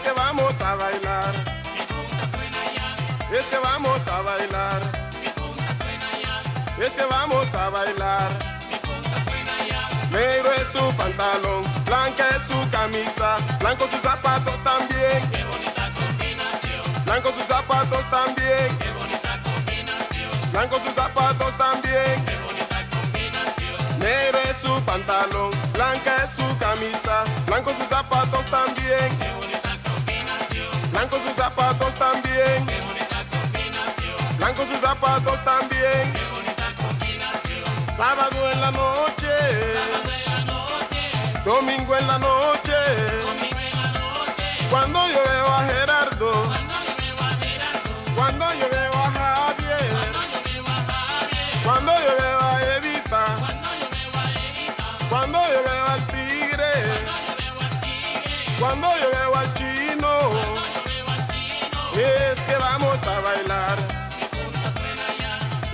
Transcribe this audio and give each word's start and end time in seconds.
que 0.00 0.12
vamos 0.12 0.60
a 0.60 0.74
bailar. 0.76 1.32
Es 3.32 3.44
que 3.46 3.58
vamos 3.58 4.06
a 4.08 4.20
bailar. 4.22 4.80
Es 6.80 6.92
que 6.92 7.04
vamos 7.04 7.54
a 7.54 7.70
bailar. 7.70 8.30
Negro 10.10 10.50
es 10.52 10.66
su 10.72 10.96
pantalón, 10.96 11.64
blanca 11.84 12.28
es 12.30 12.42
su 12.48 12.70
camisa, 12.70 13.36
blanco 13.60 13.86
sus 13.88 14.00
zapatos 14.00 14.58
también. 14.64 15.30
Qué 15.30 15.44
bonita 15.44 15.92
combinación, 15.94 17.04
Blanco 17.04 17.30
sus 17.30 17.44
zapatos 17.44 18.10
también. 18.10 18.78
qué 18.80 18.90
bonita 18.90 19.40
combinación, 19.44 20.50
Blanco 20.50 20.80
sus 20.84 20.94
zapatos 20.94 21.56
también. 21.56 22.24
qué 22.26 22.36
bonita 22.42 22.86
combinación, 22.90 23.98
Negro 24.00 24.38
es 24.50 24.56
su 24.64 24.84
pantalón, 24.84 25.52
blanca 25.74 26.24
es 26.24 26.30
su 26.30 26.58
camisa, 26.58 27.22
blanco 27.46 27.70
sus 27.78 27.86
zapatos 27.86 28.44
también. 28.46 29.49
Blanco 31.00 31.16
sus 31.26 31.32
zapatos 31.34 31.94
también. 31.94 32.66
qué 32.66 32.78
bonita 32.82 33.24
combinación, 33.30 34.36
Blanco 34.36 34.66
sus 34.66 34.80
zapatos 34.80 35.44
también. 35.46 36.12
qué 36.12 36.24
bonita 36.30 36.74
combinación. 36.76 37.64
Sábado 37.96 38.50
en 38.52 38.60
la 38.60 38.70
noche, 38.70 39.32
Sábado 39.72 40.10
en 40.12 40.24
la 40.30 40.40
noche, 40.52 41.42
domingo 41.42 41.96
en 41.96 42.06
la 42.06 42.18
noche. 42.18 42.72
domingo 43.24 43.60
en 43.60 43.82
la 43.82 43.92
noche, 43.98 44.44
Cuando 44.70 45.08
yo 45.08 45.22
veo 45.24 45.46
a 45.46 45.64
Gerardo, 45.64 45.89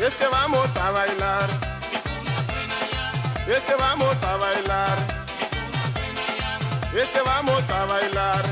es 0.07 0.15
que 0.15 0.27
vamos 0.29 0.69
a 0.77 0.91
bailar, 0.93 1.49
es 3.49 3.63
que 3.63 3.75
vamos 3.75 4.23
a 4.23 4.37
bailar, 4.37 4.99
es 6.95 7.09
que 7.09 7.21
vamos 7.23 7.71
a 7.71 7.85
bailar. 7.87 8.45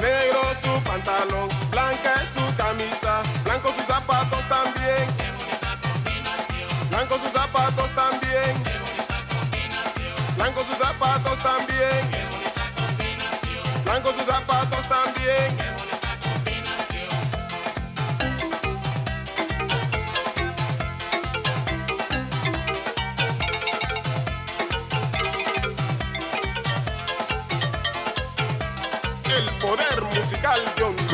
Negro 0.00 0.40
su 0.62 0.82
pantalón, 0.82 1.48
blanca 1.70 2.14
es 2.22 2.28
su 2.34 2.56
camisa, 2.56 3.22
blanco 3.44 3.72
sus 3.76 3.84
zapatos 3.84 4.48
también, 4.48 5.04
qué 5.18 5.30
bonita 5.32 5.78
combinación, 5.82 6.90
blanco 6.90 7.18
sus 7.18 7.32
zapatos 7.32 7.94
también, 7.94 8.54
bonita 8.80 9.18
combinación, 9.28 10.36
blanco 10.36 10.64
sus 10.64 10.78
zapatos 10.78 11.38
también, 11.42 12.00
blanco 13.84 14.12
sus 14.12 14.24
zapatos 14.24 14.88
también. 14.88 15.75
Musical 30.56 30.94
de 30.96 31.05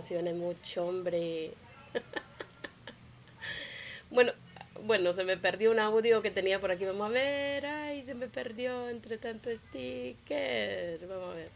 no 0.00 0.06
se 0.06 0.14
emocione 0.14 0.32
mucho, 0.32 0.86
hombre. 0.86 1.52
bueno, 4.10 4.32
bueno, 4.84 5.12
se 5.12 5.24
me 5.24 5.36
perdió 5.36 5.70
un 5.70 5.78
audio 5.78 6.22
que 6.22 6.30
tenía 6.30 6.58
por 6.58 6.70
aquí. 6.70 6.86
Vamos 6.86 7.10
a 7.10 7.12
ver. 7.12 7.66
Ay, 7.66 8.02
se 8.02 8.14
me 8.14 8.26
perdió 8.26 8.88
entre 8.88 9.18
tanto 9.18 9.54
sticker. 9.54 11.06
Vamos 11.06 11.34
a 11.34 11.36
ver. 11.36 11.50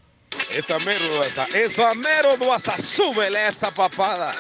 Esa 0.51 0.79
mero, 0.81 1.25
esa, 1.25 1.47
esa 1.47 1.95
mero, 1.95 2.37
duasa, 2.37 2.77
súbele 2.77 3.47
esa 3.47 3.73
papada. 3.73 4.31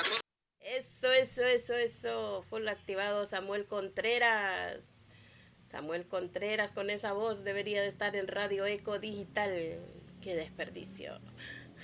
Eso, 0.60 1.10
eso, 1.10 1.42
eso, 1.42 1.72
eso. 1.72 2.44
Full 2.50 2.68
activado 2.68 3.24
Samuel 3.24 3.64
Contreras. 3.64 5.06
Samuel 5.64 6.06
Contreras 6.06 6.72
con 6.72 6.90
esa 6.90 7.14
voz 7.14 7.42
debería 7.42 7.80
de 7.80 7.88
estar 7.88 8.14
en 8.16 8.28
Radio 8.28 8.66
Eco 8.66 8.98
Digital. 8.98 9.80
Qué 10.20 10.34
desperdicio. 10.34 11.18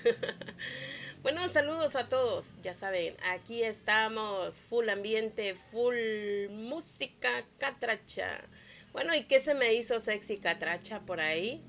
bueno, 1.22 1.47
saludos 1.48 1.97
a 1.97 2.08
todos. 2.08 2.56
Ya 2.62 2.75
saben, 2.75 3.16
aquí 3.32 3.62
estamos. 3.62 4.62
Full 4.62 4.88
ambiente, 4.88 5.54
full 5.54 5.97
música 6.50 7.44
catracha. 7.58 8.41
Bueno, 8.92 9.14
¿y 9.14 9.25
qué 9.25 9.41
se 9.41 9.54
me 9.54 9.75
hizo 9.75 10.00
sexy 10.00 10.38
catracha 10.38 11.00
por 11.00 11.20
ahí? 11.20 11.62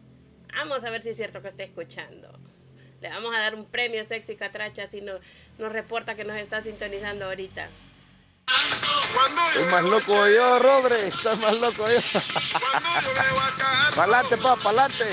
Vamos 0.56 0.84
a 0.84 0.90
ver 0.90 1.03
si 1.03 1.09
es 1.09 1.17
cierto 1.17 1.41
que 1.41 1.47
está 1.47 1.63
escuchando. 1.63 2.40
Le 3.00 3.09
vamos 3.09 3.35
a 3.35 3.40
dar 3.40 3.56
un 3.56 3.66
premio 3.66 4.03
sexy 4.06 4.35
catracha 4.35 4.85
si 4.88 5.01
no, 5.01 5.13
nos 5.57 5.72
reporta 5.72 6.16
que 6.16 6.23
nos 6.23 6.38
está 6.38 6.61
sintonizando 6.61 7.25
ahorita. 7.25 7.69
Estoy 9.47 9.72
más 9.72 9.84
loco 9.84 10.28
yo, 10.28 10.59
Rodri. 10.59 11.07
Estás 11.07 11.40
más 11.40 11.53
loco 11.53 11.90
yo. 11.90 12.00
Pa'lante, 13.95 14.38
pa, 14.38 14.56
pa'lante. 14.56 15.06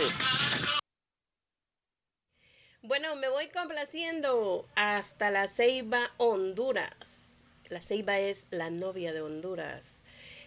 Bueno, 2.88 3.16
me 3.16 3.28
voy 3.28 3.48
complaciendo 3.48 4.66
hasta 4.74 5.30
la 5.30 5.46
Ceiba, 5.46 6.10
Honduras. 6.16 7.44
La 7.68 7.82
Ceiba 7.82 8.18
es 8.18 8.46
la 8.50 8.70
novia 8.70 9.12
de 9.12 9.20
Honduras. 9.20 10.00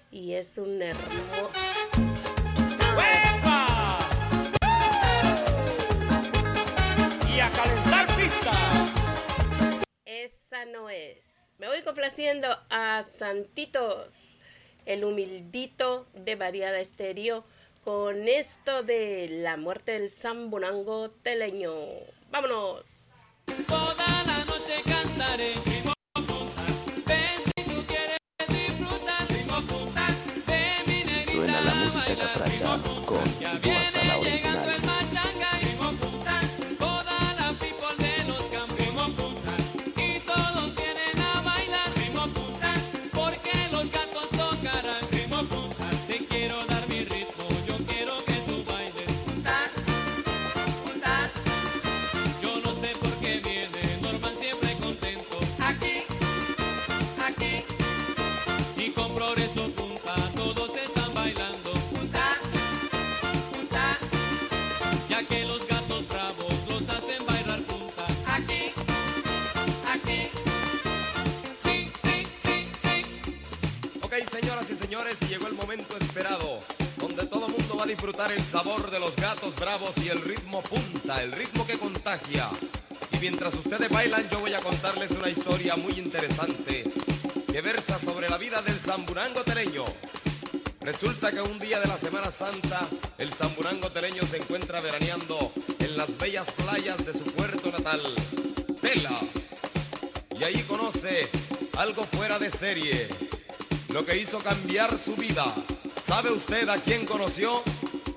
Y 0.10 0.34
es 0.34 0.58
un 0.58 0.82
hermoso... 0.82 1.52
Y 7.32 7.40
a 7.40 7.50
calentar 7.52 8.08
pista. 8.16 8.52
Esa 10.06 10.66
no 10.66 10.90
es. 10.90 11.54
Me 11.60 11.68
voy 11.68 11.84
complaciendo 11.84 12.48
a 12.72 13.04
Santitos, 13.04 14.40
el 14.88 15.04
humildito 15.04 16.08
de 16.16 16.36
variada 16.36 16.80
estéreo, 16.80 17.44
con 17.84 18.28
esto 18.28 18.82
de 18.82 19.28
la 19.30 19.58
muerte 19.58 19.92
del 19.92 20.10
zambunango 20.10 21.12
teleño. 21.12 21.76
¡Vámonos! 22.32 23.12
toda 23.68 24.24
la 24.26 24.46
noche 24.46 24.82
cantaré, 24.86 25.54
llegó 75.28 75.48
el 75.48 75.54
momento 75.54 75.98
esperado, 75.98 76.60
donde 76.98 77.26
todo 77.26 77.48
mundo 77.48 77.76
va 77.76 77.84
a 77.84 77.88
disfrutar 77.88 78.32
el 78.32 78.44
sabor 78.44 78.92
de 78.92 79.00
los 79.00 79.16
gatos 79.16 79.56
bravos 79.56 79.98
y 79.98 80.10
el 80.10 80.22
ritmo 80.22 80.62
punta, 80.62 81.24
el 81.24 81.32
ritmo 81.32 81.66
que 81.66 81.78
contagia. 81.78 82.50
Y 83.12 83.18
mientras 83.18 83.54
ustedes 83.56 83.90
bailan, 83.90 84.30
yo 84.30 84.40
voy 84.40 84.54
a 84.54 84.60
contarles 84.60 85.10
una 85.12 85.30
historia 85.30 85.76
muy 85.76 85.94
interesante 85.94 86.84
que 87.52 87.62
versa 87.62 87.98
sobre 87.98 88.30
la 88.30 88.38
vida 88.38 88.62
del 88.62 88.76
zamburango 88.76 89.44
teleño. 89.44 89.86
Resulta 90.82 91.32
que 91.32 91.42
un 91.42 91.58
día 91.58 91.80
de 91.80 91.88
la 91.88 91.98
Semana 91.98 92.32
Santa, 92.32 92.88
el 93.18 93.34
zamburango 93.34 93.92
teleño 93.92 94.22
se 94.30 94.38
encuentra 94.38 94.82
veraneando 94.82 95.52
en 95.80 95.98
las 95.98 96.16
bellas 96.18 96.50
playas 96.52 97.04
de 97.04 97.14
su 97.14 97.26
puerto 97.32 97.72
natal, 97.72 98.02
Tela. 98.80 99.20
Y 100.40 100.44
ahí 100.44 100.62
conoce 100.64 101.28
algo 101.78 102.04
fuera 102.04 102.38
de 102.38 102.52
serie, 102.52 103.10
lo 103.94 104.06
que 104.06 104.18
hizo 104.18 104.40
cambiar 104.40 104.98
su 104.98 105.16
vida. 105.16 105.54
¿Sabe 106.06 106.32
usted 106.32 106.68
a 106.70 106.78
quién 106.78 107.06
conoció? 107.06 107.62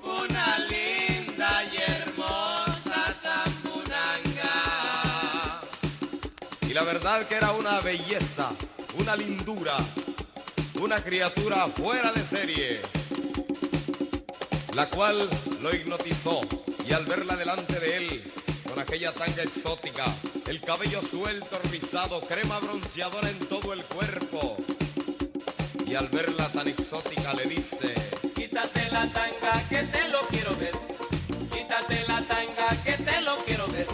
Una 0.03 0.59
linda 0.59 1.63
y 1.71 1.77
hermosa 1.77 3.15
zambunanga. 3.21 4.51
Y 6.61 6.73
la 6.73 6.83
verdad 6.83 7.27
que 7.27 7.35
era 7.35 7.51
una 7.51 7.79
belleza, 7.81 8.51
una 8.97 9.15
lindura, 9.15 9.77
una 10.79 11.03
criatura 11.03 11.67
fuera 11.67 12.11
de 12.11 12.23
serie, 12.23 12.81
la 14.73 14.89
cual 14.89 15.29
lo 15.61 15.75
hipnotizó 15.75 16.41
y 16.87 16.93
al 16.93 17.05
verla 17.05 17.35
delante 17.35 17.79
de 17.79 17.97
él, 17.97 18.31
con 18.67 18.79
aquella 18.79 19.11
tanga 19.13 19.43
exótica, 19.43 20.05
el 20.47 20.61
cabello 20.61 21.01
suelto, 21.01 21.59
rizado, 21.71 22.21
crema 22.21 22.59
bronceadora 22.59 23.29
en 23.29 23.39
todo 23.39 23.73
el 23.73 23.83
cuerpo, 23.85 24.57
y 25.95 25.97
al 25.97 26.09
verla 26.09 26.49
tan 26.49 26.67
exótica 26.67 27.33
le 27.35 27.45
dice, 27.45 27.95
Quítate 28.35 28.91
la 28.91 29.07
tanga 29.13 29.63
que 29.69 29.81
te 29.83 30.09
lo 30.09 30.19
quiero 30.27 30.53
ver. 30.57 30.73
Quítate 31.53 32.03
la 32.05 32.21
tanga 32.21 32.83
que 32.83 32.97
te 32.97 33.21
lo 33.21 33.37
quiero 33.45 33.65
ver. 33.67 33.87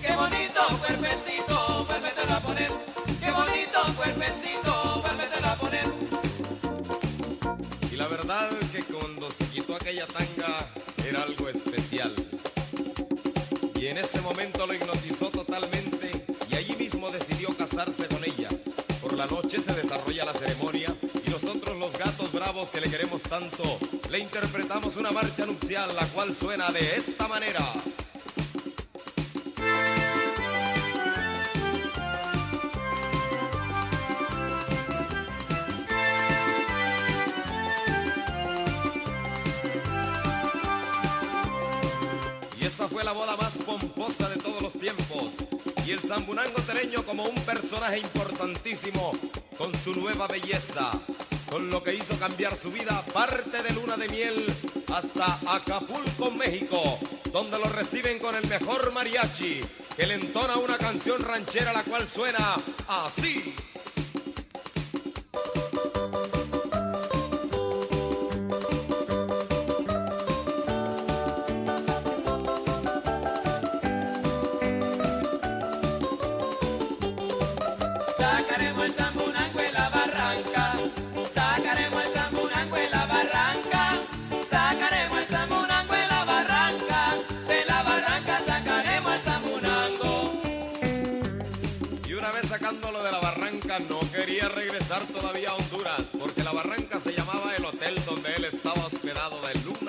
Qué 0.00 0.14
bonito 0.14 0.60
cuerpecito, 0.78 1.84
vuélvetelo 1.84 2.32
a 2.32 2.40
poner. 2.40 2.70
Qué 3.18 3.30
bonito 3.32 3.78
cuerpecito, 3.96 5.02
vuélvetelo 5.02 5.48
a 5.48 5.56
poner. 5.56 5.86
y 7.90 7.96
la 7.96 8.06
verdad 8.06 8.50
que 8.70 8.84
cuando 8.84 9.28
se 9.32 9.44
quitó 9.46 9.74
aquella 9.74 10.06
tanga 10.06 10.70
era 11.08 11.22
algo 11.24 11.48
especial. 11.48 12.14
Y 13.74 13.86
en 13.88 13.96
ese 13.98 14.20
momento 14.20 14.64
lo 14.64 14.74
hipnotizó 14.74 15.26
totalmente 15.30 16.24
y 16.48 16.54
allí 16.54 16.76
mismo 16.76 17.10
decidió 17.10 17.48
casarse 17.56 18.06
con 18.06 18.22
ella. 18.22 18.48
Por 19.02 19.14
la 19.14 19.26
noche 19.26 19.60
se 19.60 19.72
desarrolla 19.72 20.24
la 20.24 20.34
ceremonia 20.34 20.97
tanto, 23.28 23.78
le 24.10 24.18
interpretamos 24.20 24.96
una 24.96 25.10
marcha 25.10 25.44
nupcial 25.44 25.94
la 25.94 26.06
cual 26.06 26.34
suena 26.34 26.70
de 26.70 26.96
esta 26.96 27.28
manera. 27.28 27.60
Y 42.58 42.64
esa 42.64 42.88
fue 42.88 43.04
la 43.04 43.12
boda 43.12 43.36
más 43.36 43.56
pomposa 43.58 44.28
de 44.30 44.36
todos 44.36 44.62
los 44.62 44.72
tiempos. 44.72 45.34
Y 45.86 45.92
el 45.92 46.00
zambunango 46.00 46.60
tereño 46.62 47.04
como 47.04 47.24
un 47.24 47.34
personaje 47.42 47.98
importantísimo 47.98 49.12
con 49.56 49.74
su 49.80 49.94
nueva 49.94 50.26
belleza, 50.26 50.92
con 51.50 51.70
lo 51.70 51.82
que 51.82 51.94
hizo 51.94 52.18
cambiar 52.18 52.56
su 52.56 52.70
vida, 52.70 53.02
parte 53.12 53.62
de 53.62 53.72
luna 53.72 53.96
de 53.96 54.08
miel 54.08 54.46
hasta 54.92 55.38
Acapulco, 55.46 56.30
México, 56.30 56.98
donde 57.32 57.58
lo 57.58 57.66
reciben 57.66 58.18
con 58.18 58.34
el 58.34 58.46
mejor 58.46 58.92
mariachi, 58.92 59.60
que 59.96 60.06
le 60.06 60.14
entona 60.14 60.56
una 60.56 60.76
canción 60.76 61.22
ranchera 61.22 61.72
la 61.72 61.82
cual 61.82 62.06
suena 62.06 62.56
así. 62.88 63.54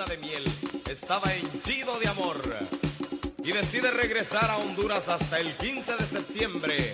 De 0.06 0.16
miel. 0.18 0.44
Estaba 0.88 1.34
henchido 1.34 1.98
de 1.98 2.08
amor. 2.08 2.40
Y 3.42 3.52
decide 3.52 3.90
regresar 3.90 4.50
a 4.50 4.58
Honduras 4.58 5.08
hasta 5.08 5.40
el 5.40 5.52
15 5.54 5.96
de 5.96 6.06
septiembre, 6.06 6.92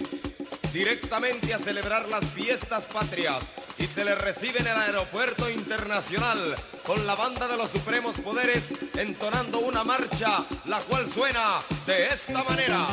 directamente 0.73 1.53
a 1.55 1.59
celebrar 1.59 2.09
las 2.09 2.25
fiestas 2.31 2.85
patrias. 2.87 3.43
Y 3.79 3.87
se 3.87 4.05
le 4.05 4.15
recibe 4.15 4.61
en 4.61 4.67
el 4.67 4.77
aeropuerto 4.77 5.51
internacional 5.51 6.57
con 6.85 7.07
la 7.07 7.15
banda 7.15 7.49
de 7.49 7.57
los 7.57 7.71
supremos 7.71 8.19
poderes 8.21 8.65
entonando 8.95 9.59
una 9.59 9.85
marcha, 9.85 10.45
la 10.65 10.81
cual 10.81 11.11
suena 11.13 11.61
de 11.87 12.09
esta 12.09 12.43
manera. 12.45 12.87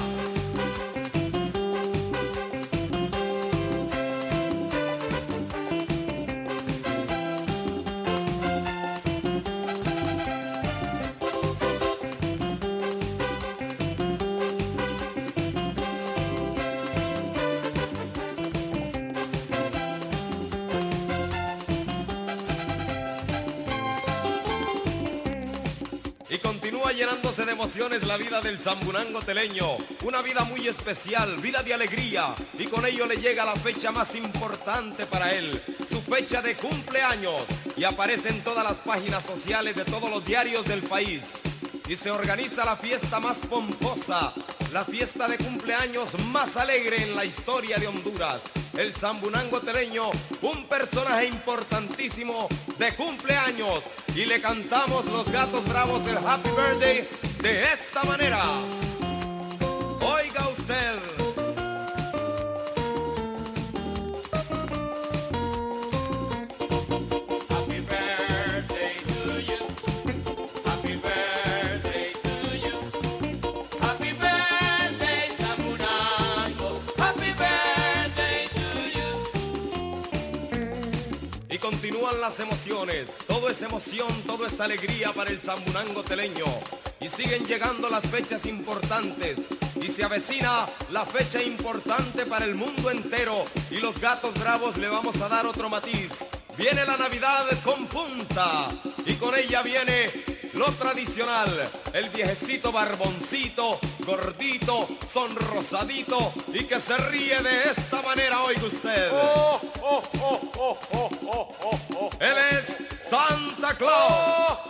Llenándose 26.95 27.45
de 27.45 27.51
emociones 27.51 28.03
la 28.05 28.17
vida 28.17 28.41
del 28.41 28.59
zambunango 28.59 29.21
teleño. 29.21 29.77
Una 30.03 30.21
vida 30.21 30.43
muy 30.43 30.67
especial, 30.67 31.37
vida 31.37 31.63
de 31.63 31.73
alegría. 31.73 32.35
Y 32.57 32.65
con 32.65 32.85
ello 32.85 33.05
le 33.05 33.17
llega 33.17 33.45
la 33.45 33.55
fecha 33.55 33.91
más 33.91 34.15
importante 34.15 35.05
para 35.05 35.33
él, 35.33 35.63
su 35.89 36.01
fecha 36.01 36.41
de 36.41 36.55
cumpleaños. 36.55 37.43
Y 37.75 37.83
aparece 37.83 38.29
en 38.29 38.43
todas 38.43 38.63
las 38.63 38.79
páginas 38.79 39.25
sociales 39.25 39.75
de 39.75 39.85
todos 39.85 40.09
los 40.09 40.25
diarios 40.25 40.65
del 40.65 40.83
país. 40.83 41.23
Y 41.87 41.95
se 41.95 42.11
organiza 42.11 42.65
la 42.65 42.77
fiesta 42.77 43.19
más 43.19 43.37
pomposa, 43.39 44.33
la 44.71 44.85
fiesta 44.85 45.27
de 45.27 45.37
cumpleaños 45.37 46.17
más 46.31 46.55
alegre 46.57 47.03
en 47.03 47.15
la 47.15 47.25
historia 47.25 47.77
de 47.77 47.87
Honduras. 47.87 48.41
El 48.77 48.91
zambunango 48.91 49.59
teleño, 49.59 50.09
un 50.41 50.67
personaje 50.67 51.25
importantísimo 51.27 52.47
de 52.77 52.93
cumpleaños. 52.95 53.83
Y 54.15 54.25
le 54.25 54.41
cantamos 54.41 55.05
los 55.05 55.31
gatos 55.31 55.67
bravos 55.67 56.05
el 56.07 56.17
Happy 56.17 56.49
Birthday 56.49 57.07
de 57.41 57.63
esta 57.73 58.03
manera. 58.03 58.43
Oiga 60.01 60.47
usted. 60.49 61.22
Las 82.19 82.39
emociones, 82.39 83.09
todo 83.27 83.49
es 83.49 83.61
emoción, 83.61 84.07
todo 84.25 84.45
es 84.45 84.59
alegría 84.59 85.11
para 85.11 85.29
el 85.29 85.41
zambunango 85.41 86.03
teleño. 86.03 86.45
Y 87.01 87.09
siguen 87.09 87.45
llegando 87.45 87.89
las 87.89 88.03
fechas 88.05 88.45
importantes. 88.45 89.39
Y 89.81 89.89
se 89.89 90.05
avecina 90.05 90.67
la 90.89 91.05
fecha 91.05 91.43
importante 91.43 92.25
para 92.25 92.45
el 92.45 92.55
mundo 92.55 92.89
entero. 92.89 93.45
Y 93.69 93.79
los 93.79 93.99
gatos 93.99 94.33
bravos 94.39 94.77
le 94.77 94.87
vamos 94.87 95.19
a 95.21 95.27
dar 95.27 95.45
otro 95.45 95.69
matiz. 95.69 96.11
Viene 96.57 96.85
la 96.85 96.95
Navidad 96.95 97.45
con 97.63 97.87
punta. 97.87 98.69
Y 99.05 99.15
con 99.15 99.35
ella 99.35 99.61
viene 99.61 100.09
lo 100.53 100.71
tradicional, 100.73 101.69
el 101.93 102.09
viejecito 102.09 102.71
barboncito, 102.71 103.79
gordito, 104.05 104.87
sonrosadito 105.11 106.33
y 106.53 106.65
que 106.65 106.79
se 106.79 106.97
ríe 106.97 107.41
de 107.41 107.71
esta 107.71 108.01
manera, 108.01 108.43
oiga 108.43 108.63
usted. 108.63 109.09
Oh, 109.13 109.59
oh, 109.81 110.03
oh, 110.21 110.41
oh, 110.57 110.79
oh, 110.91 111.09
oh, 111.25 111.49
oh, 111.61 111.79
oh. 111.95 112.09
Él 112.19 112.35
es 112.51 113.09
Santa 113.09 113.75
Claus 113.75 113.93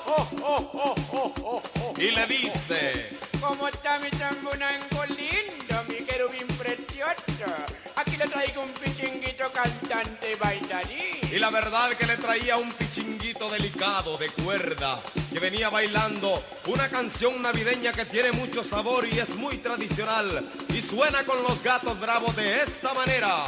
Oh, 0.06 0.28
oh, 0.42 0.72
oh, 0.74 0.96
oh, 1.12 1.34
oh, 1.44 1.64
oh. 1.82 1.94
y 1.98 2.12
le 2.12 2.26
dice, 2.28 3.18
¿Cómo 3.40 3.68
está 3.68 4.00
mi 4.00 4.10
tambunango 4.12 5.06
lindo, 5.08 5.84
mi 5.90 6.06
querubín 6.06 6.48
precioso? 6.58 7.52
Aquí 7.96 8.18
le 8.18 8.26
traigo 8.28 8.62
un 8.64 8.72
pichinguito 8.72 9.52
cantante 9.52 10.36
bailarín. 10.36 11.13
Y 11.34 11.40
la 11.40 11.50
verdad 11.50 11.90
que 11.98 12.06
le 12.06 12.18
traía 12.18 12.58
un 12.58 12.72
pichinguito 12.74 13.50
delicado 13.50 14.18
de 14.18 14.30
cuerda 14.30 15.00
que 15.32 15.40
venía 15.40 15.68
bailando 15.70 16.44
una 16.68 16.88
canción 16.90 17.42
navideña 17.42 17.92
que 17.92 18.06
tiene 18.06 18.32
mucho 18.32 18.64
sabor 18.64 19.08
y 19.08 19.18
es 19.18 19.30
muy 19.36 19.58
tradicional 19.58 20.48
y 20.70 20.82
suena 20.82 21.26
con 21.26 21.42
los 21.42 21.64
gatos 21.64 22.00
bravos 22.00 22.36
de 22.36 22.62
esta 22.62 22.94
manera. 22.94 23.46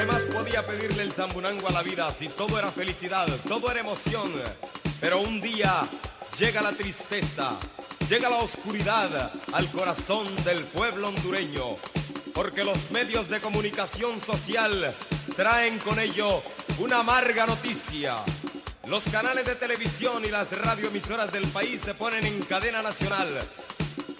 ¿Qué 0.00 0.06
más 0.06 0.22
podía 0.22 0.66
pedirle 0.66 1.02
el 1.02 1.12
zambunango 1.12 1.68
a 1.68 1.72
la 1.72 1.82
vida 1.82 2.10
si 2.18 2.28
todo 2.28 2.58
era 2.58 2.70
felicidad, 2.70 3.28
todo 3.46 3.70
era 3.70 3.80
emoción? 3.80 4.32
Pero 4.98 5.20
un 5.20 5.42
día 5.42 5.82
llega 6.38 6.62
la 6.62 6.72
tristeza, 6.72 7.58
llega 8.08 8.30
la 8.30 8.38
oscuridad 8.38 9.30
al 9.52 9.70
corazón 9.70 10.34
del 10.42 10.64
pueblo 10.64 11.08
hondureño, 11.08 11.74
porque 12.32 12.64
los 12.64 12.90
medios 12.90 13.28
de 13.28 13.40
comunicación 13.40 14.18
social 14.22 14.94
traen 15.36 15.78
con 15.80 16.00
ello 16.00 16.42
una 16.78 17.00
amarga 17.00 17.44
noticia. 17.44 18.16
Los 18.86 19.04
canales 19.04 19.44
de 19.44 19.54
televisión 19.56 20.24
y 20.24 20.30
las 20.30 20.50
radioemisoras 20.50 21.30
del 21.30 21.46
país 21.48 21.82
se 21.84 21.92
ponen 21.92 22.24
en 22.24 22.40
cadena 22.40 22.80
nacional 22.80 23.28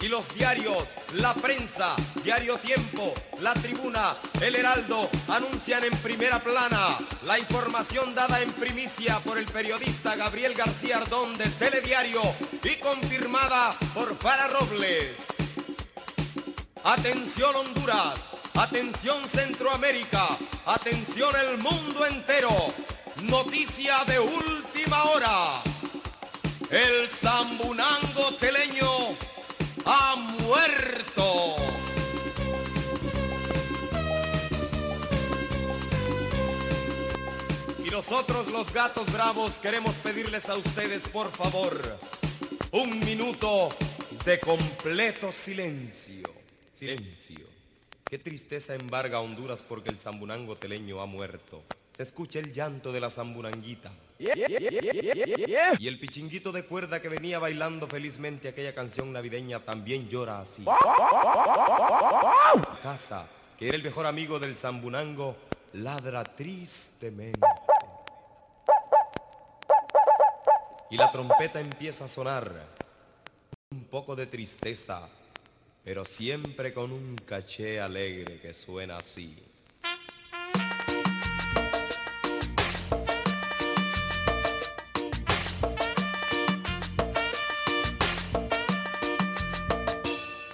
y 0.01 0.07
los 0.07 0.33
diarios, 0.33 0.83
la 1.13 1.33
prensa, 1.33 1.95
Diario 2.23 2.57
Tiempo, 2.57 3.13
La 3.39 3.53
Tribuna, 3.53 4.15
El 4.41 4.55
Heraldo 4.55 5.09
anuncian 5.27 5.83
en 5.83 5.95
primera 5.97 6.43
plana 6.43 6.97
la 7.23 7.37
información 7.37 8.15
dada 8.15 8.41
en 8.41 8.51
primicia 8.53 9.19
por 9.19 9.37
el 9.37 9.45
periodista 9.45 10.15
Gabriel 10.15 10.55
García 10.55 10.97
Ardón 10.97 11.37
de 11.37 11.47
Telediario 11.49 12.21
y 12.63 12.77
confirmada 12.77 13.75
por 13.93 14.15
Fara 14.17 14.47
Robles. 14.47 15.17
Atención 16.83 17.55
Honduras, 17.55 18.15
atención 18.55 19.27
Centroamérica, 19.29 20.29
atención 20.65 21.35
el 21.35 21.59
mundo 21.59 22.07
entero. 22.07 22.73
Noticia 23.21 24.03
de 24.07 24.19
última 24.19 25.03
hora. 25.03 25.61
El 26.71 27.07
zambunango 27.09 28.31
teleño 28.39 29.15
ha 29.85 30.15
muerto. 30.15 31.55
Y 37.83 37.89
nosotros 37.89 38.47
los 38.47 38.71
gatos 38.73 39.11
bravos 39.11 39.53
queremos 39.59 39.95
pedirles 39.95 40.49
a 40.49 40.55
ustedes, 40.55 41.07
por 41.07 41.29
favor, 41.31 41.99
un 42.71 42.99
minuto 42.99 43.69
de 44.25 44.39
completo 44.39 45.31
silencio. 45.31 46.29
Silencio. 46.73 47.45
Qué 48.05 48.17
tristeza 48.17 48.75
embarga 48.75 49.17
a 49.17 49.21
Honduras 49.21 49.61
porque 49.61 49.89
el 49.89 49.97
zambunango 49.97 50.55
teleño 50.55 51.01
ha 51.01 51.05
muerto. 51.05 51.63
Se 52.01 52.07
escucha 52.07 52.39
el 52.39 52.51
llanto 52.51 52.91
de 52.91 52.99
la 52.99 53.11
zambunanguita. 53.11 53.91
Y 54.17 55.87
el 55.87 55.99
pichinguito 55.99 56.51
de 56.51 56.65
cuerda 56.65 56.99
que 56.99 57.07
venía 57.07 57.37
bailando 57.37 57.85
felizmente 57.85 58.47
aquella 58.47 58.73
canción 58.73 59.13
navideña 59.13 59.59
también 59.59 60.09
llora 60.09 60.39
así. 60.39 60.65
Casa, 62.81 63.27
que 63.55 63.67
era 63.67 63.77
el 63.77 63.83
mejor 63.83 64.07
amigo 64.07 64.39
del 64.39 64.57
zambunango, 64.57 65.35
ladra 65.73 66.23
tristemente. 66.23 67.39
Y 70.89 70.97
la 70.97 71.11
trompeta 71.11 71.59
empieza 71.59 72.05
a 72.05 72.07
sonar. 72.07 72.65
Un 73.69 73.83
poco 73.83 74.15
de 74.15 74.25
tristeza, 74.25 75.07
pero 75.83 76.03
siempre 76.03 76.73
con 76.73 76.91
un 76.91 77.15
caché 77.15 77.79
alegre 77.79 78.39
que 78.39 78.55
suena 78.55 78.97
así. 78.97 79.50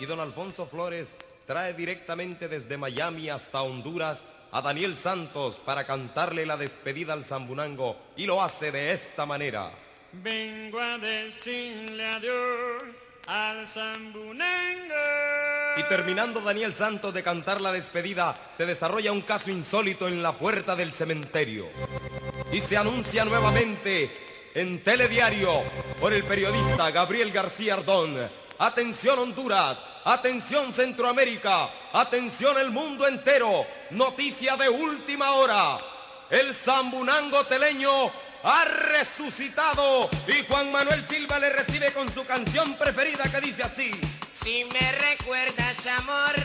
Don 0.08 0.20
Alfonso 0.20 0.66
Flores 0.66 1.18
trae 1.46 1.74
directamente 1.74 2.48
desde 2.48 2.78
Miami 2.78 3.30
hasta 3.30 3.62
Honduras 3.62 4.26
a 4.52 4.62
Daniel 4.62 4.96
Santos 4.98 5.60
para 5.64 5.86
cantarle 5.86 6.46
la 6.46 6.58
despedida 6.58 7.14
al 7.14 7.26
Zambunango 7.26 7.98
y 8.16 8.26
lo 8.26 8.42
hace 8.42 8.72
de 8.72 8.94
esta 8.94 9.26
manera. 9.26 9.72
Vengo 10.14 10.80
a 10.80 10.98
decirle 10.98 12.06
adiós 12.06 12.84
al 13.28 13.68
Zambunango. 13.68 14.96
Y 15.78 15.84
terminando 15.84 16.42
Daniel 16.42 16.74
Santos 16.74 17.14
de 17.14 17.22
cantar 17.22 17.62
la 17.62 17.72
despedida, 17.72 18.50
se 18.52 18.66
desarrolla 18.66 19.12
un 19.12 19.22
caso 19.22 19.52
insólito 19.52 20.08
en 20.08 20.24
la 20.24 20.32
puerta 20.32 20.76
del 20.76 20.92
cementerio. 20.92 21.68
Y 22.52 22.62
se 22.62 22.78
anuncia 22.78 23.26
nuevamente 23.26 24.50
en 24.56 24.84
Telediario 24.84 25.62
por 26.00 26.14
el 26.14 26.24
periodista 26.24 26.90
Gabriel 26.90 27.32
García 27.32 27.76
Ardón. 27.76 28.30
Atención 28.58 29.20
Honduras, 29.20 29.84
atención 30.08 30.72
Centroamérica, 30.72 31.70
atención 31.94 32.58
el 32.58 32.72
mundo 32.72 33.08
entero. 33.08 33.66
Noticia 33.92 34.56
de 34.56 34.70
última 34.70 35.32
hora. 35.32 35.78
El 36.30 36.56
zambunango 36.56 37.46
teleño 37.46 38.12
ha 38.44 38.66
resucitado 38.66 40.10
y 40.28 40.46
Juan 40.48 40.72
Manuel 40.72 41.04
Silva 41.04 41.40
le 41.40 41.50
recibe 41.50 41.92
con 41.92 42.12
su 42.12 42.26
canción 42.26 42.76
preferida 42.76 43.26
que 43.26 43.42
dice 43.42 43.64
así. 43.64 43.92
Si 44.44 44.66
me 44.66 44.92
recuerdas, 44.94 45.86
amor, 46.00 46.36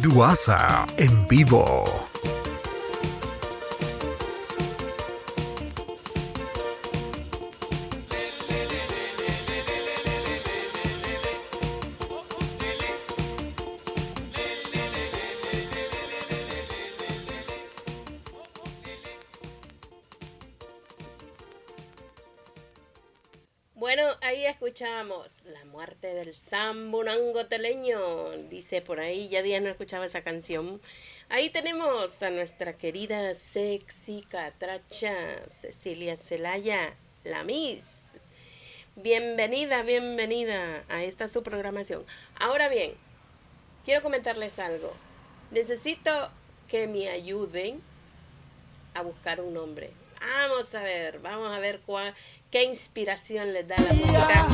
Duasa 0.00 0.86
en 0.98 1.26
vivo. 1.26 2.13
Zambunango 26.34 27.46
teleño. 27.46 28.30
Dice 28.50 28.82
por 28.82 29.00
ahí, 29.00 29.28
ya 29.28 29.42
días 29.42 29.62
no 29.62 29.68
escuchaba 29.68 30.06
esa 30.06 30.22
canción. 30.22 30.80
Ahí 31.28 31.50
tenemos 31.50 32.22
a 32.22 32.30
nuestra 32.30 32.76
querida 32.76 33.34
sexy 33.34 34.22
catracha 34.28 35.14
Cecilia 35.48 36.16
Celaya, 36.16 36.94
la 37.24 37.44
Miss. 37.44 38.18
Bienvenida, 38.96 39.82
bienvenida 39.82 40.84
a 40.88 41.02
esta 41.02 41.26
su 41.26 41.42
programación. 41.42 42.04
Ahora 42.36 42.68
bien, 42.68 42.94
quiero 43.84 44.02
comentarles 44.02 44.58
algo. 44.58 44.92
Necesito 45.50 46.30
que 46.68 46.86
me 46.86 47.08
ayuden 47.08 47.80
a 48.94 49.02
buscar 49.02 49.40
un 49.40 49.54
nombre. 49.54 49.90
Vamos 50.20 50.74
a 50.74 50.82
ver, 50.82 51.18
vamos 51.18 51.50
a 51.50 51.58
ver 51.58 51.80
cuál, 51.80 52.14
qué 52.50 52.62
inspiración 52.62 53.52
les 53.52 53.66
da 53.66 53.76
la 53.76 53.92
música, 53.92 54.46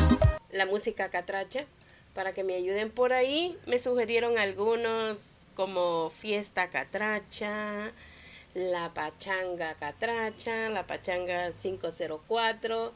la 0.53 0.67
música 0.67 1.11
catracha. 1.11 1.67
Para 2.15 2.35
que 2.35 2.43
me 2.43 2.55
ayuden 2.55 2.91
por 2.91 3.13
ahí, 3.13 3.57
me 3.67 3.79
sugirieron 3.79 4.37
algunos 4.37 5.47
como 5.55 6.11
Fiesta 6.11 6.69
Catracha, 6.69 7.93
La 8.55 8.93
Pachanga 8.93 9.75
Catracha, 9.75 10.71
La 10.71 10.87
Pachanga 10.87 11.51
504, 11.53 12.93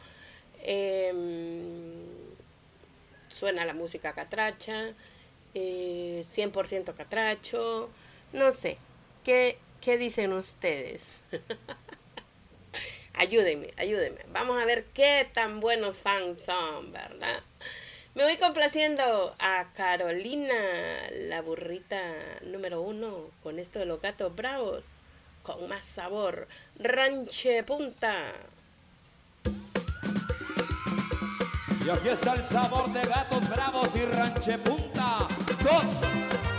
em, 0.62 2.14
Suena 3.28 3.64
la 3.64 3.74
música 3.74 4.12
catracha, 4.12 4.94
eh, 5.54 6.20
100% 6.22 6.94
catracho, 6.94 7.90
no 8.32 8.52
sé, 8.52 8.78
¿qué, 9.24 9.58
qué 9.80 9.98
dicen 9.98 10.32
ustedes? 10.32 11.18
Ayúdenme, 13.14 13.72
ayúdenme. 13.76 14.20
Vamos 14.32 14.60
a 14.60 14.64
ver 14.64 14.84
qué 14.92 15.28
tan 15.32 15.60
buenos 15.60 15.98
fans 15.98 16.44
son, 16.44 16.92
¿verdad? 16.92 17.42
Me 18.14 18.24
voy 18.24 18.36
complaciendo 18.36 19.34
a 19.38 19.72
Carolina, 19.74 20.54
la 21.10 21.40
burrita 21.42 22.00
número 22.42 22.80
uno, 22.80 23.30
con 23.42 23.58
esto 23.58 23.78
de 23.78 23.86
los 23.86 24.00
gatos 24.00 24.34
bravos, 24.34 24.98
con 25.42 25.68
más 25.68 25.84
sabor. 25.84 26.46
Ranche 26.78 27.62
Punta. 27.64 28.32
Y 31.84 31.90
aquí 31.90 32.08
está 32.08 32.32
el 32.32 32.44
sabor 32.44 32.90
de 32.92 33.02
gatos 33.02 33.46
bravos 33.50 33.94
y 33.94 34.06
ranche 34.06 34.56
punta. 34.56 35.28
Dos. 35.62 36.53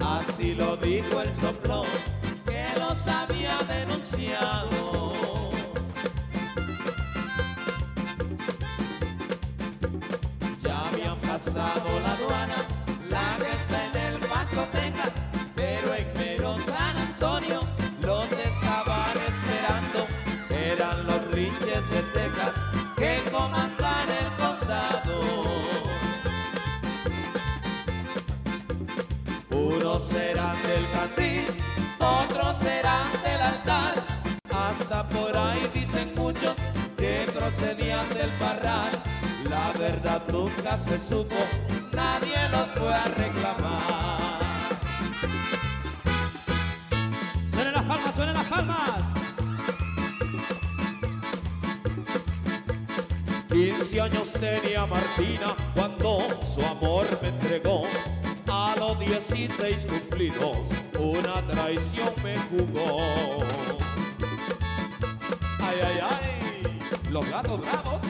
así 0.00 0.54
lo 0.54 0.76
dijo 0.76 1.20
el 1.20 1.32
soplón. 1.34 2.17
será 32.60 33.04
del 33.22 33.40
altar. 33.40 33.94
Hasta 34.50 35.08
por 35.08 35.36
ahí 35.36 35.68
dicen 35.74 36.12
muchos 36.16 36.54
que 36.96 37.26
procedían 37.34 38.08
del 38.10 38.30
parral. 38.38 38.90
La 39.48 39.72
verdad 39.78 40.22
nunca 40.32 40.76
se 40.76 40.98
supo, 40.98 41.36
nadie 41.92 42.36
lo 42.50 42.66
fue 42.76 42.94
a 42.94 43.04
reclamar. 43.04 44.68
Suena 47.52 47.72
las 47.72 47.84
palmas, 47.84 48.14
suena 48.14 48.32
las 48.32 48.46
palmas. 48.46 49.08
15 53.48 54.00
años 54.00 54.32
tenía 54.34 54.86
Martina 54.86 55.56
cuando 55.74 56.20
su 56.44 56.64
amor 56.64 57.06
me 57.22 57.28
entregó. 57.28 57.84
A 58.50 58.74
los 58.78 58.98
16 58.98 59.86
cumplidos, 59.86 60.58
una 60.98 61.46
traición 61.46 62.12
jugó. 62.50 63.38
Ay, 65.60 65.78
ay, 65.84 66.00
ay, 66.02 66.80
los 67.10 67.28
gatos 67.28 67.60
bravos. 67.60 68.00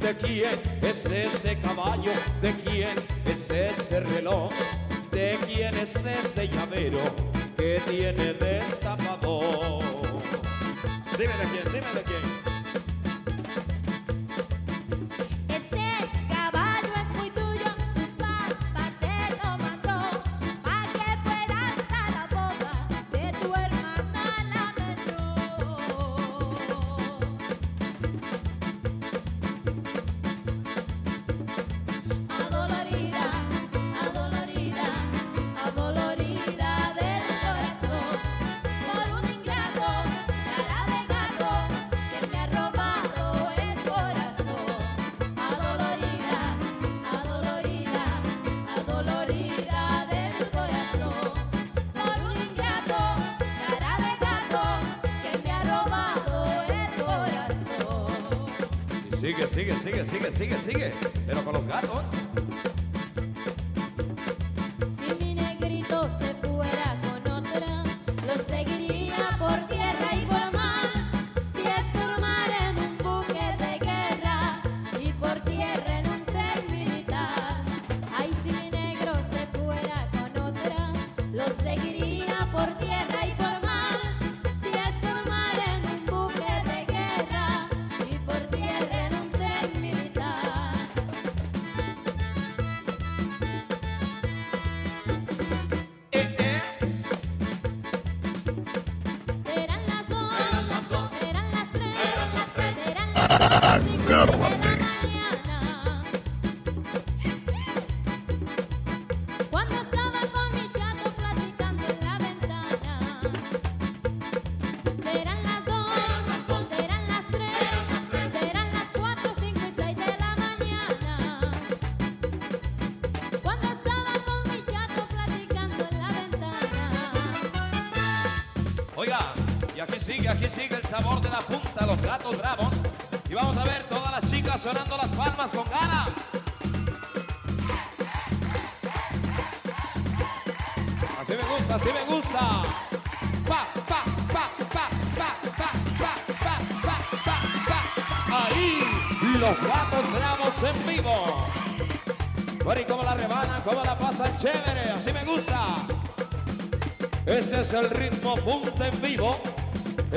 ¿De 0.00 0.16
quién 0.16 0.58
es 0.82 1.06
ese 1.06 1.58
caballo? 1.58 2.12
¿De 2.40 2.52
quién 2.54 2.96
es 3.26 3.50
ese 3.50 4.00
reloj? 4.00 4.50
¿De 5.12 5.38
quién 5.46 5.74
es 5.76 5.94
ese 5.96 6.48
llavero 6.48 7.00
que 7.56 7.80
tiene 7.88 8.34
destapador? 8.34 9.82
Dime 11.18 11.34
de 11.34 11.44
quién, 11.52 11.64
dime 11.72 11.92
de 11.94 12.02
quién. 12.02 12.29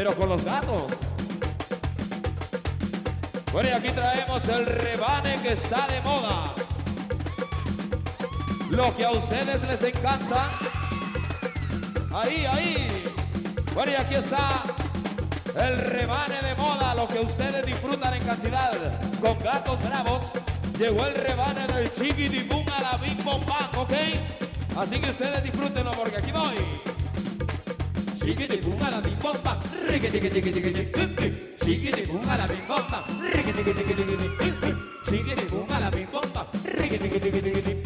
Pero 0.04 0.16
con 0.18 0.28
los 0.28 0.44
gatos. 0.44 0.84
Bueno, 3.54 3.70
y 3.70 3.72
aquí 3.72 3.90
traemos 3.92 4.46
el 4.50 4.66
rebane 4.66 5.42
que 5.42 5.54
está 5.54 5.88
de 5.88 6.02
moda. 6.02 6.52
Lo 8.70 8.94
que 8.98 9.06
a 9.06 9.12
ustedes 9.12 9.62
les 9.66 9.82
encanta. 9.82 10.52
Ahí, 12.12 12.46
ahí. 12.46 13.06
Bueno, 13.74 13.94
y 13.94 13.96
aquí 13.96 14.16
está 14.16 14.64
el 15.56 15.78
rebane 15.78 16.42
de 16.42 16.56
moda, 16.56 16.96
lo 16.96 17.08
que 17.08 17.20
ustedes 17.20 17.66
disfrutan 17.66 18.14
en 18.14 18.24
cantidad. 18.26 18.74
Con 19.22 19.40
gatos 19.40 19.82
bravos, 19.88 20.24
llegó 20.78 21.06
el 21.06 21.16
rebane 21.16 21.66
del 21.68 21.94
chiquitipum 21.94 22.66
a 22.68 22.82
la 22.82 22.98
bim 22.98 23.24
bom 23.24 23.46
bam, 23.46 23.80
¿ok? 23.80 23.94
Así 24.76 25.00
que 25.00 25.12
ustedes 25.12 25.44
disfrútenlo 25.44 25.92
porque 25.92 26.18
aquí 26.18 26.32
voy. 26.34 26.93
Síguete 28.24 28.58
con 28.62 28.82
a 28.82 28.90
la 28.90 29.02
bimbomba, 29.02 29.60
requete, 29.86 30.18
que 30.18 30.30
te, 30.30 30.42
que 30.42 30.52
te, 30.52 30.62
que 30.62 30.72
te, 30.72 31.56
Síguete 31.60 32.08
con 32.08 32.30
a 32.30 32.38
la 32.38 32.48
bimbomba, 32.48 33.06
requete, 33.34 33.64
que 33.66 33.74
te, 33.74 33.84
que 33.84 33.94
te, 33.94 34.06
que 34.06 34.52
te, 34.62 35.12
Síguete 35.12 35.48
con 35.48 35.70
a 35.70 35.80
la 35.82 35.90
bimbomba, 35.90 36.48
requete, 36.64 37.10
que 37.10 37.20
te, 37.20 37.32
que 37.32 37.42
te, 37.42 37.52
que 37.52 37.62
te, 37.62 37.83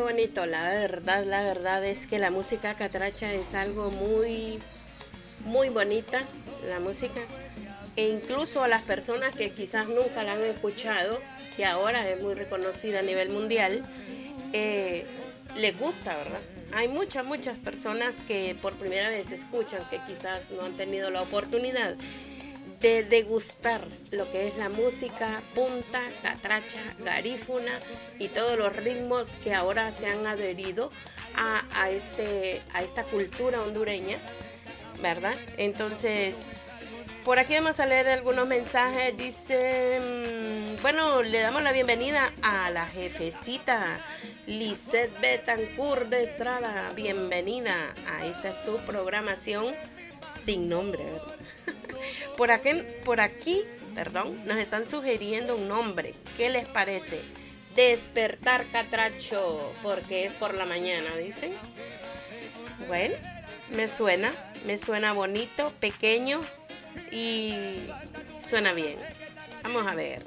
Bonito. 0.00 0.46
La 0.46 0.62
verdad, 0.62 1.24
la 1.24 1.42
verdad 1.42 1.84
es 1.84 2.06
que 2.06 2.18
la 2.18 2.30
música 2.30 2.74
catracha 2.74 3.32
es 3.32 3.54
algo 3.54 3.90
muy, 3.90 4.58
muy 5.44 5.68
bonita. 5.68 6.22
La 6.68 6.80
música. 6.80 7.20
E 7.96 8.08
incluso 8.08 8.62
a 8.62 8.68
las 8.68 8.82
personas 8.84 9.34
que 9.34 9.50
quizás 9.50 9.88
nunca 9.88 10.22
la 10.22 10.32
han 10.32 10.42
escuchado, 10.42 11.20
que 11.56 11.64
ahora 11.64 12.08
es 12.08 12.20
muy 12.20 12.34
reconocida 12.34 13.00
a 13.00 13.02
nivel 13.02 13.30
mundial, 13.30 13.84
eh, 14.52 15.04
les 15.56 15.78
gusta, 15.78 16.16
¿verdad? 16.16 16.40
Hay 16.72 16.88
muchas, 16.88 17.24
muchas 17.24 17.58
personas 17.58 18.20
que 18.26 18.56
por 18.62 18.74
primera 18.74 19.08
vez 19.10 19.32
escuchan, 19.32 19.80
que 19.90 20.00
quizás 20.06 20.50
no 20.52 20.62
han 20.62 20.74
tenido 20.74 21.10
la 21.10 21.22
oportunidad 21.22 21.96
de 22.80 23.02
degustar 23.02 23.86
lo 24.10 24.30
que 24.30 24.46
es 24.46 24.56
la 24.56 24.68
música 24.68 25.40
punta, 25.54 26.00
catracha, 26.22 26.80
garífuna 27.00 27.72
y 28.18 28.28
todos 28.28 28.56
los 28.56 28.74
ritmos 28.76 29.36
que 29.36 29.54
ahora 29.54 29.90
se 29.90 30.06
han 30.06 30.26
adherido 30.26 30.90
a, 31.34 31.64
a 31.74 31.90
este, 31.90 32.62
a 32.72 32.82
esta 32.82 33.04
cultura 33.04 33.62
hondureña, 33.62 34.18
¿verdad? 35.02 35.34
Entonces, 35.56 36.46
por 37.24 37.38
aquí 37.38 37.54
vamos 37.54 37.80
a 37.80 37.86
leer 37.86 38.08
algunos 38.08 38.46
mensajes. 38.46 39.16
Dice, 39.16 40.00
mm, 40.00 40.82
bueno, 40.82 41.22
le 41.22 41.40
damos 41.40 41.62
la 41.62 41.72
bienvenida 41.72 42.32
a 42.42 42.70
la 42.70 42.86
jefecita 42.86 44.00
Lisette 44.46 45.20
Betancourt 45.20 46.08
de 46.08 46.22
Estrada. 46.22 46.90
Bienvenida 46.94 47.74
a 48.06 48.24
esta 48.24 48.52
su 48.52 48.78
programación 48.78 49.74
sin 50.32 50.68
nombre, 50.68 51.04
¿verdad? 51.04 51.36
Por 52.36 52.50
aquí, 53.20 53.64
perdón, 53.94 54.46
nos 54.46 54.58
están 54.58 54.86
sugiriendo 54.86 55.56
un 55.56 55.68
nombre. 55.68 56.14
¿Qué 56.36 56.50
les 56.50 56.66
parece? 56.68 57.20
Despertar 57.74 58.64
Catracho, 58.72 59.72
porque 59.82 60.26
es 60.26 60.32
por 60.34 60.54
la 60.54 60.64
mañana, 60.64 61.14
dicen. 61.16 61.52
Bueno, 62.86 63.14
me 63.70 63.88
suena, 63.88 64.32
me 64.66 64.78
suena 64.78 65.12
bonito, 65.12 65.72
pequeño 65.80 66.40
y 67.10 67.54
suena 68.40 68.72
bien. 68.72 68.96
Vamos 69.62 69.86
a 69.86 69.94
ver. 69.94 70.24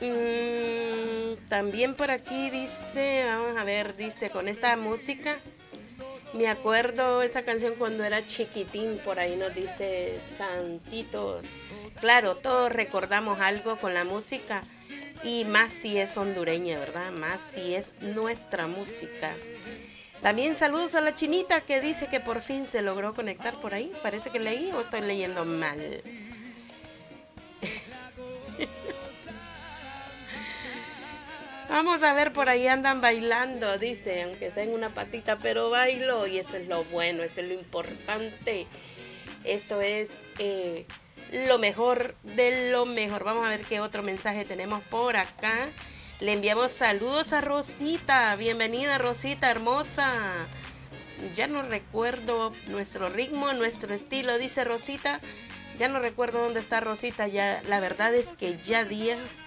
Mm, 0.00 1.46
también 1.48 1.94
por 1.94 2.10
aquí 2.10 2.50
dice, 2.50 3.24
vamos 3.24 3.56
a 3.56 3.64
ver, 3.64 3.94
dice, 3.96 4.30
con 4.30 4.48
esta 4.48 4.76
música, 4.76 5.36
me 6.34 6.48
acuerdo 6.48 7.22
esa 7.22 7.42
canción 7.42 7.74
cuando 7.78 8.04
era 8.04 8.26
chiquitín, 8.26 8.98
por 9.04 9.18
ahí 9.18 9.36
nos 9.36 9.54
dice 9.54 10.18
Santitos. 10.20 11.46
Claro, 12.00 12.36
todos 12.36 12.72
recordamos 12.72 13.40
algo 13.40 13.76
con 13.76 13.94
la 13.94 14.04
música 14.04 14.62
y 15.24 15.44
más 15.44 15.72
si 15.72 15.98
es 15.98 16.16
hondureña, 16.16 16.78
¿verdad? 16.78 17.12
Más 17.12 17.40
si 17.42 17.74
es 17.74 17.94
nuestra 18.00 18.66
música. 18.66 19.32
También 20.22 20.54
saludos 20.54 20.94
a 20.94 21.00
la 21.00 21.14
chinita 21.14 21.62
que 21.62 21.80
dice 21.80 22.06
que 22.06 22.20
por 22.20 22.40
fin 22.40 22.66
se 22.66 22.80
logró 22.80 23.12
conectar 23.12 23.60
por 23.60 23.74
ahí. 23.74 23.92
Parece 24.02 24.30
que 24.30 24.38
leí 24.38 24.70
o 24.72 24.80
estoy 24.80 25.00
leyendo 25.00 25.44
mal. 25.44 26.02
Vamos 31.68 32.02
a 32.02 32.12
ver, 32.12 32.32
por 32.32 32.48
ahí 32.48 32.66
andan 32.66 33.00
bailando, 33.00 33.78
dice, 33.78 34.22
aunque 34.22 34.50
sea 34.50 34.62
en 34.62 34.74
una 34.74 34.90
patita, 34.90 35.38
pero 35.38 35.70
bailo 35.70 36.26
y 36.26 36.38
eso 36.38 36.56
es 36.56 36.68
lo 36.68 36.84
bueno, 36.84 37.22
eso 37.22 37.40
es 37.40 37.48
lo 37.48 37.54
importante. 37.54 38.66
Eso 39.44 39.80
es 39.80 40.26
eh, 40.38 40.86
lo 41.46 41.58
mejor 41.58 42.14
de 42.22 42.70
lo 42.70 42.84
mejor. 42.84 43.24
Vamos 43.24 43.46
a 43.46 43.50
ver 43.50 43.62
qué 43.62 43.80
otro 43.80 44.02
mensaje 44.02 44.44
tenemos 44.44 44.82
por 44.84 45.16
acá. 45.16 45.68
Le 46.20 46.34
enviamos 46.34 46.70
saludos 46.70 47.32
a 47.32 47.40
Rosita. 47.40 48.36
Bienvenida, 48.36 48.98
Rosita, 48.98 49.50
hermosa. 49.50 50.12
Ya 51.34 51.46
no 51.46 51.62
recuerdo 51.62 52.52
nuestro 52.68 53.08
ritmo, 53.08 53.52
nuestro 53.54 53.94
estilo, 53.94 54.38
dice 54.38 54.62
Rosita. 54.64 55.20
Ya 55.78 55.88
no 55.88 55.98
recuerdo 55.98 56.42
dónde 56.42 56.60
está 56.60 56.80
Rosita. 56.80 57.26
Ya, 57.26 57.60
la 57.66 57.80
verdad 57.80 58.14
es 58.14 58.34
que 58.34 58.56
ya 58.58 58.84
días, 58.84 59.40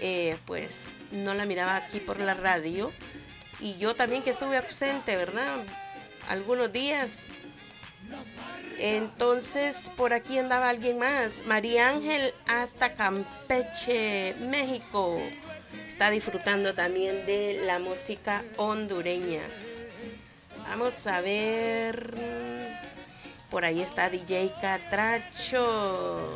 eh, 0.00 0.36
pues 0.46 0.88
no 1.12 1.34
la 1.34 1.44
miraba 1.44 1.76
aquí 1.76 2.00
por 2.00 2.18
la 2.20 2.34
radio. 2.34 2.92
Y 3.60 3.76
yo 3.76 3.94
también 3.94 4.22
que 4.22 4.30
estuve 4.30 4.56
ausente, 4.56 5.16
¿verdad? 5.16 5.58
Algunos 6.28 6.72
días. 6.72 7.26
Entonces, 8.78 9.92
por 9.96 10.14
aquí 10.14 10.38
andaba 10.38 10.70
alguien 10.70 10.98
más. 10.98 11.44
María 11.46 11.90
Ángel 11.90 12.32
hasta 12.46 12.94
Campeche, 12.94 14.34
México. 14.40 15.20
Está 15.86 16.10
disfrutando 16.10 16.72
también 16.72 17.26
de 17.26 17.60
la 17.66 17.78
música 17.78 18.42
hondureña. 18.56 19.42
Vamos 20.66 21.06
a 21.06 21.20
ver. 21.20 22.14
Por 23.50 23.64
ahí 23.64 23.82
está 23.82 24.08
DJ 24.08 24.52
Catracho. 24.60 26.26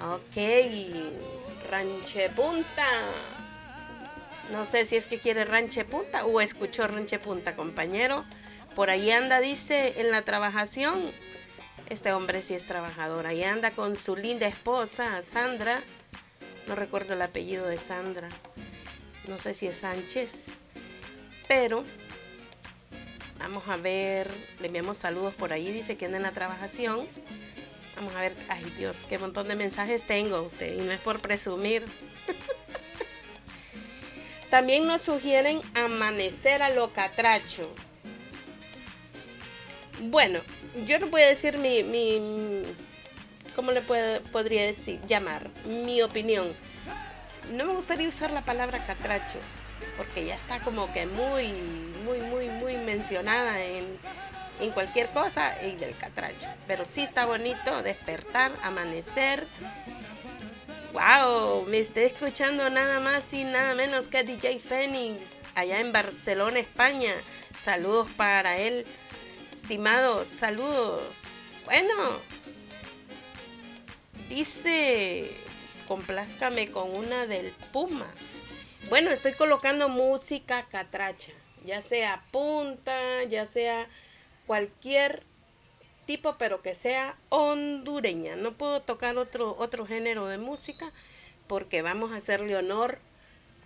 Ok, 0.00 0.36
Ranche 1.70 2.30
Punta. 2.30 2.86
No 4.50 4.64
sé 4.64 4.84
si 4.84 4.96
es 4.96 5.06
que 5.06 5.18
quiere 5.18 5.44
Ranche 5.44 5.84
Punta 5.84 6.24
o 6.24 6.40
escuchó 6.40 6.86
Ranche 6.86 7.18
Punta, 7.18 7.54
compañero. 7.54 8.24
Por 8.74 8.90
ahí 8.90 9.10
anda, 9.10 9.40
dice, 9.40 10.00
en 10.00 10.10
la 10.10 10.22
trabajación. 10.22 11.10
Este 11.88 12.12
hombre 12.12 12.42
sí 12.42 12.54
es 12.54 12.64
trabajador. 12.64 13.26
Ahí 13.26 13.42
anda 13.44 13.70
con 13.70 13.96
su 13.96 14.16
linda 14.16 14.46
esposa, 14.46 15.22
Sandra. 15.22 15.80
No 16.66 16.74
recuerdo 16.74 17.14
el 17.14 17.22
apellido 17.22 17.66
de 17.66 17.78
Sandra. 17.78 18.28
No 19.26 19.38
sé 19.38 19.52
si 19.52 19.66
es 19.66 19.78
Sánchez. 19.78 20.46
Pero 21.46 21.84
vamos 23.38 23.68
a 23.68 23.76
ver. 23.76 24.30
Le 24.60 24.68
enviamos 24.68 24.96
saludos 24.96 25.34
por 25.34 25.52
ahí. 25.52 25.70
Dice 25.72 25.96
que 25.96 26.06
anda 26.06 26.16
en 26.16 26.22
la 26.22 26.32
trabajación. 26.32 27.06
Vamos 27.98 28.14
a 28.14 28.20
ver. 28.20 28.36
Ay 28.48 28.64
Dios, 28.78 28.98
qué 29.08 29.18
montón 29.18 29.48
de 29.48 29.56
mensajes 29.56 30.04
tengo 30.06 30.42
usted. 30.42 30.74
Y 30.74 30.82
no 30.82 30.92
es 30.92 31.00
por 31.00 31.20
presumir. 31.20 31.84
También 34.50 34.86
nos 34.86 35.02
sugieren 35.02 35.60
amanecer 35.74 36.62
a 36.62 36.70
lo 36.70 36.92
catracho. 36.92 37.68
Bueno, 40.00 40.40
yo 40.86 40.98
no 41.00 41.08
puedo 41.08 41.28
decir 41.28 41.58
mi, 41.58 41.82
mi 41.82 42.62
¿cómo 43.56 43.72
le 43.72 43.82
puedo- 43.82 44.20
podría 44.32 44.64
decir? 44.64 45.00
Llamar, 45.06 45.50
mi 45.66 46.00
opinión. 46.02 46.54
No 47.52 47.64
me 47.64 47.72
gustaría 47.74 48.08
usar 48.08 48.30
la 48.30 48.44
palabra 48.44 48.84
catracho, 48.86 49.38
porque 49.96 50.24
ya 50.24 50.36
está 50.36 50.60
como 50.60 50.90
que 50.92 51.06
muy, 51.06 51.48
muy, 52.04 52.20
muy, 52.20 52.48
muy 52.48 52.76
mencionada 52.76 53.60
en, 53.62 53.98
en 54.60 54.70
cualquier 54.70 55.08
cosa 55.10 55.56
y 55.62 55.76
del 55.76 55.96
catracho. 55.96 56.48
Pero 56.66 56.84
sí 56.84 57.02
está 57.02 57.26
bonito 57.26 57.82
despertar, 57.82 58.52
amanecer. 58.62 59.46
¡Wow! 60.92 61.66
Me 61.66 61.78
estoy 61.78 62.04
escuchando 62.04 62.70
nada 62.70 63.00
más 63.00 63.32
y 63.34 63.44
nada 63.44 63.74
menos 63.74 64.08
que 64.08 64.24
DJ 64.24 64.58
Fénix, 64.58 65.42
allá 65.54 65.80
en 65.80 65.92
Barcelona, 65.92 66.58
España. 66.58 67.12
Saludos 67.56 68.08
para 68.16 68.56
él, 68.58 68.86
estimados, 69.50 70.28
saludos. 70.28 71.22
Bueno, 71.64 71.92
dice, 74.28 75.30
complázcame 75.86 76.70
con 76.70 76.90
una 76.94 77.26
del 77.26 77.52
Puma. 77.72 78.06
Bueno, 78.88 79.10
estoy 79.10 79.32
colocando 79.32 79.88
música 79.88 80.66
catracha, 80.70 81.32
ya 81.66 81.80
sea 81.82 82.24
punta, 82.30 83.24
ya 83.24 83.44
sea 83.44 83.88
cualquier 84.48 85.22
tipo, 86.06 86.36
pero 86.38 86.62
que 86.62 86.74
sea 86.74 87.16
hondureña. 87.28 88.34
No 88.34 88.54
puedo 88.54 88.80
tocar 88.80 89.18
otro, 89.18 89.54
otro 89.58 89.86
género 89.86 90.26
de 90.26 90.38
música 90.38 90.90
porque 91.46 91.82
vamos 91.82 92.12
a 92.12 92.16
hacerle 92.16 92.56
honor 92.56 92.98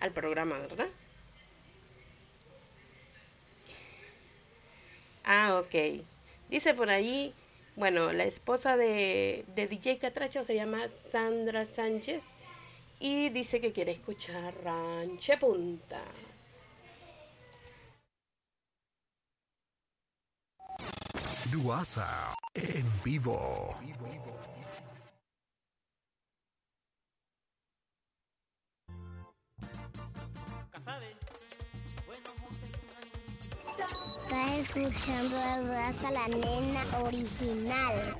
al 0.01 0.11
programa, 0.11 0.59
¿verdad? 0.59 0.89
Ah, 5.23 5.57
ok. 5.63 6.03
Dice 6.49 6.73
por 6.73 6.89
ahí, 6.89 7.33
bueno, 7.77 8.11
la 8.11 8.25
esposa 8.25 8.75
de, 8.75 9.45
de 9.55 9.67
DJ 9.67 9.97
Catracho 9.99 10.43
se 10.43 10.55
llama 10.55 10.89
Sandra 10.89 11.63
Sánchez 11.63 12.33
y 12.99 13.29
dice 13.29 13.61
que 13.61 13.71
quiere 13.71 13.93
escuchar 13.93 14.53
Ranche 14.63 15.37
Punta. 15.37 16.03
Duasa 21.51 22.35
en 22.53 22.85
vivo. 23.03 23.75
Estás 34.19 34.51
escuchando 34.59 35.37
a 35.37 35.61
Raza 35.61 36.11
la 36.11 36.27
nena 36.27 36.85
original. 37.03 38.15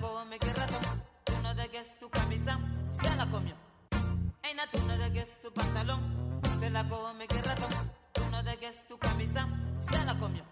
La 0.00 0.08
come 0.08 0.38
que 0.38 0.52
ratón. 0.52 1.02
Tú 1.24 1.32
no 1.42 1.54
de 1.54 1.68
que 1.68 1.78
es 1.78 1.98
tu 1.98 2.08
camisa, 2.10 2.58
se 2.90 3.16
la 3.16 3.26
comió. 3.26 3.54
Ey, 4.42 4.54
na, 4.54 4.66
tú 4.70 4.78
no 4.86 4.96
de 4.96 5.12
que 5.12 5.20
es 5.20 5.40
tu 5.40 5.52
pantalón, 5.52 6.40
se 6.58 6.70
la 6.70 6.88
come 6.88 7.26
que 7.26 7.42
ratón. 7.42 7.92
Tú 8.12 8.22
no 8.30 8.42
de 8.42 8.56
que 8.56 8.68
es 8.68 8.86
tu 8.88 8.98
camisa, 8.98 9.48
se 9.78 10.04
la 10.04 10.18
comió. 10.18 10.44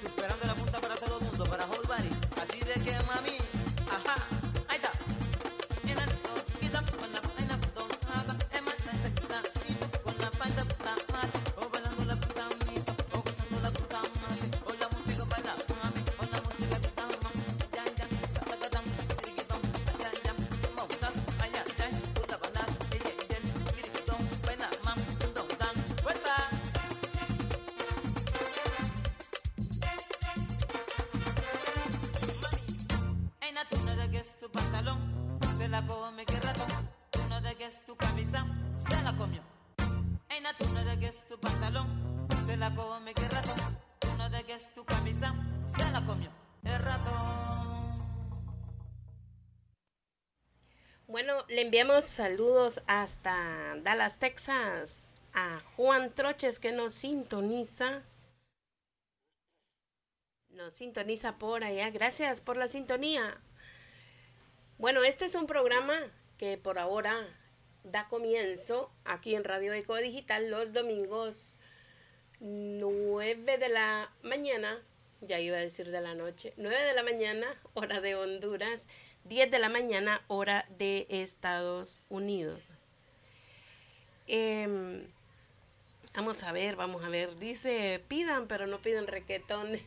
Superando 0.00 0.46
la 0.46 0.54
punta 0.54 0.78
para 0.80 0.94
todo 0.96 1.18
el 1.18 1.24
mundo, 1.24 1.44
para 1.44 1.64
whole 1.66 1.88
body. 1.88 2.10
Así 2.42 2.60
de 2.60 2.74
que 2.84 2.92
mami, 3.06 3.36
le 51.54 51.62
enviamos 51.62 52.04
saludos 52.04 52.82
hasta 52.88 53.76
Dallas, 53.82 54.18
Texas, 54.18 55.14
a 55.32 55.60
Juan 55.76 56.12
Troches 56.12 56.58
que 56.58 56.72
nos 56.72 56.92
sintoniza. 56.92 58.02
Nos 60.50 60.74
sintoniza 60.74 61.38
por 61.38 61.62
allá. 61.62 61.90
Gracias 61.90 62.40
por 62.40 62.56
la 62.56 62.66
sintonía. 62.66 63.40
Bueno, 64.78 65.04
este 65.04 65.26
es 65.26 65.36
un 65.36 65.46
programa 65.46 65.94
que 66.38 66.58
por 66.58 66.80
ahora 66.80 67.24
da 67.84 68.08
comienzo 68.08 68.90
aquí 69.04 69.36
en 69.36 69.44
Radio 69.44 69.74
Eco 69.74 69.94
Digital 69.96 70.50
los 70.50 70.72
domingos 70.72 71.60
9 72.40 73.58
de 73.58 73.68
la 73.68 74.12
mañana, 74.22 74.82
ya 75.20 75.38
iba 75.38 75.58
a 75.58 75.60
decir 75.60 75.92
de 75.92 76.00
la 76.00 76.14
noche, 76.14 76.52
9 76.56 76.82
de 76.82 76.94
la 76.94 77.04
mañana, 77.04 77.46
hora 77.74 78.00
de 78.00 78.16
Honduras, 78.16 78.88
10 79.24 79.50
de 79.50 79.58
la 79.58 79.70
mañana, 79.70 80.22
hora 80.28 80.66
de 80.76 81.06
Estados 81.08 82.02
Unidos. 82.10 82.68
Em, 84.26 85.06
vamos 86.14 86.42
a 86.42 86.52
ver, 86.52 86.76
vamos 86.76 87.02
a 87.04 87.08
ver, 87.08 87.38
dice, 87.38 88.04
pidan, 88.08 88.46
pero 88.46 88.66
no 88.66 88.80
piden 88.80 89.06
requetón. 89.06 89.78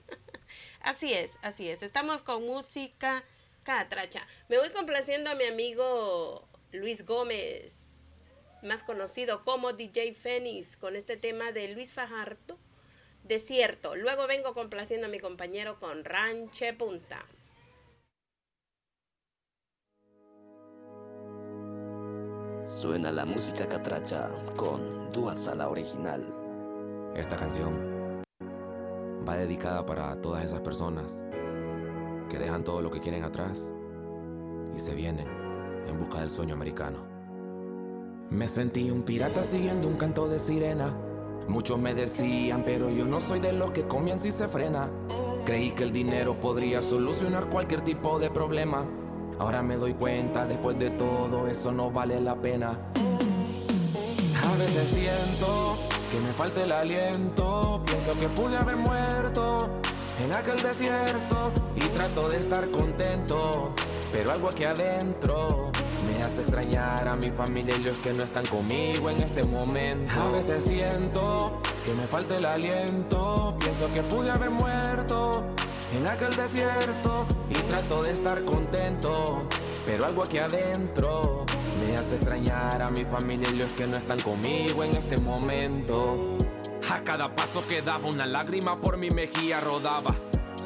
así 0.80 1.12
es, 1.12 1.38
así 1.40 1.70
es, 1.70 1.82
estamos 1.82 2.20
con 2.20 2.44
música 2.46 3.24
catracha. 3.64 4.26
Me 4.48 4.58
voy 4.58 4.68
complaciendo 4.70 5.30
a 5.30 5.34
mi 5.34 5.44
amigo 5.44 6.46
Luis 6.72 7.06
Gómez, 7.06 8.22
más 8.62 8.84
conocido 8.84 9.42
como 9.42 9.72
DJ 9.72 10.12
Fénix, 10.12 10.76
con 10.76 10.96
este 10.96 11.16
tema 11.16 11.50
de 11.50 11.68
Luis 11.68 11.94
Fajardo, 11.94 12.58
Desierto. 13.24 13.96
Luego 13.96 14.26
vengo 14.26 14.52
complaciendo 14.54 15.06
a 15.06 15.10
mi 15.10 15.18
compañero 15.18 15.78
con 15.80 16.04
Ranche 16.04 16.74
Punta. 16.74 17.26
Suena 22.66 23.12
la 23.12 23.24
música 23.24 23.68
catracha 23.68 24.28
con 24.56 25.12
Dua 25.12 25.36
Sala 25.36 25.68
original. 25.68 26.26
Esta 27.14 27.36
canción 27.36 28.24
va 29.26 29.36
dedicada 29.36 29.86
para 29.86 30.20
todas 30.20 30.44
esas 30.44 30.62
personas 30.62 31.22
que 32.28 32.40
dejan 32.40 32.64
todo 32.64 32.82
lo 32.82 32.90
que 32.90 32.98
quieren 32.98 33.22
atrás 33.22 33.70
y 34.74 34.80
se 34.80 34.96
vienen 34.96 35.28
en 35.86 35.96
busca 35.96 36.18
del 36.18 36.28
sueño 36.28 36.54
americano. 36.54 37.06
Me 38.30 38.48
sentí 38.48 38.90
un 38.90 39.04
pirata 39.04 39.44
siguiendo 39.44 39.86
un 39.86 39.96
canto 39.96 40.26
de 40.26 40.40
sirena. 40.40 40.92
Muchos 41.46 41.78
me 41.78 41.94
decían, 41.94 42.64
pero 42.66 42.90
yo 42.90 43.06
no 43.06 43.20
soy 43.20 43.38
de 43.38 43.52
los 43.52 43.70
que 43.70 43.86
comienza 43.86 44.26
y 44.26 44.32
se 44.32 44.48
frena. 44.48 44.90
Creí 45.44 45.70
que 45.70 45.84
el 45.84 45.92
dinero 45.92 46.40
podría 46.40 46.82
solucionar 46.82 47.48
cualquier 47.48 47.82
tipo 47.82 48.18
de 48.18 48.28
problema. 48.28 48.84
Ahora 49.38 49.62
me 49.62 49.76
doy 49.76 49.92
cuenta, 49.92 50.46
después 50.46 50.78
de 50.78 50.90
todo, 50.90 51.46
eso 51.46 51.70
no 51.70 51.90
vale 51.90 52.20
la 52.20 52.34
pena. 52.36 52.78
A 54.44 54.58
veces 54.58 54.88
siento 54.88 55.76
que 56.12 56.20
me 56.20 56.32
falta 56.32 56.62
el 56.62 56.72
aliento. 56.72 57.82
Pienso 57.84 58.18
que 58.18 58.28
pude 58.28 58.56
haber 58.56 58.76
muerto 58.76 59.58
en 60.24 60.34
aquel 60.34 60.56
desierto 60.56 61.52
y 61.74 61.80
trato 61.80 62.28
de 62.28 62.38
estar 62.38 62.70
contento. 62.70 63.74
Pero 64.10 64.32
algo 64.32 64.48
aquí 64.48 64.64
adentro 64.64 65.70
me 66.06 66.20
hace 66.20 66.40
extrañar 66.42 67.06
a 67.06 67.16
mi 67.16 67.30
familia 67.30 67.76
y 67.76 67.82
los 67.82 68.00
que 68.00 68.14
no 68.14 68.24
están 68.24 68.46
conmigo 68.46 69.10
en 69.10 69.22
este 69.22 69.46
momento. 69.48 70.14
A 70.18 70.28
veces 70.28 70.64
siento 70.64 71.60
que 71.86 71.94
me 71.94 72.06
falta 72.06 72.36
el 72.36 72.46
aliento. 72.46 73.54
Pienso 73.60 73.84
que 73.92 74.02
pude 74.02 74.30
haber 74.30 74.50
muerto 74.50 75.55
en 75.92 76.10
aquel 76.10 76.34
desierto 76.34 77.26
y 77.50 77.54
trato 77.54 78.02
de 78.02 78.12
estar 78.12 78.44
contento. 78.44 79.46
Pero 79.84 80.06
algo 80.06 80.22
aquí 80.22 80.38
adentro 80.38 81.46
me 81.80 81.94
hace 81.94 82.16
extrañar 82.16 82.82
a 82.82 82.90
mi 82.90 83.04
familia 83.04 83.48
y 83.50 83.56
los 83.56 83.72
que 83.72 83.86
no 83.86 83.96
están 83.96 84.18
conmigo 84.18 84.82
en 84.82 84.96
este 84.96 85.20
momento. 85.22 86.36
A 86.90 87.02
cada 87.02 87.34
paso 87.34 87.60
que 87.60 87.82
daba 87.82 88.08
una 88.08 88.26
lágrima 88.26 88.80
por 88.80 88.96
mi 88.96 89.10
mejilla 89.10 89.58
rodaba. 89.60 90.14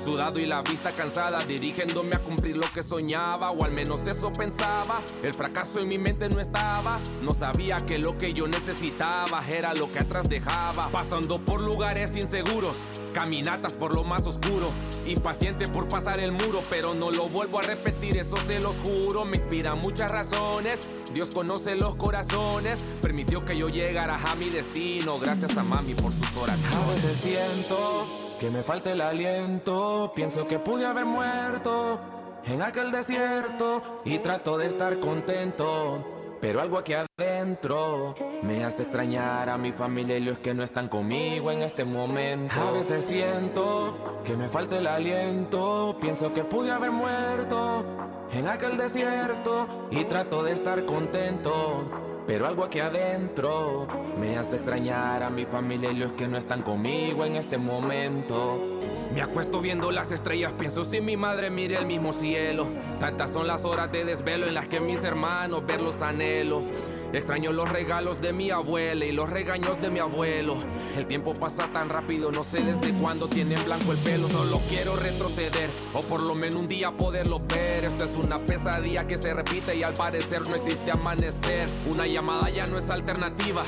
Sudado 0.03 0.39
y 0.39 0.47
la 0.47 0.63
vista 0.63 0.91
cansada, 0.91 1.39
dirigiéndome 1.47 2.17
a 2.17 2.21
cumplir 2.21 2.57
lo 2.57 2.67
que 2.73 2.83
soñaba, 2.83 3.51
o 3.51 3.65
al 3.65 3.73
menos 3.73 4.07
eso 4.07 4.33
pensaba. 4.33 5.03
El 5.23 5.35
fracaso 5.35 5.79
en 5.79 5.89
mi 5.91 5.99
mente 5.99 6.27
no 6.31 6.41
estaba, 6.41 6.99
no 7.23 7.35
sabía 7.35 7.77
que 7.77 7.99
lo 7.99 8.17
que 8.17 8.33
yo 8.33 8.49
necesitaba 8.49 9.45
era 9.47 9.75
lo 9.75 9.93
que 9.93 9.99
atrás 9.99 10.27
dejaba. 10.27 10.89
Pasando 10.89 11.39
por 11.39 11.61
lugares 11.61 12.17
inseguros, 12.17 12.77
caminatas 13.13 13.75
por 13.75 13.95
lo 13.95 14.05
más 14.05 14.27
oscuro, 14.27 14.67
impaciente 15.07 15.67
por 15.67 15.89
pasar 15.89 16.21
el 16.21 16.33
muro, 16.33 16.61
pero 16.69 16.95
no 16.95 17.11
lo 17.11 17.29
vuelvo 17.29 17.59
a 17.59 17.63
repetir, 17.63 18.17
eso 18.17 18.37
se 18.37 18.61
los 18.61 18.77
juro. 18.79 19.25
Me 19.25 19.37
inspira 19.37 19.75
muchas 19.75 20.11
razones, 20.11 20.89
Dios 21.13 21.31
conoce 21.35 21.75
los 21.77 21.97
corazones, 21.97 23.01
permitió 23.03 23.45
que 23.45 23.59
yo 23.59 23.69
llegara 23.69 24.21
a 24.23 24.35
mi 24.35 24.49
destino, 24.49 25.19
gracias 25.19 25.57
a 25.57 25.63
mami 25.63 25.95
por 25.95 26.13
sus 26.13 26.37
oraciones. 26.37 26.77
A 26.77 26.91
veces 26.91 27.17
siento 27.19 28.07
que 28.41 28.51
me 28.51 28.63
falta 28.63 28.91
el 28.93 29.03
aliento. 29.03 30.13
Pienso 30.15 30.47
que 30.47 30.59
pude 30.59 30.87
haber 30.87 31.05
muerto 31.05 32.01
en 32.47 32.63
aquel 32.63 32.91
desierto 32.91 34.01
y 34.05 34.19
trato 34.19 34.57
de 34.57 34.67
estar 34.67 34.99
contento. 34.99 36.20
Pero 36.41 36.63
algo 36.63 36.79
aquí 36.79 36.95
adentro 36.95 38.15
me 38.43 38.65
hace 38.65 38.83
extrañar 38.83 39.51
a 39.51 39.59
mi 39.59 39.73
familia 39.73 40.17
y 40.17 40.21
los 40.21 40.39
que 40.39 40.55
no 40.55 40.63
están 40.63 40.89
conmigo 40.89 41.51
en 41.51 41.61
este 41.61 41.85
momento. 41.85 42.55
A 42.61 42.71
veces 42.73 43.05
siento 43.05 44.23
que 44.25 44.37
me 44.37 44.49
falta 44.49 44.79
el 44.79 44.87
aliento. 44.87 45.99
Pienso 46.01 46.33
que 46.33 46.45
pude 46.45 46.71
haber 46.71 46.93
muerto 46.93 47.85
en 48.33 48.49
aquel 48.49 48.79
desierto 48.79 49.89
y 49.91 50.05
trato 50.05 50.43
de 50.43 50.53
estar 50.53 50.87
contento. 50.87 51.85
Pero 52.27 52.47
algo 52.47 52.65
aquí 52.65 52.79
adentro 52.79 53.87
me 54.19 54.39
hace 54.39 54.57
extrañar 54.57 55.23
a 55.23 55.31
mi 55.31 55.45
familia 55.45 55.91
y 55.91 55.97
los 55.97 56.13
que 56.13 56.29
no 56.29 56.39
están 56.39 56.63
conmigo 56.63 57.25
en 57.25 57.37
este 57.37 57.59
momento. 57.59 58.80
Me 59.13 59.23
acuesto 59.23 59.61
viendo 59.61 59.91
las 59.91 60.13
estrellas, 60.13 60.53
pienso 60.57 60.85
si 60.85 61.01
mi 61.01 61.17
madre 61.17 61.51
mire 61.51 61.77
el 61.77 61.85
mismo 61.85 62.13
cielo. 62.13 62.69
Tantas 63.01 63.31
son 63.31 63.49
las 63.49 63.65
horas 63.65 63.91
de 63.91 64.05
desvelo 64.05 64.47
en 64.47 64.55
las 64.55 64.69
que 64.69 64.79
mis 64.79 65.03
hermanos 65.03 65.67
verlos 65.67 66.01
anhelo. 66.01 66.63
Extraño 67.13 67.51
los 67.53 67.69
regalos 67.69 68.21
de 68.21 68.33
mi 68.33 68.51
abuela 68.51 69.05
y 69.05 69.11
los 69.11 69.29
regaños 69.29 69.81
de 69.81 69.91
mi 69.91 69.99
abuelo. 69.99 70.59
El 70.97 71.09
tiempo 71.09 71.35
pasa 71.35 71.73
tan 71.73 71.89
rápido, 71.89 72.31
no 72.31 72.45
sé 72.45 72.63
desde 72.63 72.95
cuándo 72.95 73.29
tienen 73.29 73.59
blanco 73.65 73.91
el 73.91 73.99
pelo. 73.99 74.29
Solo 74.29 74.61
quiero 74.69 74.95
retroceder 74.95 75.69
o 75.93 76.03
por 76.03 76.21
lo 76.21 76.37
menos 76.37 76.55
un 76.55 76.69
día 76.69 76.93
poderlo 76.93 77.41
ver. 77.41 77.87
Esto 77.87 78.05
es 78.05 78.17
una 78.17 78.39
pesadilla 78.39 79.09
que 79.09 79.19
se 79.19 79.35
repite 79.35 79.77
y 79.77 79.83
al 79.83 79.95
parecer 79.95 80.49
no 80.49 80.55
existe 80.55 80.93
amanecer. 80.93 81.69
Una 81.93 82.07
llamada 82.07 82.49
ya 82.49 82.65
no 82.67 82.79
es 82.79 82.89
alternativa. 82.91 83.65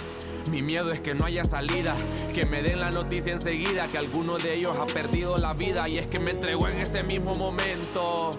Mi 0.51 0.63
miedo 0.63 0.91
es 0.93 1.01
que 1.01 1.15
no 1.15 1.27
haya 1.27 1.45
salida, 1.45 1.93
que 2.35 2.45
me 2.47 2.63
den 2.63 2.81
la 2.81 2.91
noticia 2.91 3.33
enseguida 3.33 3.89
que 3.89 3.99
alguno 3.99 4.39
de 4.39 4.55
ellos 4.55 4.77
ha 4.79 4.87
perdido 4.87 5.37
la 5.39 5.55
vida 5.55 5.89
y 5.89 5.99
es 5.99 6.07
que 6.09 6.19
me 6.19 6.33
entregó 6.33 6.69
en 6.69 6.79
ese 6.79 7.03
mismo 7.03 7.35
momento. 7.35 8.31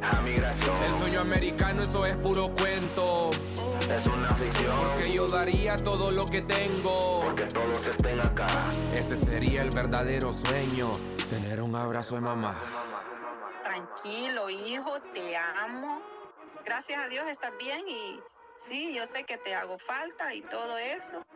El 0.00 0.98
sueño 0.98 1.20
americano, 1.20 1.82
eso 1.82 2.06
es 2.06 2.14
puro 2.14 2.54
cuento. 2.54 3.30
es 3.90 4.06
una 4.06 4.30
ficción. 4.36 4.78
Porque 4.78 5.12
yo 5.12 5.26
daría 5.26 5.76
todo 5.76 6.12
lo 6.12 6.24
que 6.24 6.42
tengo. 6.42 7.22
Porque 7.24 7.46
todos 7.46 7.78
estén 7.86 8.20
acá. 8.20 8.46
Ese 8.94 9.16
sería 9.16 9.62
el 9.62 9.70
verdadero 9.70 10.32
sueño. 10.32 10.92
Tener 11.28 11.60
un 11.60 11.74
abrazo 11.74 12.14
de 12.14 12.20
mamá. 12.20 12.56
Tranquilo, 13.62 14.48
hijo, 14.50 15.00
te 15.12 15.36
amo. 15.36 16.00
Gracias 16.64 16.98
a 16.98 17.08
Dios 17.08 17.26
estás 17.28 17.52
bien 17.58 17.80
y 17.88 18.20
sí, 18.58 18.94
yo 18.94 19.06
sé 19.06 19.24
que 19.24 19.38
te 19.38 19.54
hago 19.54 19.78
falta 19.78 20.34
y 20.34 20.42
todo 20.42 20.78
eso. 20.78 21.26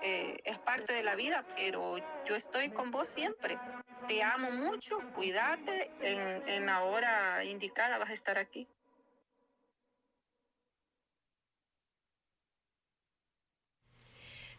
eh, 0.00 0.38
es 0.44 0.58
parte 0.60 0.92
de 0.94 1.02
la 1.04 1.16
vida, 1.16 1.46
pero 1.56 1.96
yo 2.24 2.36
estoy 2.36 2.70
con 2.72 2.90
vos 2.92 3.08
siempre. 3.08 3.62
Te 4.06 4.22
amo 4.22 4.50
mucho, 4.52 4.96
cuídate. 5.12 5.94
En, 6.00 6.42
en 6.46 6.66
la 6.66 6.84
hora 6.84 7.44
indicada 7.44 7.98
vas 7.98 8.10
a 8.10 8.14
estar 8.14 8.38
aquí. 8.38 8.68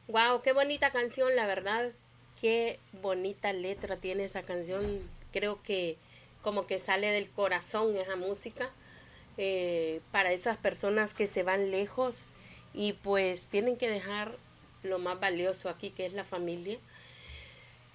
Wow, 0.07 0.41
qué 0.41 0.53
bonita 0.53 0.91
canción, 0.91 1.35
la 1.35 1.47
verdad. 1.47 1.93
Qué 2.39 2.79
bonita 3.01 3.53
letra 3.53 3.97
tiene 3.97 4.25
esa 4.25 4.43
canción. 4.43 5.09
Creo 5.31 5.61
que 5.63 5.97
como 6.41 6.67
que 6.67 6.79
sale 6.79 7.09
del 7.11 7.29
corazón 7.31 7.95
esa 7.95 8.15
música. 8.15 8.71
Eh, 9.37 10.01
para 10.11 10.31
esas 10.31 10.57
personas 10.57 11.13
que 11.13 11.27
se 11.27 11.43
van 11.43 11.71
lejos 11.71 12.31
y 12.73 12.93
pues 12.93 13.47
tienen 13.47 13.77
que 13.77 13.89
dejar 13.89 14.37
lo 14.83 14.99
más 14.99 15.19
valioso 15.19 15.69
aquí 15.69 15.89
que 15.89 16.05
es 16.05 16.13
la 16.13 16.23
familia. 16.23 16.77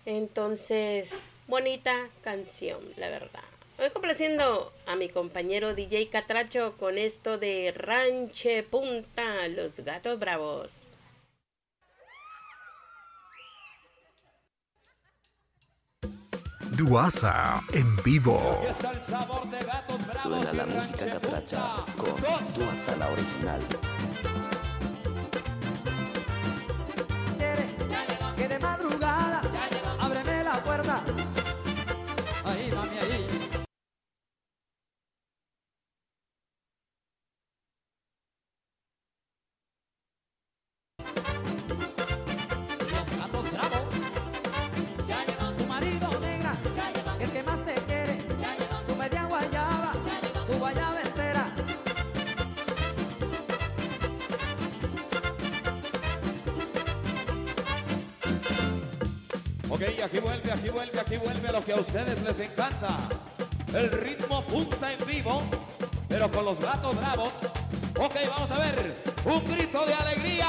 Entonces, 0.07 1.14
bonita 1.47 2.09
canción, 2.22 2.80
la 2.97 3.09
verdad. 3.09 3.45
Voy 3.78 3.91
complaciendo 3.91 4.72
a 4.86 4.97
mi 4.97 5.09
compañero 5.09 5.74
DJ 5.74 6.11
Catracho 6.11 6.76
con 6.76 6.99
esto 6.99 7.38
de 7.38 7.72
Ranche 7.74 8.62
Punta, 8.62 9.49
los 9.49 9.80
gatos 9.80 10.18
bravos. 10.18 10.89
Duasa 16.81 17.62
en 17.74 17.95
vivo. 18.03 18.41
Suena 20.22 20.51
la 20.55 20.64
música 20.64 21.05
catracha 21.05 21.85
con 21.95 22.16
Duanza 22.55 22.97
la 22.97 23.11
original. 23.11 23.61
Vuelve, 61.21 61.53
lo 61.53 61.64
que 61.64 61.73
a 61.73 61.77
ustedes 61.77 62.21
les 62.23 62.41
encanta. 62.41 62.97
El 63.75 63.91
ritmo 63.93 64.45
punta 64.47 64.93
en 64.93 65.07
vivo, 65.07 65.43
pero 66.09 66.31
con 66.31 66.45
los 66.45 66.61
gatos 66.61 66.97
bravos. 66.97 67.33
Ok, 67.99 68.14
vamos 68.29 68.51
a 68.51 68.59
ver, 68.59 68.95
un 69.25 69.45
grito 69.53 69.87
de 69.87 69.95
alegría. 69.95 70.49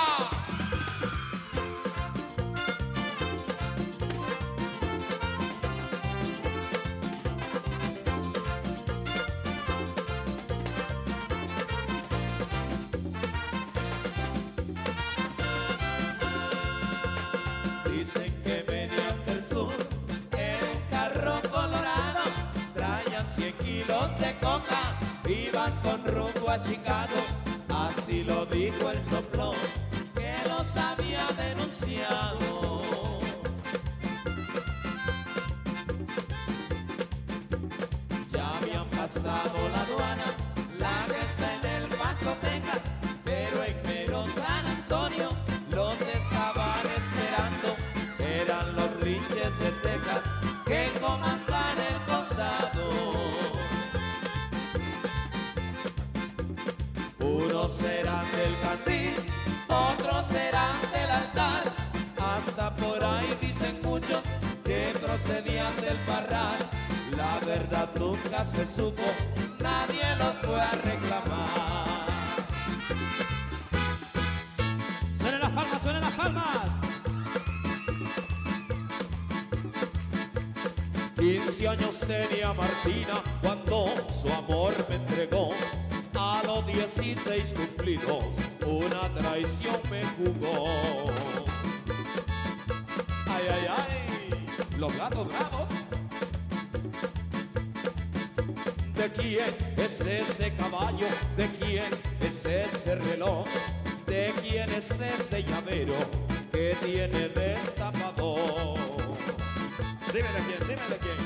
De 110.89 111.20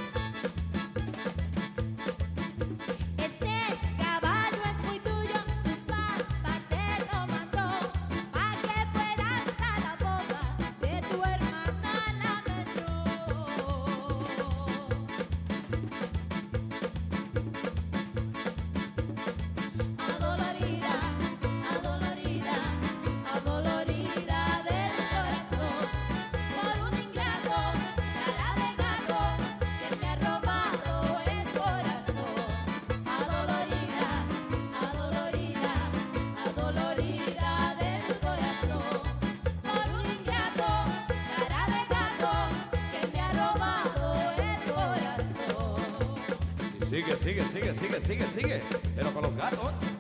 sigue, 47.26 47.44
sigue, 47.46 47.74
sigue, 47.74 48.00
sigue, 48.02 48.26
sigue. 48.28 48.62
Pero 48.96 49.12
con 49.12 49.24
los 49.24 49.36
gatos. 49.36 49.95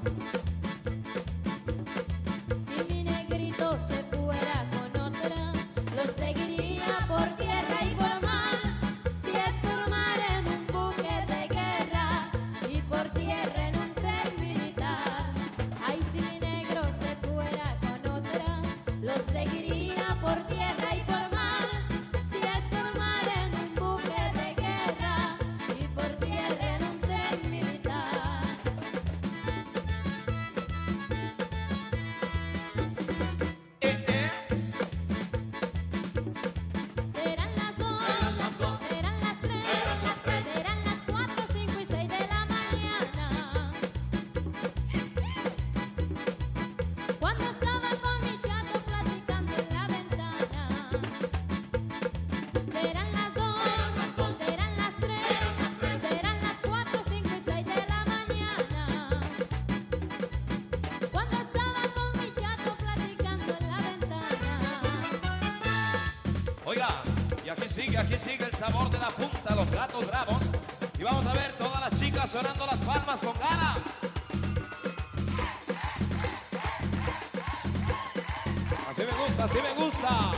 Pa. 80.02 80.34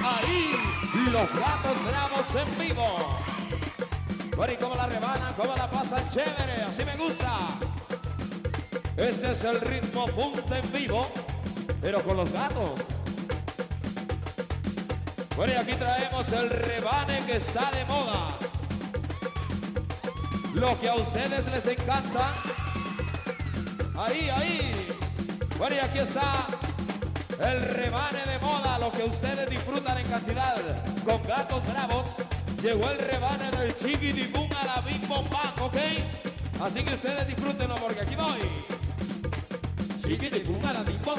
Ahí, 0.00 0.54
los 1.12 1.30
gatos 1.34 1.84
bravos 1.86 2.34
en 2.34 2.68
vivo. 2.68 3.18
Bueno, 4.36 4.52
y 4.52 4.56
cómo 4.56 4.74
la 4.76 4.86
rebanan, 4.86 5.34
cómo 5.34 5.54
la 5.56 5.70
pasan 5.70 6.08
chévere, 6.10 6.62
así 6.62 6.84
me 6.84 6.96
gusta. 6.96 7.36
Ese 8.96 9.32
es 9.32 9.44
el 9.44 9.60
ritmo 9.60 10.06
punta 10.06 10.58
en 10.58 10.72
vivo, 10.72 11.08
pero 11.80 12.02
con 12.02 12.16
los 12.16 12.32
gatos. 12.32 12.80
Bueno, 15.36 15.52
y 15.52 15.56
aquí 15.56 15.74
traemos 15.74 16.32
el 16.32 16.50
rebane 16.50 17.24
que 17.26 17.36
está 17.36 17.70
de 17.70 17.84
moda. 17.84 18.34
Lo 20.54 20.80
que 20.80 20.88
a 20.88 20.94
ustedes 20.94 21.44
les 21.46 21.66
encanta. 21.66 22.34
Ahí, 24.08 24.30
ahí. 24.30 24.86
Bueno, 25.58 25.76
y 25.76 25.78
aquí 25.80 25.98
está 25.98 26.46
el 27.44 27.60
rebane 27.60 28.24
de 28.24 28.38
moda, 28.38 28.78
lo 28.78 28.90
que 28.90 29.02
ustedes 29.02 29.50
disfrutan 29.50 29.98
en 29.98 30.06
cantidad. 30.06 30.56
Con 31.04 31.22
gatos 31.24 31.62
bravos, 31.66 32.06
llegó 32.62 32.88
el 32.90 32.98
rebane 32.98 33.50
del 33.50 33.76
chiquitipum 33.76 34.48
a 34.58 34.64
la 34.64 34.80
bim 34.80 35.06
bom 35.06 35.28
bam, 35.28 35.62
¿ok? 35.62 35.76
Así 36.62 36.82
que 36.82 36.94
ustedes 36.94 37.26
disfrútenlo 37.26 37.74
porque 37.74 38.00
aquí 38.00 38.14
voy. 38.14 38.40
Chiquitipum 40.02 40.64
a 40.64 40.72
la 40.72 40.82
bim 40.84 41.02
bom 41.02 41.18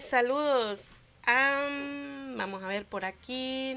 saludos 0.00 0.96
a... 1.26 1.68
Vamos 2.36 2.62
a 2.62 2.68
ver 2.68 2.86
por 2.86 3.04
aquí. 3.04 3.76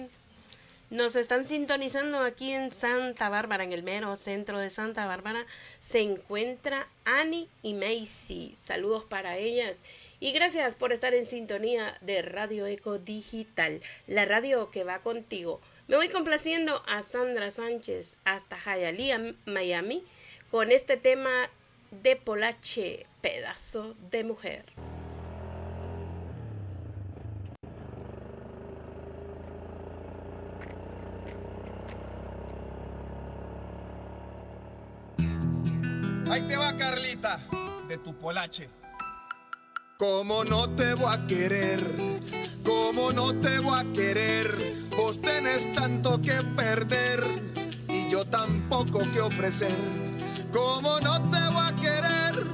Nos 0.90 1.16
están 1.16 1.46
sintonizando 1.46 2.20
aquí 2.20 2.54
en 2.54 2.72
Santa 2.72 3.28
Bárbara, 3.28 3.64
en 3.64 3.74
el 3.74 3.84
mero 3.84 4.16
centro 4.16 4.60
de 4.60 4.70
Santa 4.70 5.06
Bárbara. 5.06 5.46
Se 5.80 6.00
encuentra 6.00 6.88
Annie 7.04 7.50
y 7.62 7.74
Macy. 7.74 8.54
Saludos 8.56 9.04
para 9.04 9.38
ellas. 9.38 9.84
Y 10.20 10.32
gracias 10.32 10.76
por 10.76 10.94
estar 10.94 11.14
en 11.14 11.26
sintonía 11.26 11.98
de 12.02 12.22
Radio 12.22 12.66
Eco 12.68 12.98
Digital, 12.98 13.82
la 14.08 14.26
radio 14.26 14.72
que 14.72 14.84
va 14.84 15.00
contigo. 15.00 15.60
Me 15.88 15.98
voy 15.98 16.08
complaciendo 16.10 16.82
a 16.88 17.02
Sandra 17.02 17.52
Sánchez 17.52 18.18
hasta 18.24 18.58
Hialeah, 18.58 19.34
Miami, 19.46 20.04
con 20.52 20.72
este 20.72 20.96
tema 20.96 21.32
de 21.92 22.16
Polache, 22.16 23.06
pedazo 23.22 23.96
de 24.10 24.24
mujer. 24.24 24.64
Carlita, 36.78 37.40
de 37.88 37.98
tu 37.98 38.14
polache. 38.16 38.70
¿Cómo 39.98 40.44
no 40.44 40.70
te 40.72 40.94
voy 40.94 41.14
a 41.14 41.26
querer? 41.28 41.82
¿Cómo 42.64 43.12
no 43.12 43.34
te 43.40 43.60
voy 43.60 43.80
a 43.80 43.94
querer? 43.94 44.54
Vos 44.96 45.22
tenés 45.22 45.72
tanto 45.74 46.22
que 46.22 46.34
perder 46.56 47.24
y 47.88 48.10
yo 48.10 48.26
tan 48.26 48.68
poco 48.68 49.00
que 49.14 49.22
ofrecer. 49.22 49.76
¿Cómo 50.52 51.00
no 51.00 51.22
te 51.30 51.40
voy 51.54 51.66
a 51.66 51.76
querer? 51.76 52.46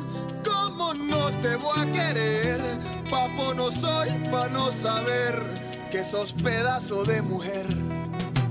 ¿Cómo 0.43 0.93
no 0.93 1.31
te 1.41 1.55
voy 1.55 1.79
a 1.79 1.91
querer? 1.91 2.61
Papo 3.09 3.53
no 3.53 3.71
soy 3.71 4.09
pa' 4.31 4.47
no 4.49 4.71
saber 4.71 5.41
que 5.91 6.03
sos 6.03 6.33
pedazo 6.33 7.03
de 7.05 7.21
mujer. 7.21 7.65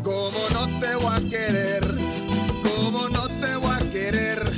¿Cómo 0.02 0.40
no 0.52 0.80
te 0.80 0.94
voy 0.96 1.14
a 1.14 1.20
querer? 1.28 1.84
¿Cómo 2.62 3.08
no 3.08 3.28
te 3.40 3.56
voy 3.56 3.72
a 3.72 3.90
querer? 3.90 4.49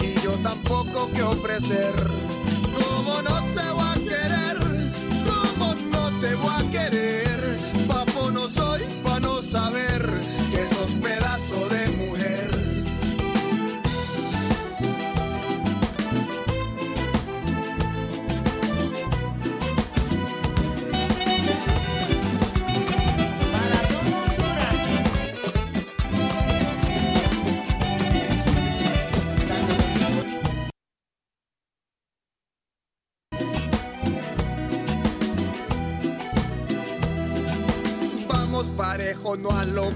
Y 0.00 0.20
yo 0.22 0.30
tampoco 0.42 1.10
que 1.12 1.22
ofrecer. 1.22 1.94
¿Cómo 2.72 3.22
no 3.22 3.42
te 3.54 3.68
voy 3.70 3.88
a 3.90 3.94
querer? 3.94 4.58
¿Cómo 5.26 5.74
no 5.90 6.20
te 6.20 6.34
voy 6.36 6.54
a 6.54 6.70
querer? 6.70 7.58
Papo 7.88 8.30
no 8.30 8.48
soy 8.48 8.82
pa' 9.02 9.18
no 9.18 9.42
saber 9.42 9.93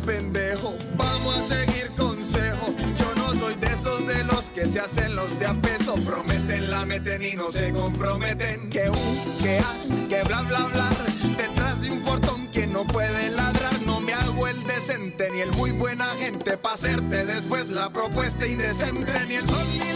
pendejo. 0.09 0.75
Vamos 0.97 1.37
a 1.37 1.55
seguir 1.55 1.91
consejo. 1.91 2.75
Yo 2.99 3.15
no 3.17 3.35
soy 3.35 3.55
de 3.57 3.67
esos 3.67 4.07
de 4.07 4.25
los 4.25 4.49
que 4.49 4.65
se 4.67 4.81
hacen 4.81 5.15
los 5.15 5.39
de 5.39 5.47
a 5.47 5.55
peso. 5.61 5.95
Prometen, 5.97 6.71
la 6.71 6.87
meten 6.87 7.23
y 7.23 7.35
no 7.35 7.51
se 7.53 7.71
comprometen. 7.73 8.71
Que 8.71 8.89
un, 8.89 9.39
que 9.43 9.59
a, 9.59 10.09
que 10.09 10.23
bla 10.25 10.43
bla 10.43 10.61
bla. 10.73 10.89
Detrás 11.37 11.83
de 11.83 11.91
un 11.91 12.03
portón 12.03 12.49
que 12.51 12.67
no 12.67 12.87
puede 12.87 13.31
ladrar. 13.31 13.79
No 13.83 14.01
me 14.01 14.15
hago 14.15 14.49
el 14.49 14.67
decente 14.67 15.29
ni 15.31 15.41
el 15.41 15.53
muy 15.53 15.73
buena 15.73 16.07
gente. 16.19 16.57
Pa' 16.57 16.73
hacerte 16.73 17.27
después 17.27 17.69
la 17.69 17.91
propuesta 17.91 18.47
indecente. 18.47 19.13
Ni 19.29 19.35
el 19.35 19.47
sol, 19.47 19.67
ni 19.79 19.88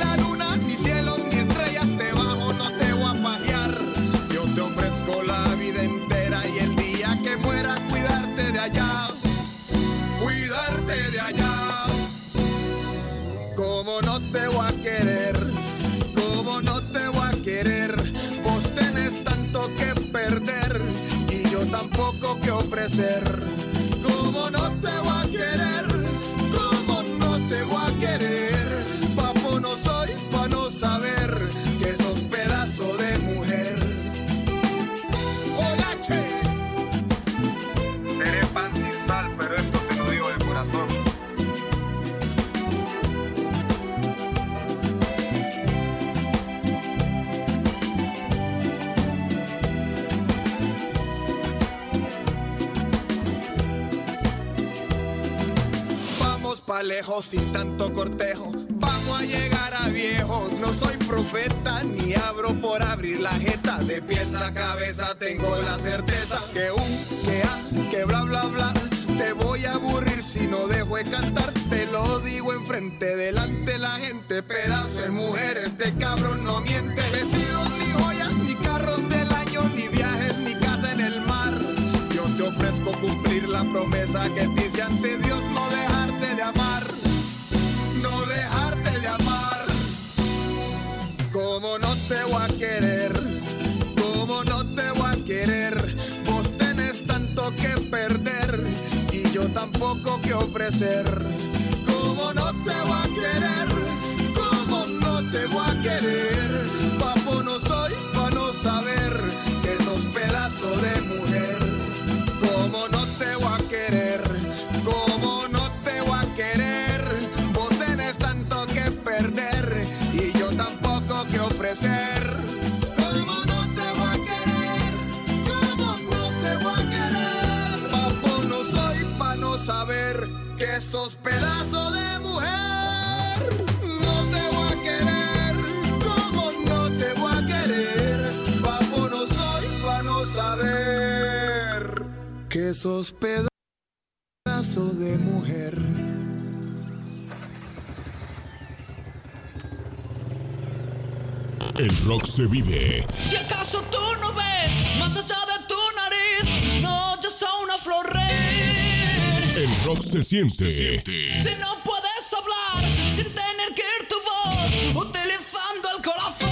se 152.33 152.47
vive. 152.47 153.05
Si 153.21 153.37
acaso 153.37 153.83
tú 153.91 153.99
no 154.23 154.33
ves 154.33 154.97
más 154.99 155.15
allá 155.19 155.37
de 155.53 155.59
tu 155.69 155.75
nariz, 155.97 156.81
no, 156.81 157.21
yo 157.21 157.29
soy 157.29 157.65
una 157.65 157.77
flor 157.77 158.11
rey. 158.11 159.53
El 159.55 159.69
rock 159.85 160.01
se 160.01 160.25
siente. 160.25 160.71
Si 160.71 161.55
no 161.61 161.77
puedes 161.85 162.33
hablar 162.33 162.91
sin 163.15 163.27
tener 163.27 163.75
que 163.77 163.83
ir 163.83 164.09
tu 164.09 164.17
voz, 164.31 165.07
utilizando 165.07 165.89
el 165.95 166.03
corazón. 166.03 166.49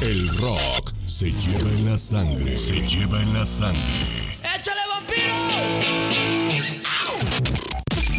El 0.00 0.28
rock 0.38 0.92
se 1.06 1.30
lleva 1.30 1.70
en 1.70 1.84
la 1.88 1.96
sangre. 1.96 2.56
Se 2.58 2.72
lleva 2.88 3.20
en 3.22 3.32
la 3.32 3.46
sangre. 3.46 4.36
¡Échale 4.42 4.80
vampiro! 4.90 5.36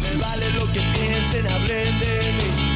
Me 0.00 0.16
vale 0.16 0.50
lo 0.52 0.64
que 0.72 0.80
piensen, 0.80 1.46
hablen 1.46 2.00
de 2.00 2.32
mí. 2.38 2.72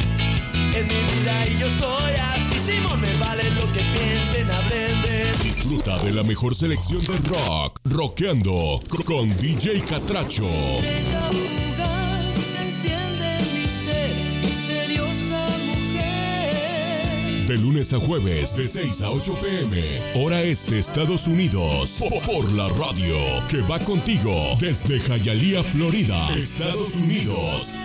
Es 0.75 0.85
mi 0.85 1.01
vida 1.11 1.47
y 1.47 1.57
yo 1.57 1.67
soy 1.79 2.13
así, 2.13 2.46
Simón. 2.67 2.99
Me 3.01 3.13
vale 3.17 3.43
lo 3.51 3.65
que 3.73 3.81
piensen, 3.95 4.49
hablen 4.51 5.01
de 5.01 5.31
mí. 5.43 5.43
Disfruta 5.43 5.97
de 6.03 6.11
la 6.11 6.23
mejor 6.23 6.53
selección 6.55 7.01
de 7.05 7.17
rock. 7.29 7.79
Rockeando 7.85 8.79
co- 8.89 9.03
con 9.03 9.29
DJ 9.37 9.81
Catracho. 9.81 10.43
Estrella 10.49 11.29
fugaz 11.31 12.37
que 12.37 12.61
enciende 12.65 13.29
mi 13.53 13.65
ser, 13.69 14.15
misteriosa 14.41 15.47
mujer. 15.67 17.47
De 17.47 17.57
lunes 17.57 17.93
a 17.93 17.99
jueves, 17.99 18.55
de 18.57 18.67
6 18.67 19.01
a 19.03 19.11
8 19.11 19.33
pm. 19.41 19.81
Hora 20.25 20.41
este, 20.43 20.79
Estados 20.79 21.27
Unidos. 21.27 21.97
Po- 21.99 22.21
Por 22.21 22.51
la 22.51 22.67
radio 22.69 23.15
que 23.47 23.61
va 23.61 23.79
contigo 23.79 24.57
desde 24.59 24.99
Hialeah, 24.99 25.63
Florida, 25.63 26.35
Estados 26.37 26.95
Unidos. 26.95 27.75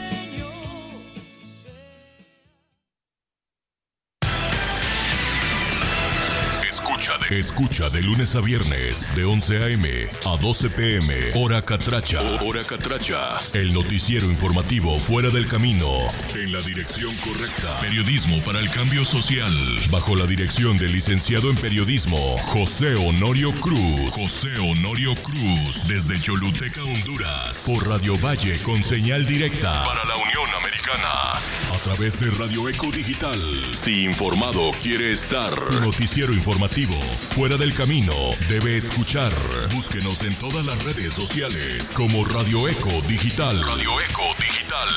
Escucha 7.32 7.88
de, 7.88 8.02
lunes 8.02 8.34
a 8.34 8.42
viernes, 8.42 9.08
de 9.14 9.24
11 9.24 9.64
a.m. 9.64 9.88
a 10.26 10.36
12 10.36 10.68
p.m. 10.68 11.14
Hora 11.34 11.64
Catracha. 11.64 12.20
Hora 12.42 12.62
Catracha. 12.62 13.40
El 13.54 13.72
noticiero 13.72 14.26
informativo 14.26 15.00
fuera 15.00 15.30
del 15.30 15.48
camino. 15.48 15.86
En 16.34 16.52
la 16.52 16.60
dirección 16.60 17.14
correcta. 17.16 17.80
Periodismo 17.80 18.38
para 18.40 18.60
el 18.60 18.68
cambio 18.68 19.06
social. 19.06 19.50
Bajo 19.90 20.14
la 20.14 20.26
dirección 20.26 20.76
del 20.76 20.92
licenciado 20.92 21.48
en 21.48 21.56
periodismo, 21.56 22.36
José 22.42 22.96
Honorio 22.96 23.52
Cruz. 23.54 24.10
José 24.10 24.58
Honorio 24.58 25.14
Cruz. 25.14 25.88
Desde 25.88 26.20
Choluteca, 26.20 26.84
Honduras. 26.84 27.64
Por 27.66 27.88
Radio 27.88 28.18
Valle 28.18 28.58
con 28.58 28.82
señal 28.82 29.24
directa. 29.24 29.84
Para 29.84 30.04
la 30.04 30.16
Unión 30.16 30.54
Americana. 30.60 31.32
A 31.74 31.78
través 31.82 32.20
de 32.20 32.30
Radio 32.32 32.68
Eco 32.68 32.90
Digital. 32.90 33.40
Si 33.72 34.04
informado 34.04 34.70
quiere 34.82 35.12
estar. 35.12 35.58
Su 35.58 35.80
noticiero 35.80 36.34
informativo. 36.34 36.94
Fuera 37.30 37.56
del 37.56 37.74
camino. 37.74 38.12
Debe 38.48 38.76
escuchar. 38.76 39.32
Búsquenos 39.74 40.22
en 40.22 40.34
todas 40.36 40.66
las 40.66 40.82
redes 40.84 41.12
sociales. 41.12 41.92
Como 41.96 42.24
Radio 42.24 42.68
Eco 42.68 42.90
Digital. 43.08 43.60
Radio 43.64 44.00
Eco 44.00 44.22
Digital. 44.38 44.88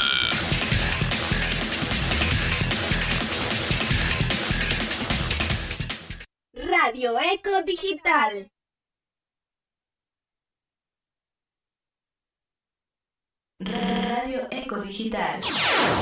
Radio 6.53 7.19
Eco 7.19 7.63
Digital. 7.63 8.51
Radio 13.59 14.47
Eco 14.51 14.81
Digital. 14.81 15.41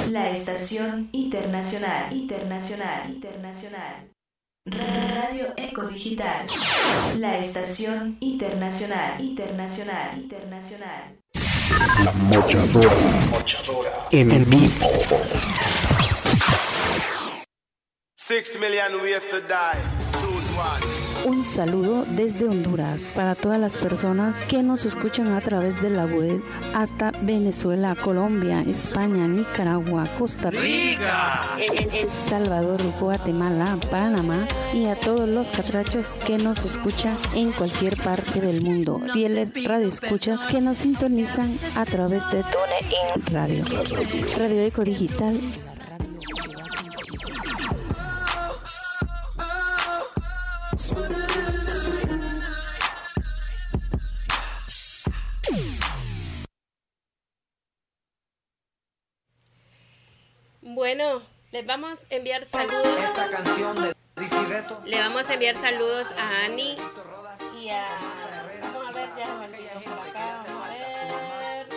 La 0.09 0.32
estación 0.32 1.09
internacional, 1.11 2.11
internacional, 2.11 3.09
internacional. 3.11 4.12
Radio 4.66 5.53
Eco 5.57 5.88
Digital. 5.88 6.47
La 7.18 7.38
estación 7.38 8.16
internacional, 8.22 9.20
internacional, 9.20 10.18
internacional. 10.18 11.20
La 12.05 12.14
mochadora. 12.14 12.89
En 14.11 14.49
vivo. 14.49 14.88
Six 18.16 18.57
million 18.57 19.01
ways 19.01 19.28
to 19.28 19.41
die. 19.41 19.82
Choose 20.14 20.49
one. 20.55 21.02
Un 21.26 21.41
saludo 21.41 22.05
desde 22.17 22.45
Honduras 22.45 23.13
para 23.15 23.36
todas 23.36 23.57
las 23.57 23.78
personas 23.78 24.36
que 24.47 24.61
nos 24.61 24.86
escuchan 24.86 25.32
a 25.32 25.39
través 25.39 25.82
de 25.82 25.89
la 25.89 26.05
web 26.05 26.43
hasta 26.74 27.11
Venezuela, 27.21 27.95
Colombia, 27.95 28.61
España, 28.67 29.26
Nicaragua, 29.26 30.05
Costa 30.19 30.51
Rica, 30.51 31.57
El, 31.57 32.09
Salvador, 32.09 32.82
Guatemala, 32.99 33.78
Panamá 33.89 34.45
y 34.74 34.88
a 34.88 34.95
todos 34.95 35.30
los 35.30 35.49
catrachos 35.51 36.24
que 36.28 36.38
nos 36.38 36.65
escuchan 36.65 37.17
en 37.36 37.53
cualquier 37.53 37.95
parte 37.95 38.41
del 38.41 38.61
mundo. 38.61 38.99
Fieles 39.13 39.53
radioescuchas 39.63 40.41
que 40.41 40.59
nos 40.59 40.78
sintonizan 40.78 41.57
a 41.76 41.86
través 41.86 42.30
de 42.32 42.43
TuneIn 42.43 43.26
Radio. 43.32 43.63
Radio 44.38 44.61
Eco 44.61 44.84
Digital 44.84 45.39
Bueno, 60.84 61.21
les 61.53 61.65
vamos 61.65 62.07
a 62.11 62.15
enviar 62.15 62.43
saludos. 62.43 62.86
Esta 63.01 63.29
canción 63.29 63.73
de. 63.81 63.95
Le 64.84 64.97
vamos 64.99 65.29
a 65.29 65.36
enviar 65.36 65.55
saludos 65.55 66.11
a 66.17 66.43
Ani 66.43 66.75
y 67.57 67.69
a. 67.69 67.86
Vamos 68.61 68.89
a 68.89 68.91
ver, 68.91 69.09
ya 69.17 69.34
me 69.34 69.45
olvidó 69.45 69.81
por 69.81 70.09
acá. 70.09 70.43
Vamos 70.45 70.67
a 70.67 70.71
ver. 70.71 71.67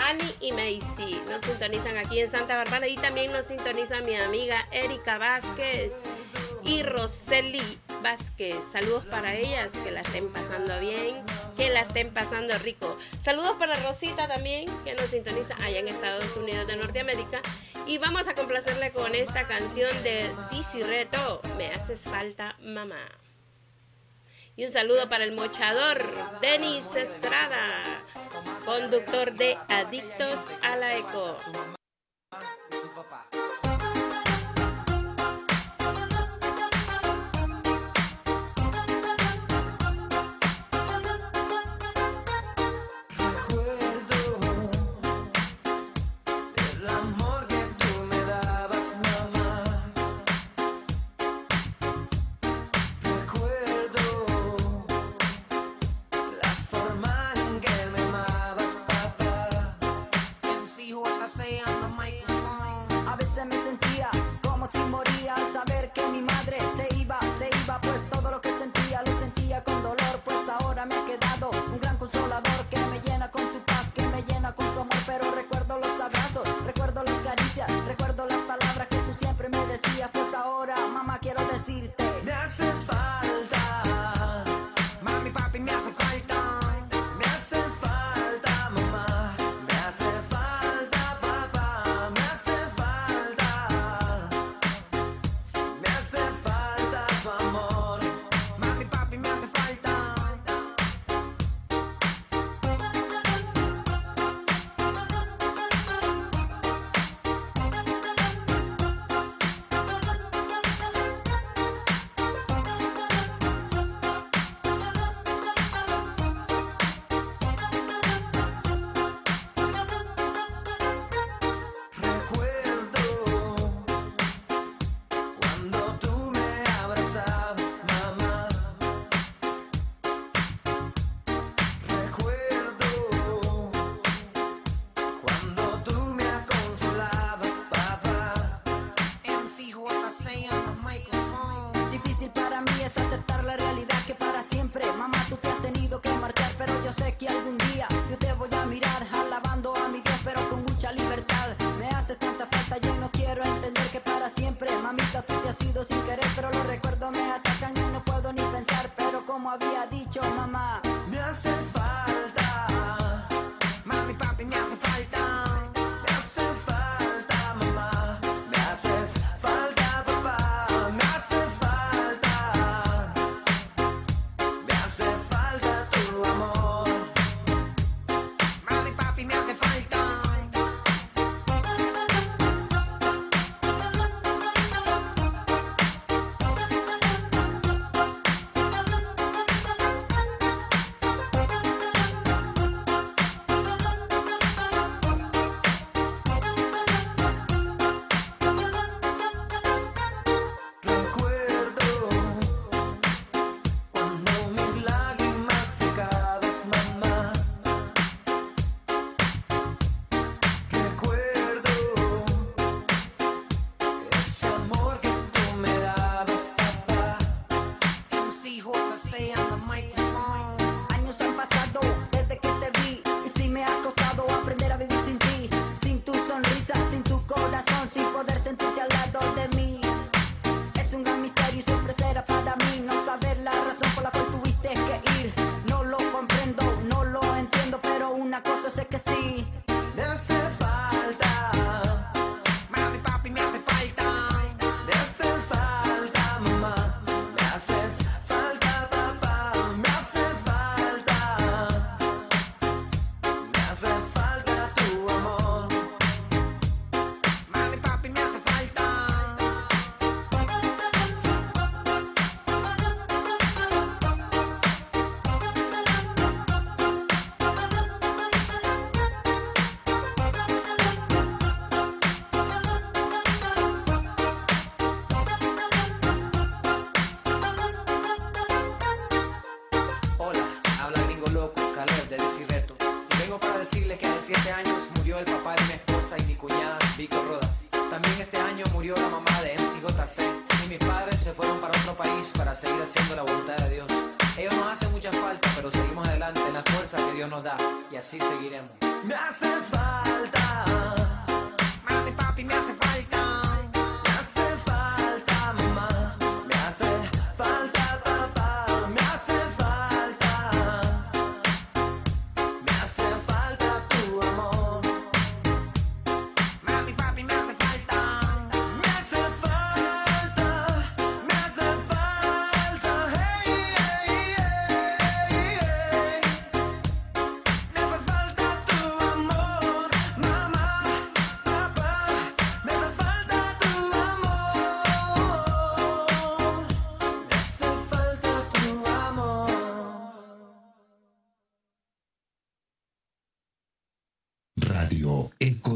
Ani 0.00 0.34
y 0.40 0.52
Macy 0.52 1.20
nos 1.28 1.42
sintonizan 1.42 1.98
aquí 1.98 2.20
en 2.20 2.30
Santa 2.30 2.56
Bárbara 2.56 2.88
y 2.88 2.96
también 2.96 3.30
nos 3.30 3.44
sintoniza 3.44 4.00
mi 4.00 4.16
amiga 4.16 4.56
Erika 4.72 5.18
Vázquez 5.18 6.04
y 6.64 6.82
Roseli 6.82 7.78
Vázquez. 8.02 8.56
Saludos 8.72 9.04
para 9.06 9.34
ellas, 9.34 9.72
que 9.72 9.90
la 9.90 10.00
estén 10.00 10.30
pasando 10.32 10.78
bien, 10.80 11.24
que 11.56 11.70
la 11.70 11.80
estén 11.80 12.12
pasando 12.12 12.56
rico. 12.58 12.98
Saludos 13.20 13.56
para 13.58 13.76
Rosita 13.76 14.28
también, 14.28 14.66
que 14.84 14.94
nos 14.94 15.10
sintoniza 15.10 15.54
allá 15.62 15.78
en 15.78 15.88
Estados 15.88 16.36
Unidos 16.36 16.66
de 16.66 16.76
Norteamérica. 16.76 17.40
Y 17.86 17.98
vamos 17.98 18.28
a 18.28 18.34
complacerle 18.34 18.90
con 18.92 19.14
esta 19.14 19.46
canción 19.46 19.90
de 20.02 20.30
Dizzy 20.50 20.82
Reto, 20.82 21.40
Me 21.56 21.68
haces 21.68 22.04
falta 22.04 22.56
mamá. 22.60 23.06
Y 24.54 24.66
un 24.66 24.70
saludo 24.70 25.08
para 25.08 25.24
el 25.24 25.32
mochador, 25.32 26.04
Denis 26.42 26.94
Estrada, 26.94 28.04
conductor 28.66 29.32
de 29.34 29.56
Adictos 29.68 30.48
a 30.62 30.76
la 30.76 30.96
Eco. 30.96 31.36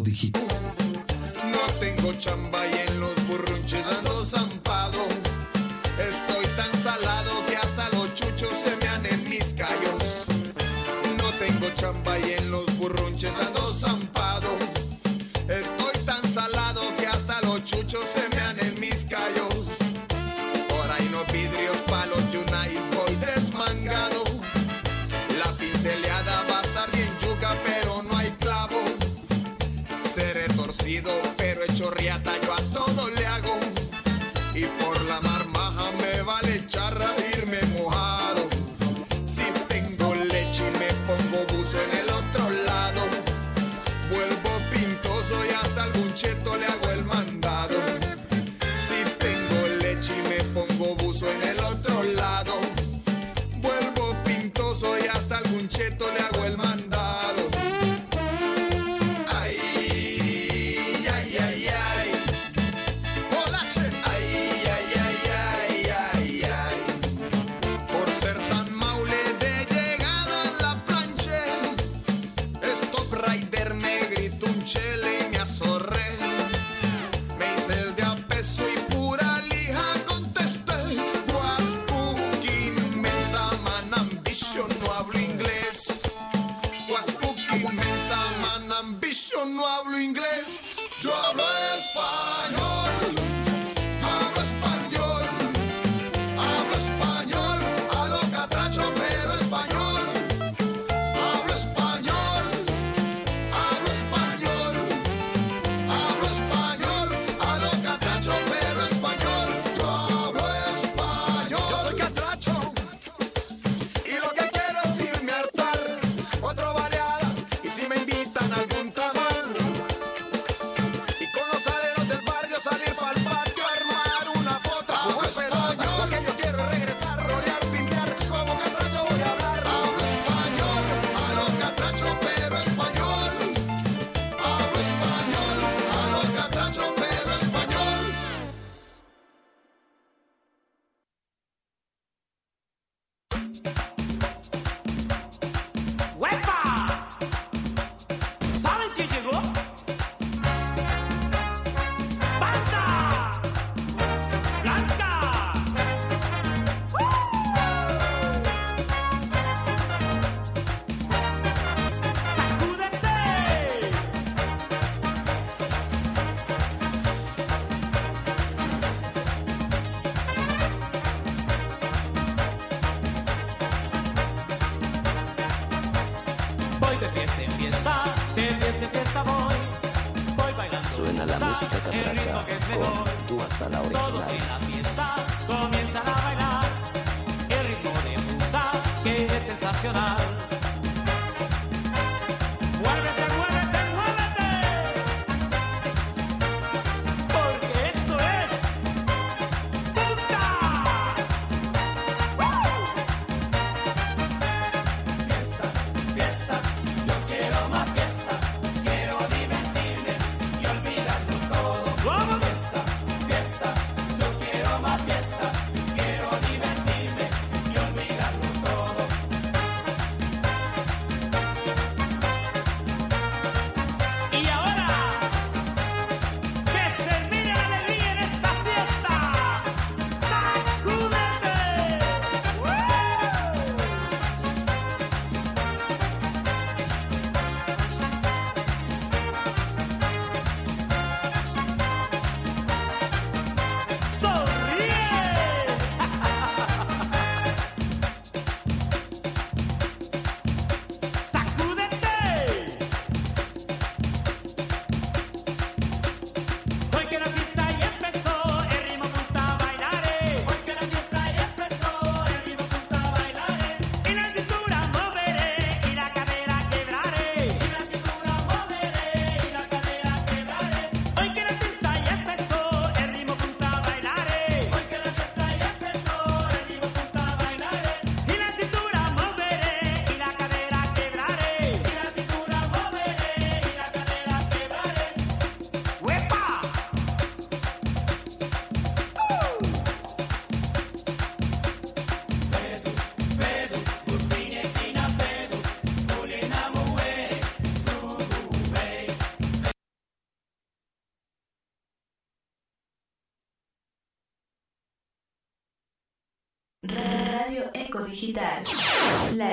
Digital. 0.03 0.43
No 1.51 1.59
tengo 1.81 2.13
chamba 2.19 2.66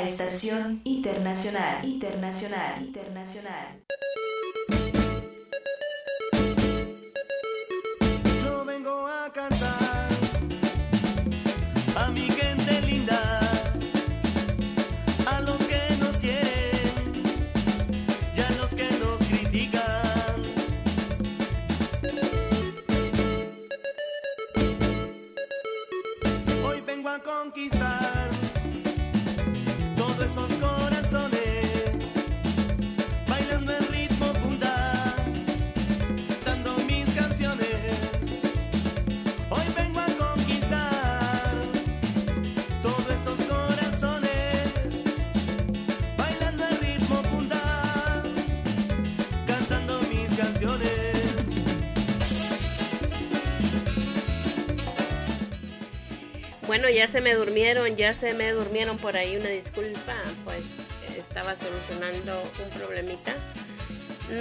estación 0.04 0.82
internacional, 0.84 1.84
internacional, 1.86 2.82
internacional. 2.84 3.72
Ya 56.89 57.07
se 57.07 57.21
me 57.21 57.34
durmieron, 57.34 57.95
ya 57.95 58.13
se 58.13 58.34
me 58.34 58.51
durmieron 58.51 58.97
por 58.97 59.15
ahí, 59.17 59.38
una 59.38 59.49
disculpa, 59.49 60.13
pues 60.43 60.79
estaba 61.17 61.55
solucionando 61.55 62.41
un 62.63 62.69
problemita, 62.77 63.34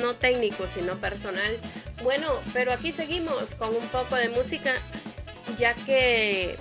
no 0.01 0.16
técnico, 0.16 0.66
sino 0.66 0.99
personal. 0.99 1.59
Bueno, 2.03 2.28
pero 2.53 2.72
aquí 2.72 2.93
seguimos 2.93 3.55
con 3.55 3.74
un 3.74 3.86
poco 3.88 4.16
de 4.16 4.28
música, 4.28 4.74
ya 5.59 5.74
que, 5.74 6.57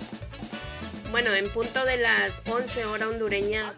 bueno, 1.10 1.34
en 1.34 1.50
punto 1.50 1.84
de 1.84 1.98
las 1.98 2.42
11 2.46 2.86
hora 2.86 3.10
hondureña, 3.10 3.74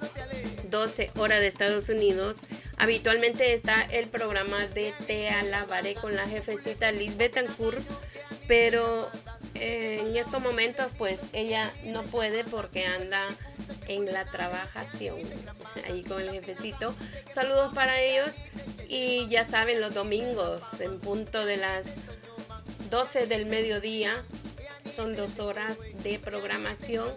12 0.69 1.11
hora 1.17 1.39
de 1.39 1.47
Estados 1.47 1.89
Unidos, 1.89 2.41
habitualmente 2.77 3.53
está 3.53 3.81
el 3.91 4.07
programa 4.07 4.67
de 4.67 4.93
Te 5.07 5.29
Alabaré 5.29 5.95
con 5.95 6.15
la 6.15 6.27
jefecita 6.27 6.91
Liz 6.91 7.17
Betancourt, 7.17 7.83
pero 8.47 9.09
en 9.63 10.15
estos 10.17 10.41
momentos 10.41 10.87
pues 10.97 11.21
ella 11.33 11.71
no 11.85 12.03
puede 12.03 12.43
porque 12.43 12.85
anda 12.85 13.25
en 13.87 14.05
la 14.05 14.25
trabajación 14.25 15.17
ahí 15.87 16.03
con 16.03 16.21
el 16.21 16.31
jefecito. 16.31 16.93
Saludos 17.27 17.73
para 17.73 17.99
ellos 18.01 18.41
y 18.89 19.27
ya 19.29 19.45
saben 19.45 19.79
los 19.79 19.93
domingos 19.93 20.81
en 20.81 20.99
punto 20.99 21.45
de 21.45 21.57
las 21.57 21.95
12 22.89 23.27
del 23.27 23.45
mediodía 23.45 24.25
son 24.89 25.15
dos 25.15 25.39
horas 25.39 25.79
de 26.03 26.19
programación 26.19 27.09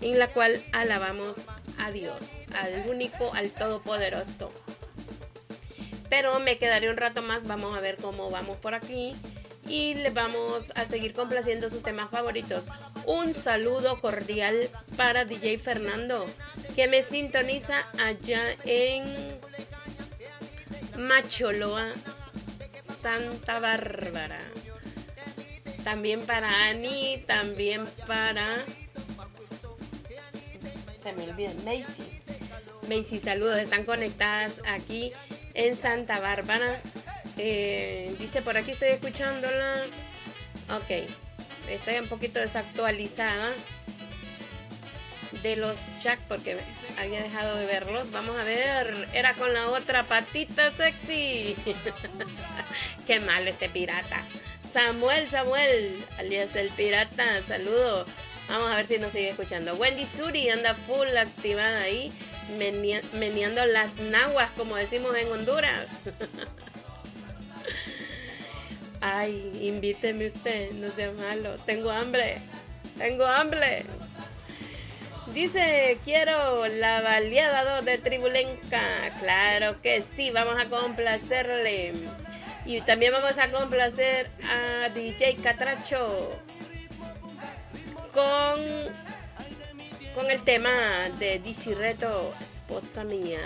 en 0.00 0.18
la 0.18 0.28
cual 0.28 0.60
alabamos 0.72 1.48
a 1.78 1.90
Dios, 1.90 2.44
al 2.58 2.88
único, 2.88 3.32
al 3.34 3.50
todopoderoso. 3.50 4.50
Pero 6.08 6.40
me 6.40 6.58
quedaré 6.58 6.90
un 6.90 6.96
rato 6.96 7.22
más, 7.22 7.46
vamos 7.46 7.76
a 7.76 7.80
ver 7.80 7.96
cómo 7.96 8.30
vamos 8.30 8.56
por 8.56 8.74
aquí 8.74 9.14
y 9.70 9.94
les 9.94 10.12
vamos 10.12 10.72
a 10.74 10.84
seguir 10.84 11.14
complaciendo 11.14 11.70
sus 11.70 11.82
temas 11.82 12.10
favoritos. 12.10 12.68
Un 13.06 13.32
saludo 13.32 14.00
cordial 14.00 14.68
para 14.96 15.24
DJ 15.24 15.58
Fernando, 15.58 16.26
que 16.74 16.88
me 16.88 17.04
sintoniza 17.04 17.76
allá 18.04 18.42
en 18.64 19.04
Macholoa, 20.98 21.86
Santa 22.68 23.60
Bárbara. 23.60 24.40
También 25.84 26.20
para 26.26 26.68
Ani, 26.68 27.22
también 27.26 27.86
para... 28.06 28.58
Se 31.00 31.12
me 31.12 31.30
olvida, 31.30 31.52
Macy. 31.64 32.02
Macy, 32.90 33.20
saludos, 33.20 33.60
están 33.60 33.84
conectadas 33.84 34.62
aquí 34.66 35.12
en 35.54 35.76
Santa 35.76 36.18
Bárbara. 36.18 36.80
Eh, 37.38 38.12
dice 38.18 38.42
por 38.42 38.56
aquí 38.56 38.72
estoy 38.72 38.88
escuchándola. 38.88 39.84
Ok, 40.74 41.08
estoy 41.68 41.98
un 41.98 42.08
poquito 42.08 42.40
desactualizada 42.40 43.52
de 45.44 45.54
los 45.54 45.84
Jack 46.02 46.18
porque 46.26 46.58
había 46.98 47.22
dejado 47.22 47.56
de 47.58 47.66
verlos. 47.66 48.10
Vamos 48.10 48.36
a 48.36 48.42
ver, 48.42 49.08
era 49.14 49.34
con 49.34 49.54
la 49.54 49.68
otra 49.68 50.08
patita 50.08 50.72
sexy. 50.72 51.54
Qué 53.06 53.20
mal 53.20 53.46
este 53.46 53.68
pirata. 53.68 54.20
Samuel, 54.68 55.28
Samuel, 55.28 56.04
alias 56.18 56.56
el 56.56 56.70
pirata, 56.70 57.40
saludo. 57.42 58.04
Vamos 58.48 58.68
a 58.68 58.74
ver 58.74 58.86
si 58.86 58.98
nos 58.98 59.12
sigue 59.12 59.30
escuchando. 59.30 59.76
Wendy 59.76 60.04
Suri 60.04 60.50
anda 60.50 60.74
full 60.74 61.06
activada 61.16 61.82
ahí, 61.82 62.10
menea- 62.58 63.02
meneando 63.14 63.64
las 63.66 63.98
naguas, 63.98 64.50
como 64.56 64.76
decimos 64.76 65.14
en 65.16 65.30
Honduras. 65.30 66.00
Ay, 69.00 69.50
invíteme 69.62 70.26
usted, 70.26 70.72
no 70.72 70.90
sea 70.90 71.12
malo. 71.12 71.56
Tengo 71.64 71.90
hambre, 71.90 72.38
tengo 72.98 73.24
hambre. 73.26 73.84
Dice, 75.32 75.98
quiero 76.04 76.66
la 76.66 77.00
baleada 77.00 77.76
2 77.76 77.84
de 77.86 77.98
Tribulenca. 77.98 78.82
Claro 79.20 79.80
que 79.80 80.02
sí, 80.02 80.30
vamos 80.30 80.56
a 80.58 80.68
complacerle. 80.68 81.94
Y 82.66 82.80
también 82.82 83.12
vamos 83.12 83.38
a 83.38 83.50
complacer 83.50 84.28
a 84.50 84.88
DJ 84.90 85.36
Catracho 85.42 86.36
con, 88.12 88.60
con 90.14 90.30
el 90.30 90.42
tema 90.42 90.70
de 91.18 91.38
DC 91.38 91.74
Reto, 91.74 92.34
esposa 92.40 93.04
mía. 93.04 93.40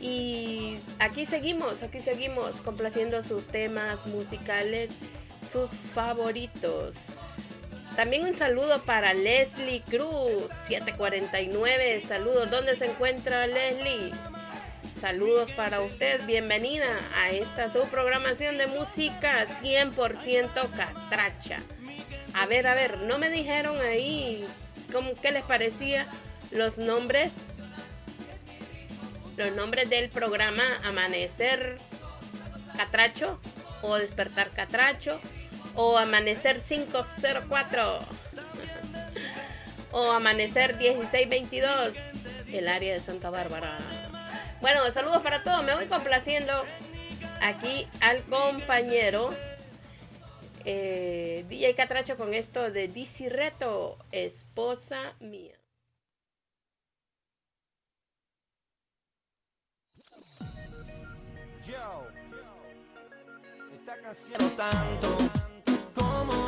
Y 0.00 0.78
aquí 0.98 1.26
seguimos, 1.26 1.82
aquí 1.82 2.00
seguimos 2.00 2.60
complaciendo 2.60 3.20
sus 3.22 3.48
temas 3.48 4.06
musicales, 4.06 4.96
sus 5.40 5.74
favoritos. 5.74 7.08
También 7.96 8.24
un 8.24 8.32
saludo 8.32 8.80
para 8.82 9.12
Leslie 9.12 9.82
Cruz, 9.82 10.52
749. 10.52 12.00
Saludos, 12.00 12.50
¿dónde 12.50 12.76
se 12.76 12.86
encuentra 12.86 13.46
Leslie? 13.46 14.12
Saludos 14.94 15.52
para 15.52 15.80
usted, 15.80 16.24
bienvenida 16.26 16.88
a 17.22 17.30
esta 17.30 17.68
su 17.68 17.82
programación 17.88 18.58
de 18.58 18.66
música 18.68 19.44
100% 19.46 20.70
catracha. 20.70 21.60
A 22.34 22.46
ver, 22.46 22.66
a 22.66 22.74
ver, 22.74 22.98
no 23.00 23.18
me 23.18 23.30
dijeron 23.30 23.76
ahí 23.80 24.46
cómo, 24.92 25.14
qué 25.20 25.32
les 25.32 25.42
parecía 25.42 26.06
los 26.50 26.78
nombres 26.78 27.42
los 29.36 29.54
nombres 29.54 29.88
del 29.88 30.10
programa 30.10 30.64
Amanecer 30.84 31.78
Catracho 32.76 33.38
o 33.82 33.96
Despertar 33.96 34.50
Catracho 34.50 35.20
o 35.74 35.96
Amanecer 35.96 36.60
504 36.60 37.98
o 39.92 40.10
Amanecer 40.10 40.76
1622 40.76 42.26
el 42.52 42.68
área 42.68 42.94
de 42.94 43.00
Santa 43.00 43.30
Bárbara. 43.30 43.78
Bueno, 44.60 44.90
saludos 44.90 45.22
para 45.22 45.42
todos. 45.42 45.62
Me 45.64 45.74
voy 45.74 45.86
complaciendo 45.86 46.52
aquí 47.42 47.86
al 48.00 48.22
compañero 48.22 49.30
eh, 50.70 51.46
DJ 51.48 51.74
Catracho 51.74 52.18
con 52.18 52.34
esto 52.34 52.70
de 52.70 52.88
DC 52.88 53.30
Reto, 53.30 53.96
esposa 54.12 55.14
mía. 55.18 55.54
Yo, 61.66 62.06
esta 63.72 63.96
canción 64.02 64.56
tanto 64.56 65.16
como 65.94 66.47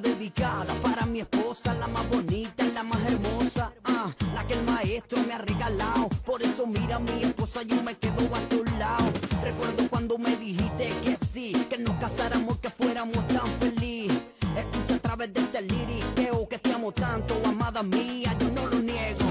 dedicada 0.00 0.72
para 0.82 1.06
mi 1.06 1.20
esposa, 1.20 1.74
la 1.74 1.86
más 1.86 2.08
bonita, 2.08 2.64
la 2.74 2.82
más 2.82 3.00
hermosa, 3.06 3.72
ah, 3.84 4.12
la 4.34 4.46
que 4.46 4.54
el 4.54 4.62
maestro 4.64 5.18
me 5.26 5.34
ha 5.34 5.38
regalado. 5.38 6.08
Por 6.24 6.42
eso 6.42 6.66
mira 6.66 6.98
mi 6.98 7.22
esposa, 7.22 7.62
yo 7.62 7.82
me 7.82 7.96
quedo 7.96 8.34
a 8.34 8.40
tu 8.48 8.64
lado. 8.78 9.04
Recuerdo 9.42 9.88
cuando 9.88 10.18
me 10.18 10.36
dijiste 10.36 10.92
que 11.04 11.16
sí, 11.32 11.52
que 11.68 11.78
nos 11.78 11.94
casáramos, 11.96 12.58
que 12.58 12.70
fuéramos 12.70 13.26
tan 13.28 13.46
feliz. 13.60 14.12
Escucha 14.56 14.94
a 14.96 14.98
través 14.98 15.32
de 15.32 15.40
este 15.40 15.62
liriqueo 15.62 16.48
que 16.48 16.58
te 16.58 16.72
amo 16.72 16.92
tanto, 16.92 17.40
amada 17.44 17.82
mía, 17.82 18.34
yo 18.38 18.50
no 18.50 18.66
lo 18.66 18.80
niego. 18.80 19.26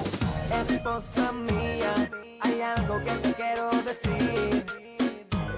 Esposa 0.69 1.31
mía, 1.31 1.93
hay 2.41 2.61
algo 2.61 3.03
que 3.03 3.11
te 3.11 3.33
quiero 3.33 3.69
decir. 3.83 4.65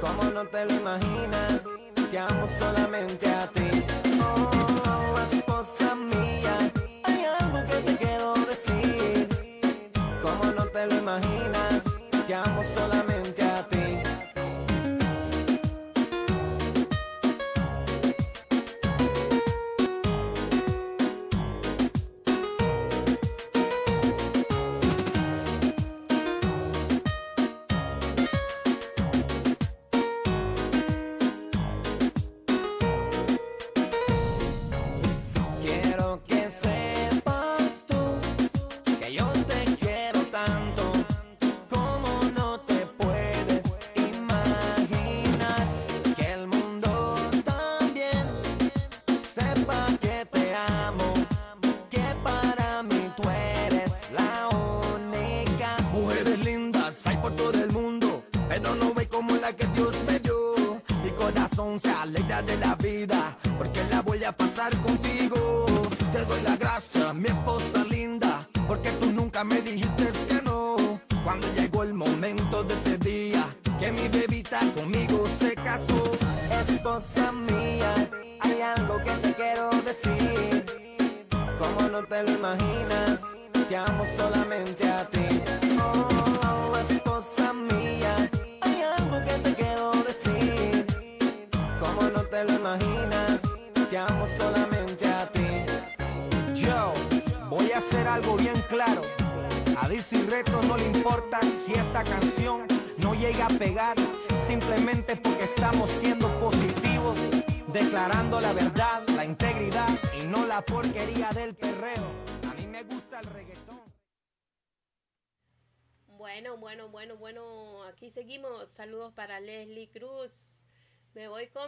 Como 0.02 0.24
no 0.32 0.48
te 0.48 0.66
lo 0.66 0.74
imaginas, 0.74 1.64
te 2.10 2.18
amo 2.20 2.48
solamente 2.60 3.28
a 3.30 3.48
ti. 3.48 3.86
Oh. 4.22 4.75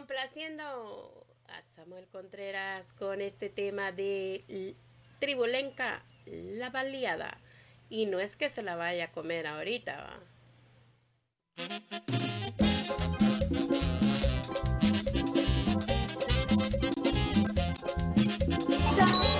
complaciendo 0.08 1.26
a 1.48 1.62
Samuel 1.62 2.06
Contreras 2.06 2.94
con 2.94 3.20
este 3.20 3.50
tema 3.50 3.92
de 3.92 4.74
Tribulenca, 5.18 6.02
la 6.24 6.70
baleada. 6.70 7.36
Y 7.90 8.06
no 8.06 8.18
es 8.18 8.34
que 8.34 8.48
se 8.48 8.62
la 8.62 8.74
vaya 8.74 9.04
a 9.04 9.12
comer 9.12 9.46
ahorita, 9.46 9.98
¿va? 9.98 10.18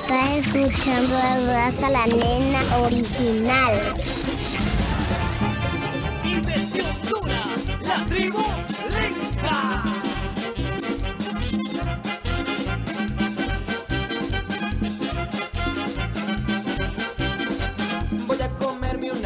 Está 0.02 0.36
escuchando 0.36 1.16
a 1.16 1.70
la 1.88 2.06
nena 2.08 2.78
original. 2.80 3.72
Y 6.24 6.40
desde 6.42 6.82
Honduras, 6.82 7.64
la 7.80 8.04
tribulenca. 8.06 10.07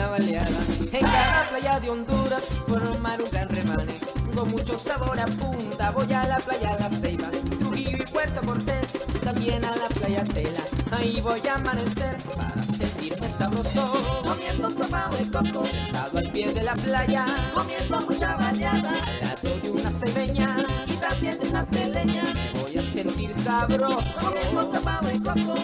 En 0.03 1.01
cada 1.01 1.49
playa 1.49 1.79
de 1.79 1.89
Honduras 1.89 2.59
formar 2.67 3.23
un 3.23 3.31
gran 3.31 3.49
remane. 3.49 3.95
Con 4.35 4.51
mucho 4.51 4.77
sabor 4.77 5.19
a 5.21 5.27
punta, 5.27 5.93
voy 5.93 6.13
a 6.13 6.27
la 6.27 6.39
playa 6.39 6.77
La 6.81 6.91
Ceiba, 6.91 7.29
Trujillo 7.61 7.99
y 7.99 8.11
Puerto 8.11 8.41
Cortés, 8.45 8.99
también 9.23 9.65
a 9.65 9.71
la 9.77 9.89
playa 9.89 10.25
Tela. 10.25 10.59
Ahí 10.91 11.21
voy 11.21 11.41
a 11.49 11.55
amanecer 11.55 12.17
para 12.37 12.61
sentirme 12.65 13.29
sabroso. 13.29 13.93
Comiendo 14.25 14.71
tomado 14.71 15.17
de 15.17 15.31
coco, 15.31 15.65
sentado 15.67 16.19
al 16.19 16.31
pie 16.33 16.53
de 16.53 16.63
la 16.65 16.75
playa. 16.75 17.25
Comiendo 17.55 18.01
mucha 18.01 18.37
baleada, 18.37 18.91
al 18.91 19.21
lado 19.21 19.61
de 19.63 19.71
una 19.71 19.91
cebeña 19.93 20.57
y 20.89 20.93
también 20.95 21.39
de 21.39 21.49
una 21.49 21.65
peleña. 21.65 22.25
Voy 22.61 22.77
a 22.77 22.83
sentir 22.83 23.33
sabroso. 23.33 24.21
Comiendo 24.21 24.67
tomado 24.67 25.09
de 25.09 25.23
coco. 25.23 25.55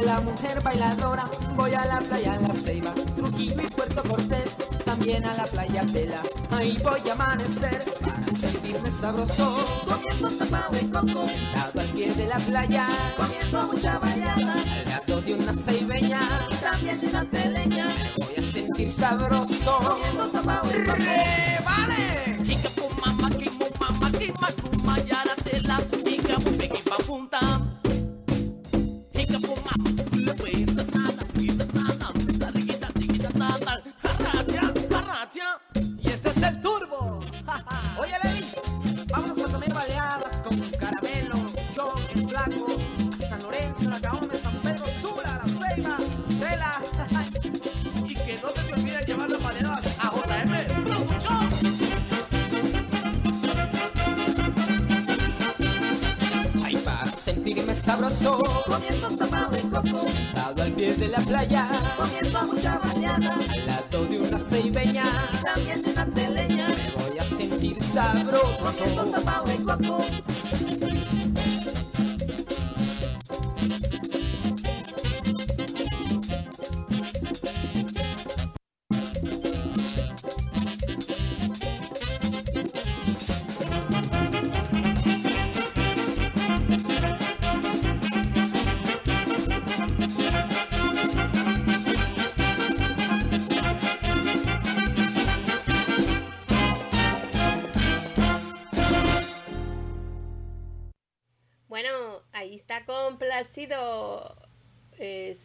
de 0.00 0.06
la 0.06 0.20
mujer 0.20 0.62
bailadora. 0.62 1.28
Voy 1.54 1.74
a 1.74 1.84
la 1.86 1.98
playa 1.98 2.34
en 2.34 2.42
la 2.42 2.54
ceiba, 2.54 2.92
Trujillo 3.16 3.62
y 3.62 3.68
Puerto 3.68 4.02
Cortés, 4.02 4.56
también 4.84 5.24
a 5.24 5.34
la 5.34 5.44
playa 5.44 5.84
Tela. 5.92 6.22
Ahí 6.50 6.78
voy 6.82 7.08
a 7.08 7.12
amanecer 7.12 7.84
para 8.00 8.22
sentirme 8.24 8.90
sabroso. 8.90 9.56
Comiendo 9.86 10.30
zapado 10.30 10.72
de 10.72 10.90
coco, 10.90 11.28
sentado 11.28 11.80
al 11.80 11.88
pie 11.88 12.12
de 12.14 12.26
la 12.26 12.36
playa, 12.36 12.88
comiendo 13.16 13.72
mucha 13.72 13.98
ballada. 13.98 14.54
Al 14.54 14.90
lado 14.90 15.20
de 15.22 15.34
una 15.34 15.52
ceibeña, 15.54 16.20
y 16.50 16.56
también 16.56 17.00
de 17.00 17.06
una. 17.06 17.24
Me 17.24 18.26
voy 18.26 18.34
a 18.36 18.42
sentir 18.42 18.90
sabroso, 18.90 19.78
comiendo 19.80 20.28
zapado 20.30 20.68
de 20.68 20.84
coco. 20.84 21.55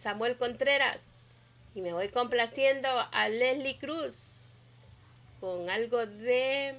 Samuel 0.01 0.35
Contreras. 0.35 1.27
Y 1.75 1.81
me 1.81 1.93
voy 1.93 2.09
complaciendo 2.09 2.89
a 3.11 3.29
Leslie 3.29 3.77
Cruz 3.77 5.15
con 5.39 5.69
algo 5.69 6.05
de... 6.05 6.75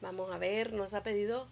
Vamos 0.00 0.34
a 0.34 0.38
ver, 0.38 0.72
nos 0.72 0.94
ha 0.94 1.02
pedido. 1.02 1.48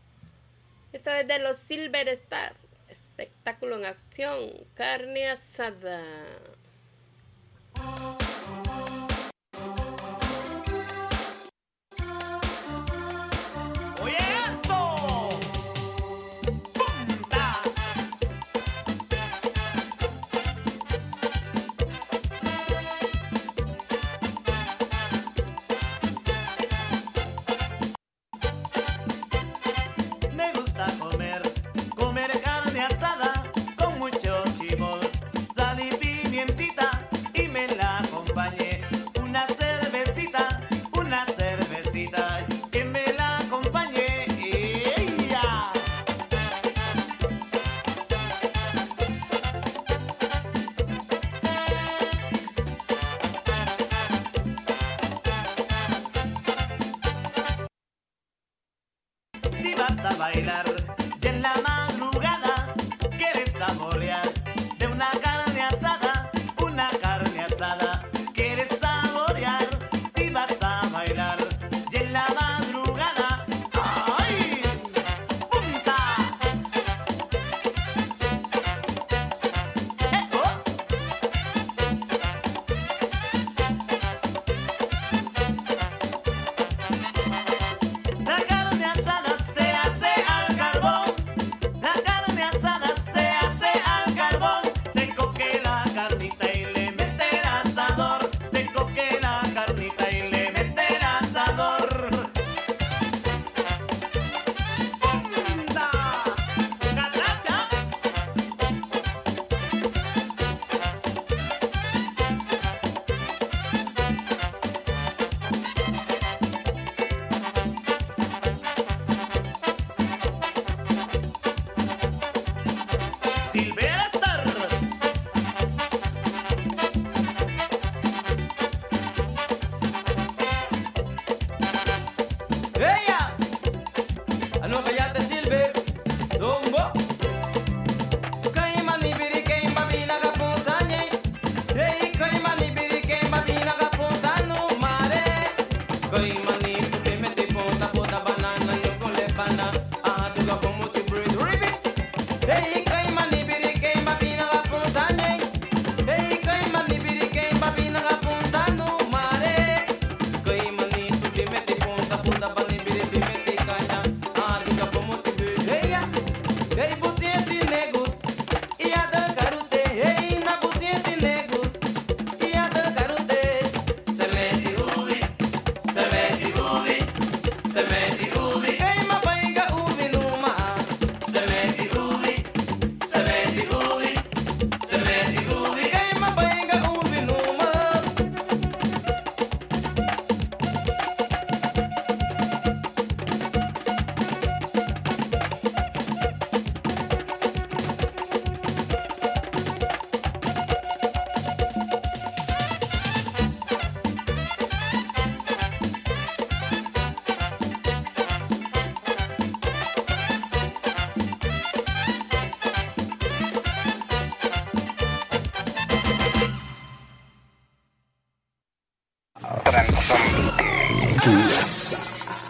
Esta 0.93 1.13
vez 1.13 1.29
de 1.29 1.41
los 1.41 1.59
Silver 1.59 2.09
Star. 2.09 2.55
Espectáculo 2.89 3.77
en 3.77 3.85
acción. 3.85 4.51
Carne 4.75 5.29
asada. 5.29 6.03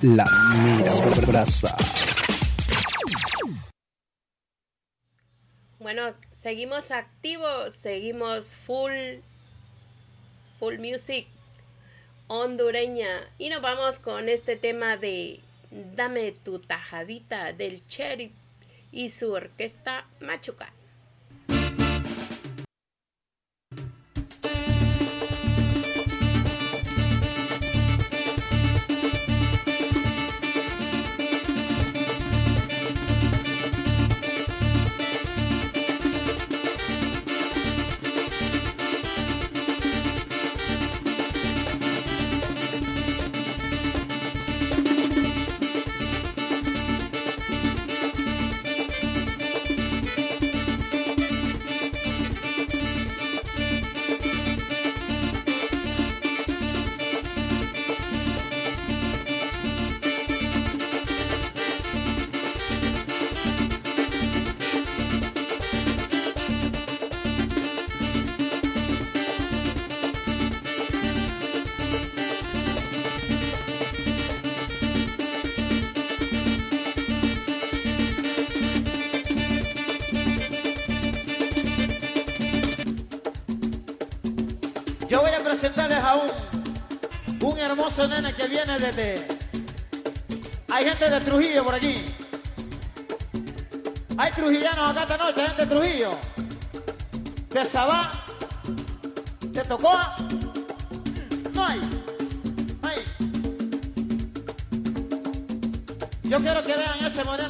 La 0.02 0.24
Mira 0.24 0.94
Brasa. 1.28 1.76
Bueno, 5.78 6.14
seguimos 6.32 6.90
activos, 6.90 7.72
seguimos 7.72 8.56
full, 8.56 9.20
full 10.58 10.78
music 10.78 11.28
hondureña 12.26 13.06
y 13.38 13.48
nos 13.50 13.62
vamos 13.62 14.00
con 14.00 14.28
este 14.28 14.56
tema 14.56 14.96
de 14.96 15.38
Dame 15.70 16.32
tu 16.32 16.58
tajadita 16.58 17.52
del 17.52 17.86
Cherry 17.86 18.32
y 18.90 19.10
su 19.10 19.30
orquesta 19.30 20.08
Machuca. 20.18 20.71
Hay 88.84 88.90
gente 90.84 91.08
de 91.08 91.20
Trujillo 91.20 91.62
por 91.62 91.76
aquí. 91.76 92.04
Hay 94.18 94.32
trujillanos 94.32 94.90
acá 94.90 95.02
esta 95.02 95.16
noche, 95.18 95.46
gente 95.46 95.62
de 95.62 95.68
Trujillo. 95.68 96.10
De 97.50 97.64
Sabá, 97.64 98.24
de 99.40 99.62
Tocoa. 99.62 100.16
No 101.54 101.64
hay. 101.64 101.80
No 102.82 102.88
hay. 102.88 103.04
Yo 106.24 106.38
quiero 106.38 106.60
que 106.64 106.74
vean 106.74 107.06
ese 107.06 107.22
modelo. 107.22 107.41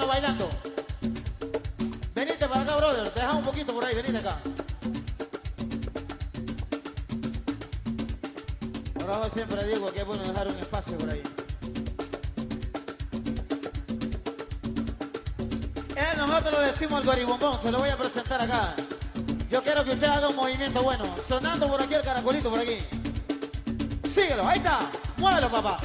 el 16.99 17.05
goribombón, 17.05 17.59
se 17.59 17.71
lo 17.71 17.79
voy 17.79 17.91
a 17.91 17.97
presentar 17.97 18.41
acá. 18.43 18.75
Yo 19.51 19.63
quiero 19.63 19.85
que 19.85 19.91
usted 19.91 20.07
haga 20.07 20.29
un 20.29 20.37
movimiento 20.37 20.83
bueno, 20.83 21.05
sonando 21.05 21.67
por 21.67 21.83
aquí 21.83 21.95
el 21.95 22.03
caracolito, 22.03 22.51
por 22.51 22.61
aquí. 22.61 22.79
Síguelo, 24.05 24.47
ahí 24.47 24.59
está, 24.59 24.81
muévelo, 25.19 25.51
papá. 25.51 25.79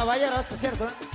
caballeros, 0.00 0.50
es 0.50 0.60
cierto. 0.60 0.86
¿eh? 0.86 1.09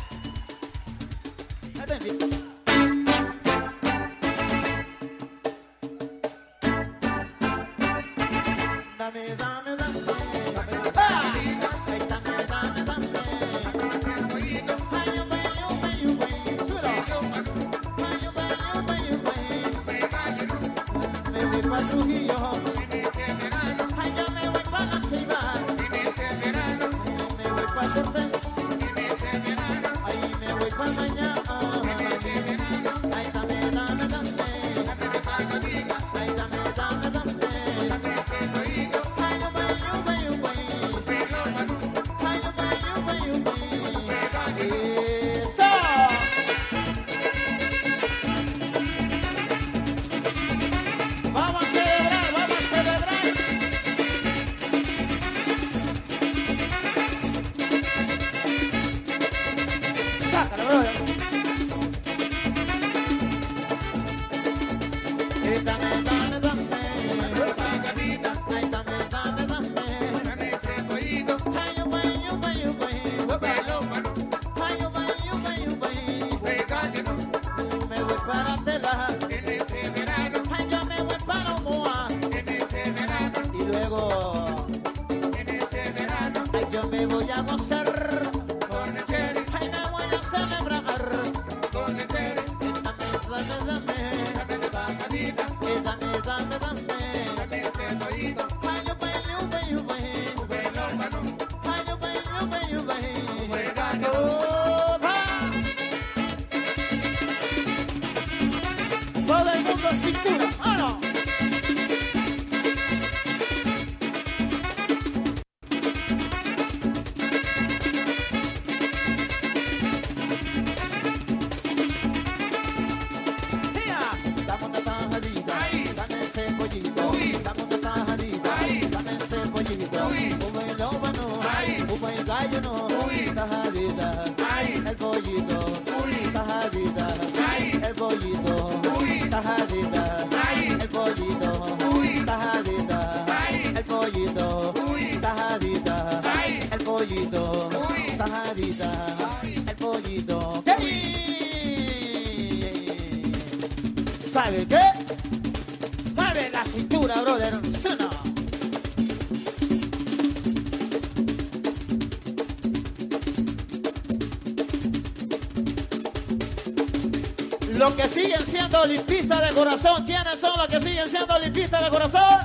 que 170.76 170.82
siguen 170.82 171.08
siendo 171.08 171.40
limpistas 171.40 171.84
de 171.86 171.90
corazón. 171.90 172.40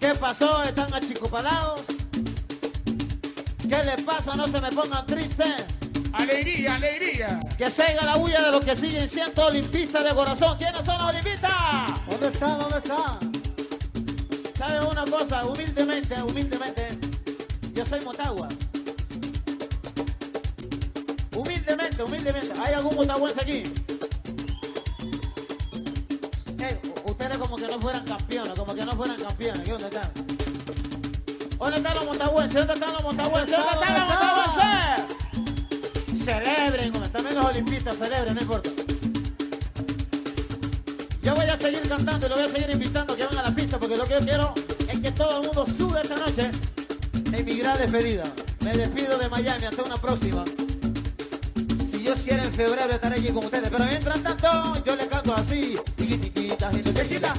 ¿Qué 0.00 0.12
pasó? 0.18 0.62
¿Están 0.64 0.92
achicopalados? 0.92 1.82
¿Qué 3.62 3.84
les 3.84 4.02
pasa? 4.02 4.34
No 4.34 4.48
se 4.48 4.60
me 4.60 4.70
pongan 4.70 5.06
tristes. 5.06 5.64
Alegría, 6.12 6.74
alegría. 6.74 7.38
Que 7.56 7.70
siga 7.70 8.02
la 8.04 8.16
bulla 8.16 8.42
de 8.42 8.50
los 8.50 8.64
que 8.64 8.74
siguen 8.74 9.08
siendo 9.08 9.46
olimpistas 9.46 10.02
de 10.02 10.10
corazón. 10.10 10.58
¿Quiénes 10.58 10.84
son 10.84 10.98
los 10.98 11.14
olimpistas? 11.14 12.06
¿Dónde 12.08 12.26
están? 12.26 12.58
¿Dónde 12.58 12.78
están? 12.78 13.18
¿Saben 14.56 14.88
una 14.88 15.04
cosa? 15.04 15.46
Humildemente, 15.46 16.22
humildemente. 16.22 16.88
Yo 17.72 17.84
soy 17.84 18.00
Motagua. 18.00 18.48
Humildemente, 21.36 22.02
humildemente. 22.02 22.52
¿Hay 22.64 22.74
algún 22.74 22.96
motahuense 22.96 23.40
aquí? 23.40 23.62
Celebren, 36.16 36.92
como 36.92 37.08
también 37.08 37.36
los 37.36 37.44
olimpistas 37.44 37.96
celebren, 37.96 38.34
no 38.34 38.40
importa. 38.40 38.70
Yo 41.22 41.34
voy 41.34 41.44
a 41.44 41.56
seguir 41.56 41.88
cantando 41.88 42.26
y 42.26 42.28
lo 42.28 42.36
voy 42.36 42.44
a 42.44 42.48
seguir 42.48 42.70
invitando 42.70 43.16
que 43.16 43.24
van 43.24 43.38
a 43.38 43.42
la 43.42 43.54
pista 43.54 43.78
porque 43.78 43.96
lo 43.96 44.04
que 44.04 44.14
yo 44.14 44.20
quiero 44.20 44.54
es 44.88 44.98
que 44.98 45.12
todo 45.12 45.40
el 45.40 45.46
mundo 45.46 45.66
suba 45.66 46.00
esta 46.00 46.16
noche 46.16 46.50
en 47.32 47.44
mi 47.44 47.56
gran 47.58 47.78
despedida. 47.78 48.24
Me 48.60 48.72
despido 48.72 49.18
de 49.18 49.28
Miami, 49.28 49.66
hasta 49.66 49.82
una 49.82 49.96
próxima. 49.96 50.44
Si 51.88 52.02
yo 52.02 52.14
quiero 52.14 52.42
en 52.42 52.54
febrero 52.54 52.92
estaré 52.92 53.20
aquí 53.20 53.28
con 53.28 53.44
ustedes, 53.44 53.68
pero 53.70 53.84
mientras 53.84 54.20
tanto 54.22 54.84
yo 54.84 54.96
le 54.96 55.06
canto 55.06 55.34
así. 55.34 55.74
Tiquitiquita, 55.96 56.70
tiquitiquita, 56.70 57.34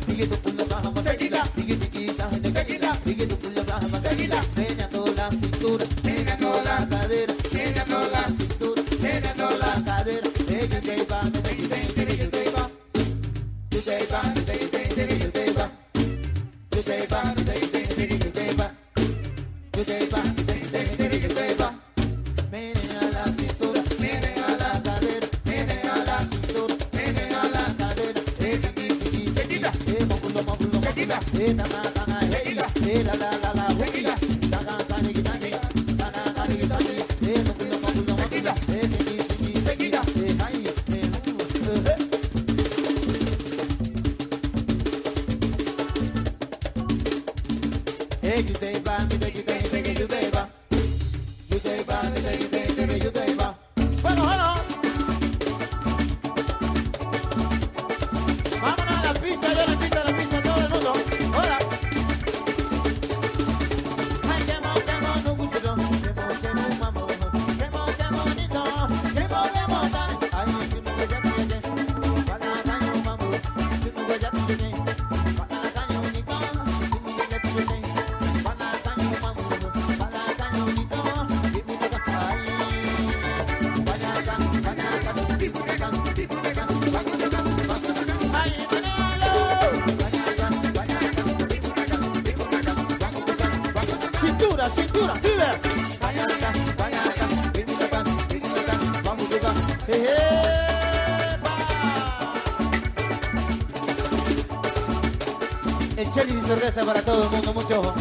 Orquesta 106.50 106.82
para 106.82 107.02
todo 107.02 107.24
el 107.24 107.30
mundo, 107.30 107.54
mucho 107.54 107.82
ojo. 107.82 107.94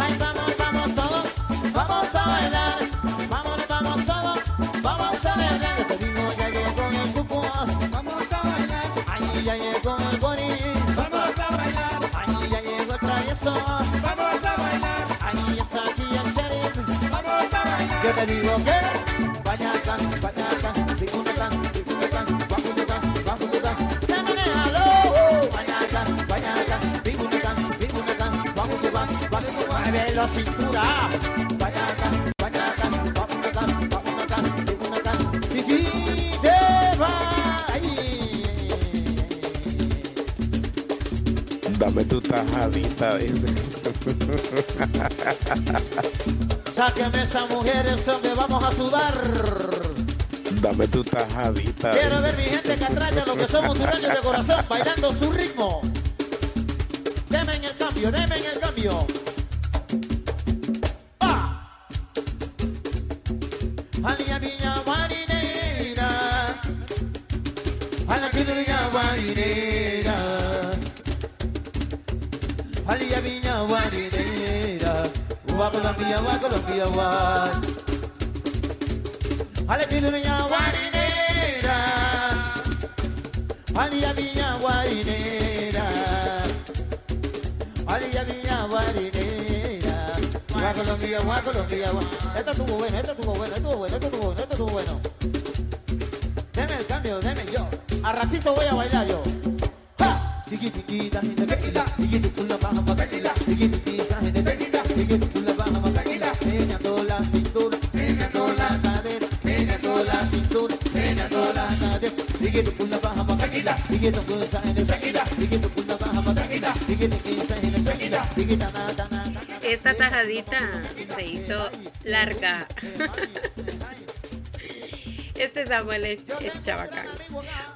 Ay, 0.00 0.16
vamos, 0.18 0.56
vamos 0.58 0.94
todos, 0.94 1.26
vamos 1.72 2.14
a 2.14 2.26
bailar. 2.26 2.78
Vámonos, 3.28 3.68
vamos 3.68 4.06
todos, 4.06 4.38
vamos 4.82 5.24
a 5.24 5.36
bailar. 5.36 5.78
Yo 5.78 5.86
te 5.86 6.04
digo, 6.04 6.32
ya 6.36 6.48
llegó 6.48 6.82
el 6.90 7.12
cupo. 7.12 7.42
Vamos 7.92 8.32
a 8.32 8.42
bailar. 8.42 8.86
Ahí 9.06 9.44
ya 9.44 9.54
llegó 9.54 9.96
el 10.10 10.16
boni. 10.18 10.48
Vamos 10.96 11.38
a 11.38 11.56
bailar. 11.56 12.00
Ahí 12.12 12.48
ya 12.50 12.60
llegó 12.60 12.92
el 12.92 12.98
travieso. 12.98 13.54
Vamos 14.02 14.44
a 14.44 14.56
bailar. 14.62 15.06
Ahí 15.20 15.54
ya 15.54 15.62
está 15.62 15.80
aquí 15.90 16.02
el 16.02 16.32
sheriff. 16.34 17.10
Vamos 17.10 17.54
a 17.54 17.64
bailar. 17.64 18.04
Yo 18.04 18.10
te 18.10 18.26
digo 18.26 18.64
que 18.64 18.79
la 30.20 30.28
cintura. 30.28 30.82
Bañacan, 31.58 32.14
bañacan, 32.42 32.92
guacutucan, 33.14 33.88
guacutucan, 33.88 34.66
dicunatan. 34.66 35.18
Tiki, 35.48 35.80
te 36.42 36.98
va. 36.98 37.56
Ahí. 37.72 38.68
Dame 41.78 42.04
tu 42.04 42.20
tajadita, 42.20 43.16
dice. 43.16 43.48
Sáqueme 46.70 47.22
esa 47.22 47.46
mujer, 47.46 47.86
es 47.86 48.04
donde 48.04 48.34
vamos 48.34 48.62
a 48.62 48.72
sudar. 48.72 49.14
Dame 50.60 50.86
tu 50.88 51.02
tajadita. 51.02 51.92
Quiero 51.92 52.20
ver 52.20 52.36
mi 52.36 52.42
gente 52.42 52.76
catracha, 52.76 53.24
lo 53.24 53.36
que 53.36 53.46
somos 53.46 53.70
hondureños 53.70 54.14
de 54.16 54.20
corazón, 54.20 54.64
bailando 54.68 55.12
su 55.12 55.32
ritmo. 55.32 55.80
Deme 57.30 57.56
en 57.56 57.64
el 57.64 57.76
cambio, 57.78 58.12
deme 58.12 58.36
en 58.36 58.44
el 58.44 58.60
cambio. 58.60 59.06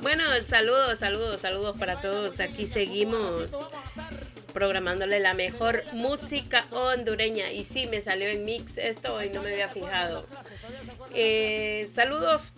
Bueno, 0.00 0.24
saludos, 0.42 0.98
saludos, 0.98 1.40
saludos 1.40 1.78
para 1.78 2.00
todos. 2.00 2.40
Aquí 2.40 2.66
seguimos 2.66 3.52
programándole 4.52 5.18
la 5.20 5.34
mejor 5.34 5.82
música 5.92 6.66
hondureña. 6.70 7.50
Y 7.50 7.64
sí, 7.64 7.86
me 7.86 8.00
salió 8.00 8.28
en 8.28 8.44
mix 8.44 8.78
esto 8.78 9.22
y 9.22 9.30
no 9.30 9.42
me 9.42 9.52
había 9.52 9.68
fijado. 9.68 10.26
Eh, 11.12 11.86
saludos 11.92 12.54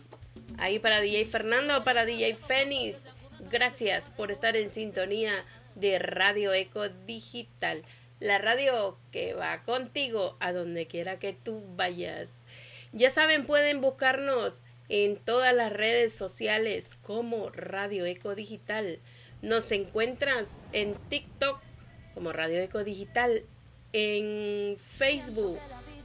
ahí 0.59 0.79
para 0.79 1.01
DJ 1.01 1.25
Fernando, 1.25 1.85
para 1.85 2.05
DJ 2.05 2.37
Fénix. 2.37 3.13
Gracias 3.51 4.11
por 4.11 4.31
estar 4.31 4.57
en 4.57 4.69
sintonía 4.69 5.33
de 5.75 5.99
Radio 5.99 6.53
Eco 6.53 6.89
Digital. 6.89 7.83
La 8.21 8.39
radio 8.39 8.99
que 9.11 9.35
va 9.35 9.63
contigo 9.63 10.37
a 10.41 10.53
donde 10.53 10.87
quiera 10.87 11.19
que 11.19 11.33
tú 11.33 11.63
vayas. 11.77 12.45
Ya 12.93 13.11
saben, 13.11 13.47
pueden 13.47 13.81
buscarnos 13.81 14.65
en 14.89 15.17
todas 15.17 15.55
las 15.55 15.73
redes 15.73 16.13
sociales 16.13 16.97
como 17.03 17.51
Radio 17.51 18.05
Eco 18.07 18.35
Digital. 18.35 18.99
Nos 19.43 19.71
encuentras 19.73 20.65
en 20.73 20.95
TikTok 21.09 21.61
como 22.15 22.33
Radio 22.33 22.61
Eco 22.61 22.85
Digital, 22.85 23.43
en 23.93 24.77
Facebook 24.79 25.59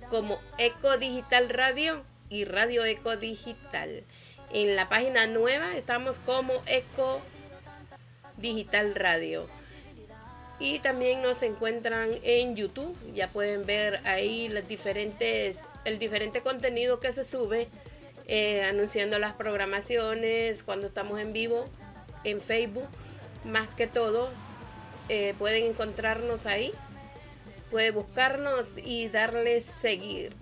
como 0.10 0.40
Eco 0.58 0.98
Digital 0.98 1.50
Radio 1.50 2.04
y 2.30 2.46
Radio 2.46 2.84
Eco 2.86 3.16
Digital. 3.16 4.04
En 4.54 4.76
la 4.76 4.90
página 4.90 5.28
nueva 5.28 5.76
estamos 5.78 6.20
como 6.20 6.62
Eco 6.66 7.22
Digital 8.38 8.96
Radio. 8.96 9.48
Y 10.60 10.80
también 10.80 11.22
nos 11.22 11.42
encuentran 11.42 12.12
en 12.24 12.56
YouTube. 12.56 12.96
Ya 13.16 13.30
pueden 13.30 13.66
ver 13.66 14.00
ahí 14.06 14.48
las 14.50 14.68
diferentes, 14.68 15.64
el 15.86 15.98
diferente 15.98 16.42
contenido 16.42 17.00
que 17.00 17.12
se 17.12 17.24
sube, 17.24 17.68
eh, 18.28 18.64
anunciando 18.64 19.20
las 19.20 19.34
programaciones 19.34 20.64
cuando 20.64 20.88
estamos 20.88 21.20
en 21.20 21.34
vivo 21.34 21.66
en 22.24 22.42
Facebook. 22.42 22.88
Más 23.46 23.76
que 23.76 23.88
todo, 23.88 24.30
eh, 25.10 25.34
pueden 25.38 25.66
encontrarnos 25.66 26.46
ahí. 26.46 26.72
Puede 27.70 27.92
buscarnos 27.92 28.78
y 28.78 29.10
darle 29.10 29.62
seguir 29.62 30.34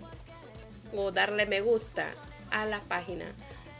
o 0.92 1.12
darle 1.12 1.46
me 1.46 1.60
gusta 1.60 2.10
a 2.50 2.66
la 2.66 2.80
página. 2.80 3.26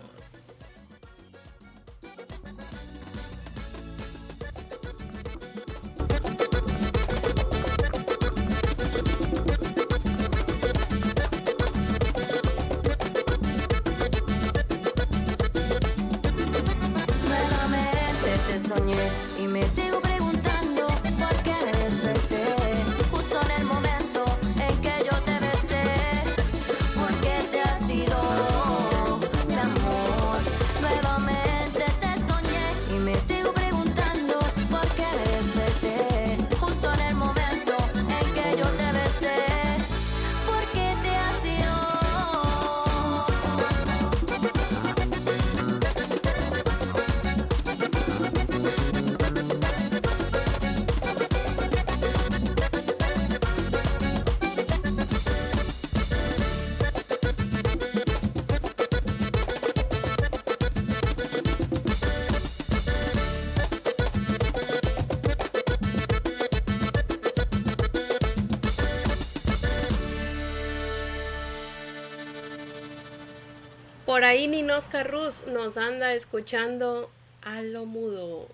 Ahí 74.30 74.47
Ninosca 74.47 75.03
Ruz 75.03 75.45
nos 75.47 75.77
anda 75.77 76.14
escuchando 76.14 77.10
a 77.41 77.64
lo 77.64 77.88
mudo. 77.88 78.47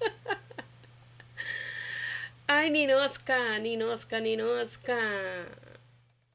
Ay, 2.46 2.70
Ninosca, 2.70 3.58
Ninosca, 3.58 4.20
Ninosca. 4.20 4.96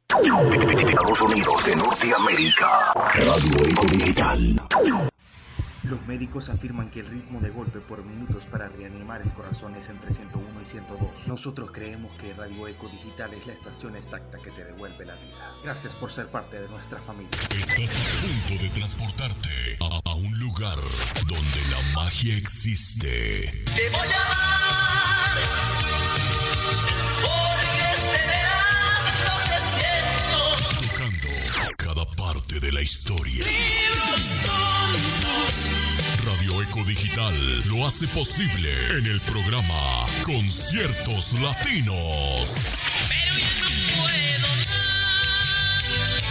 Estados 0.10 1.22
Unidos 1.22 1.66
de 1.66 1.76
Norteamérica. 1.78 2.92
Radio 3.14 3.66
Eco 3.66 3.86
Digital. 3.86 4.59
Los 5.90 6.06
médicos 6.06 6.50
afirman 6.50 6.88
que 6.92 7.00
el 7.00 7.08
ritmo 7.08 7.40
de 7.40 7.50
golpe 7.50 7.80
por 7.80 8.06
minutos 8.06 8.44
para 8.44 8.70
reanimar 8.70 9.24
el 9.24 9.32
corazón 9.32 9.74
es 9.76 9.90
entre 9.90 10.14
101 10.14 10.62
y 10.62 10.66
102. 10.68 11.28
Nosotros 11.28 11.72
creemos 11.74 12.16
que 12.18 12.32
Radio 12.36 12.68
Eco 12.68 12.88
Digital 12.90 13.34
es 13.34 13.48
la 13.48 13.54
estación 13.54 13.96
exacta 13.96 14.38
que 14.38 14.52
te 14.52 14.66
devuelve 14.66 15.04
la 15.06 15.16
vida. 15.16 15.52
Gracias 15.64 15.96
por 15.96 16.12
ser 16.12 16.28
parte 16.28 16.62
de 16.62 16.70
nuestra 16.70 17.02
familia. 17.02 17.32
Estás 17.58 17.90
a 17.90 18.22
punto 18.22 18.64
de 18.64 18.70
transportarte 18.70 19.78
a, 19.82 20.12
a 20.12 20.14
un 20.14 20.40
lugar 20.40 20.78
donde 21.26 21.62
la 21.72 21.82
magia 21.96 22.38
existe. 22.38 23.52
Te 23.76 23.90
voy 23.90 24.08
a 24.14 24.26
amar 25.42 25.89
de 32.60 32.72
la 32.72 32.82
historia. 32.82 33.46
Libros 33.46 34.32
tontos. 34.46 35.70
Radio 36.26 36.62
Eco 36.62 36.84
Digital 36.84 37.34
lo 37.70 37.88
hace 37.88 38.08
posible 38.08 38.70
en 38.98 39.06
el 39.06 39.22
programa 39.22 40.06
Conciertos 40.24 41.34
Latinos. 41.42 42.56
Pero 43.08 43.36
ya 43.38 43.54
no 43.62 43.70
puedo 44.02 44.56
más. 44.56 45.88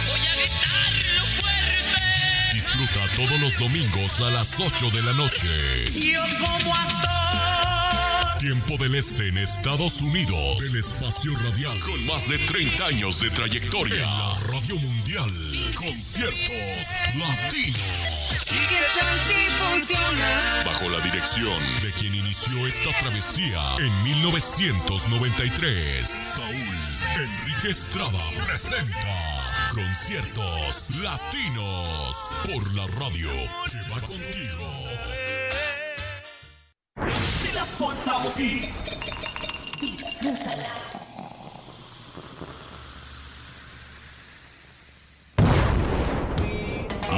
Voy 0.07 0.19
a 0.19 0.35
gritarlo 0.35 1.25
fuerte. 1.39 2.53
Disfruta 2.53 3.07
todos 3.15 3.39
los 3.39 3.57
domingos 3.57 4.21
a 4.21 4.29
las 4.31 4.59
8 4.59 4.91
de 4.91 5.01
la 5.01 5.13
noche. 5.13 5.47
Yo 5.93 6.21
como 6.39 6.75
actor. 6.75 8.37
Tiempo 8.39 8.77
del 8.77 8.95
Este 8.95 9.27
en 9.29 9.37
Estados 9.37 10.01
Unidos. 10.01 10.61
El 10.61 10.79
espacio 10.79 11.33
radial 11.39 11.79
con 11.79 12.05
más 12.05 12.29
de 12.29 12.37
30 12.37 12.85
años 12.85 13.19
de 13.19 13.29
trayectoria. 13.31 13.95
En 13.95 14.01
la 14.01 14.35
radio 14.51 14.75
mundial. 14.77 15.58
Conciertos 15.73 16.87
Latinos. 17.15 17.79
Sigue 18.41 18.81
tan 18.97 19.19
sin 19.27 19.49
funcionar. 19.67 20.65
Bajo 20.65 20.89
la 20.89 20.99
dirección 21.01 21.61
de 21.81 21.91
quien 21.93 22.15
inició 22.15 22.67
esta 22.67 22.91
travesía 22.99 23.61
en 23.79 24.03
1993. 24.03 26.09
Saúl 26.09 26.77
Enrique 27.15 27.69
Estrada 27.71 28.19
presenta 28.45 29.69
Conciertos 29.73 30.89
Latinos 31.01 32.31
por 32.45 32.73
la 32.75 32.85
radio 32.99 33.29
que 33.71 33.81
va 33.89 33.99
contigo. 34.01 34.67
Te 37.43 37.53
la 37.53 37.65
soltamos 37.65 38.39
y 38.39 38.59
disfrútala. 39.79 40.98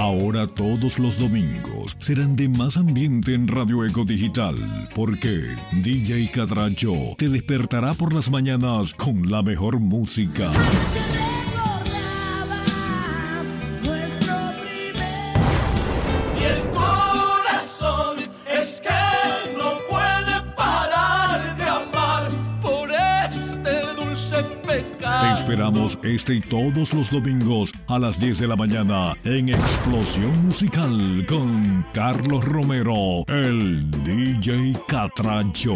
Ahora 0.01 0.47
todos 0.47 0.97
los 0.97 1.15
domingos 1.19 1.95
serán 1.99 2.35
de 2.35 2.49
más 2.49 2.75
ambiente 2.75 3.35
en 3.35 3.47
Radio 3.47 3.85
Eco 3.85 4.03
Digital, 4.03 4.55
porque 4.95 5.43
DJ 5.83 6.31
Catracho 6.31 6.95
te 7.19 7.29
despertará 7.29 7.93
por 7.93 8.11
las 8.11 8.31
mañanas 8.31 8.95
con 8.95 9.29
la 9.29 9.43
mejor 9.43 9.79
música. 9.79 10.51
Esperamos 25.51 25.99
este 26.03 26.35
y 26.35 26.39
todos 26.39 26.93
los 26.93 27.11
domingos 27.11 27.73
a 27.87 27.99
las 27.99 28.17
10 28.17 28.39
de 28.39 28.47
la 28.47 28.55
mañana 28.55 29.13
en 29.25 29.49
Explosión 29.49 30.45
Musical 30.45 31.25
con 31.27 31.85
Carlos 31.93 32.45
Romero, 32.45 33.25
el 33.27 33.91
DJ 34.01 34.77
Catracho. 34.87 35.75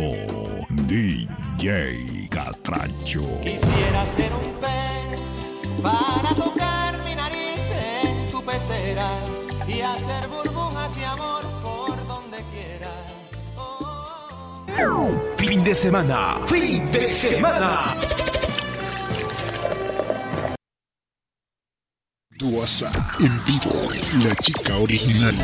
DJ 0.69 2.29
Catracho. 2.29 3.19
Quisiera 3.43 4.05
ser 4.15 4.31
un 4.33 4.53
pez 4.61 5.19
para 5.83 6.33
tocar 6.35 7.03
mi 7.03 7.13
nariz 7.13 7.59
en 8.05 8.31
tu 8.31 8.41
pecera 8.45 9.09
y 9.67 9.81
hacer 9.81 10.29
burbujas 10.29 10.97
y 10.97 11.03
amor 11.03 11.43
por 11.61 12.07
donde 12.07 12.37
quiera. 12.53 12.91
Fin 15.35 15.65
de 15.65 15.75
semana. 15.75 16.39
Fin 16.47 16.89
de 16.93 17.09
semana. 17.09 17.93
Duasa 22.37 22.91
en 23.19 23.31
vivo, 23.45 23.89
la 24.27 24.35
chica 24.35 24.75
original. 24.77 25.35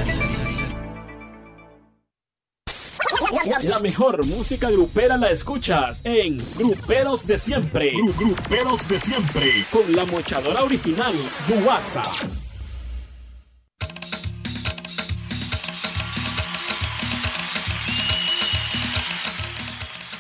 La 3.64 3.80
mejor 3.80 4.26
música 4.26 4.70
grupera 4.70 5.16
la 5.18 5.30
escuchas 5.32 6.02
en 6.04 6.38
Gruperos 6.58 7.26
de 7.28 7.38
Siempre. 7.38 7.94
Gru- 7.94 8.14
Gruperos 8.18 8.86
de 8.90 9.00
Siempre. 9.00 9.66
Con 9.72 9.96
la 9.96 10.04
mochadora 10.06 10.64
original, 10.64 11.14
Duasa. 11.48 12.02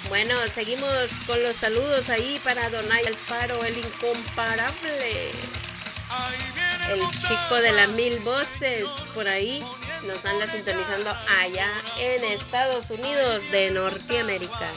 Bueno, 0.09 0.35
seguimos 0.53 1.11
con 1.25 1.41
los 1.41 1.55
saludos 1.55 2.09
ahí 2.09 2.39
para 2.43 2.69
Donay 2.69 3.05
Alfaro, 3.05 3.63
el 3.63 3.77
incomparable. 3.77 5.31
El 6.91 6.99
chico 6.99 7.55
de 7.61 7.71
las 7.71 7.89
mil 7.91 8.19
voces, 8.19 8.83
por 9.13 9.25
ahí 9.25 9.63
nos 10.05 10.25
anda 10.25 10.45
sintonizando 10.45 11.09
allá 11.39 11.69
en 11.97 12.21
Estados 12.25 12.89
Unidos 12.91 13.49
de 13.49 13.71
Norteamérica. 13.71 14.67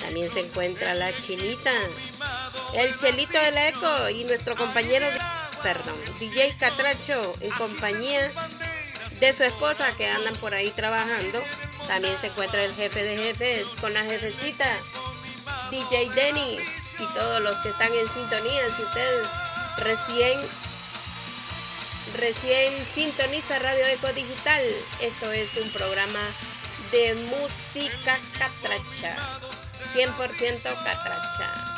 También 0.00 0.28
se 0.32 0.40
encuentra 0.40 0.92
la 0.94 1.14
chinita, 1.14 1.70
el 2.74 2.98
chelito 2.98 3.38
del 3.38 3.56
eco 3.58 4.08
y 4.08 4.24
nuestro 4.24 4.56
compañero, 4.56 5.06
perdón, 5.62 5.94
DJ 6.18 6.56
Catracho 6.58 7.36
en 7.40 7.50
compañía 7.50 8.32
de 9.20 9.32
su 9.32 9.44
esposa 9.44 9.92
que 9.96 10.08
andan 10.08 10.34
por 10.36 10.54
ahí 10.54 10.70
trabajando. 10.70 11.40
También 11.86 12.18
se 12.20 12.26
encuentra 12.26 12.64
el 12.64 12.72
jefe 12.72 13.04
de 13.04 13.16
jefes 13.16 13.68
con 13.80 13.94
la 13.94 14.02
jefecita, 14.02 14.68
DJ 15.70 16.10
Dennis 16.10 16.96
y 16.98 17.06
todos 17.14 17.40
los 17.40 17.54
que 17.58 17.68
están 17.68 17.94
en 17.94 18.08
sintonía. 18.08 18.68
Si 18.68 18.82
usted 18.82 19.22
recién 19.78 20.40
recién 22.14 22.86
sintoniza 22.86 23.58
Radio 23.58 23.86
Eco 23.86 24.12
Digital, 24.12 24.62
esto 25.00 25.32
es 25.32 25.56
un 25.56 25.70
programa 25.70 26.20
de 26.90 27.14
música 27.14 28.18
catracha, 28.38 29.16
100% 29.94 30.62
catracha. 30.84 31.71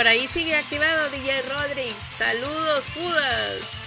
Por 0.00 0.08
ahí 0.08 0.26
sigue 0.26 0.56
activado 0.56 1.10
DJ 1.10 1.42
Rodríguez. 1.42 2.02
Saludos, 2.16 2.84
Judas. 2.94 3.80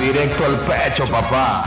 Directo 0.00 0.44
al 0.46 0.56
pecho, 0.60 1.04
papá. 1.06 1.64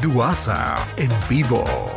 Duasa 0.00 0.76
en 0.96 1.10
vivo. 1.28 1.87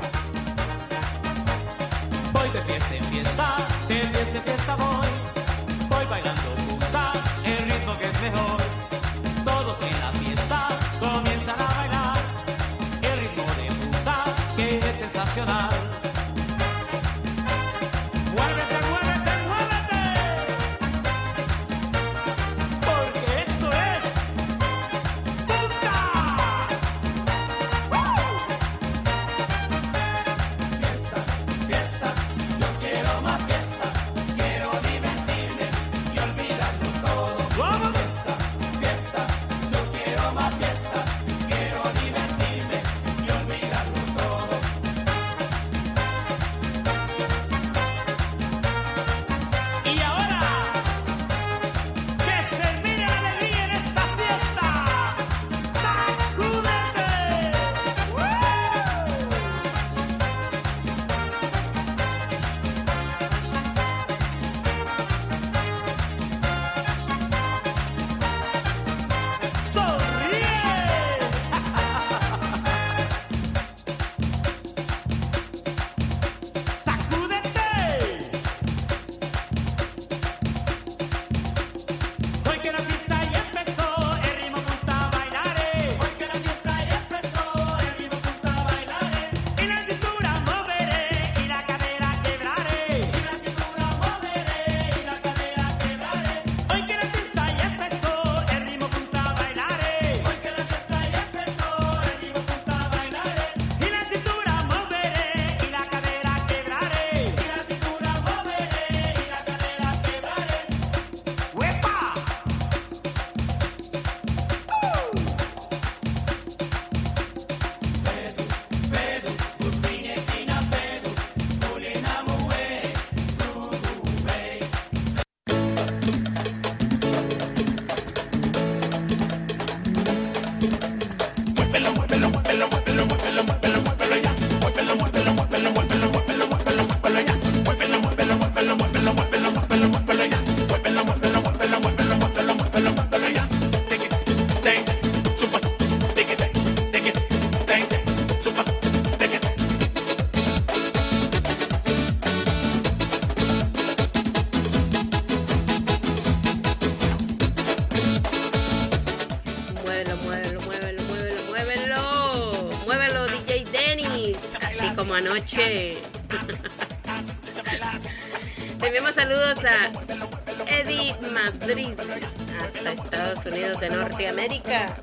Unidos 173.45 173.79
de 173.79 173.89
Norteamérica. 173.89 174.95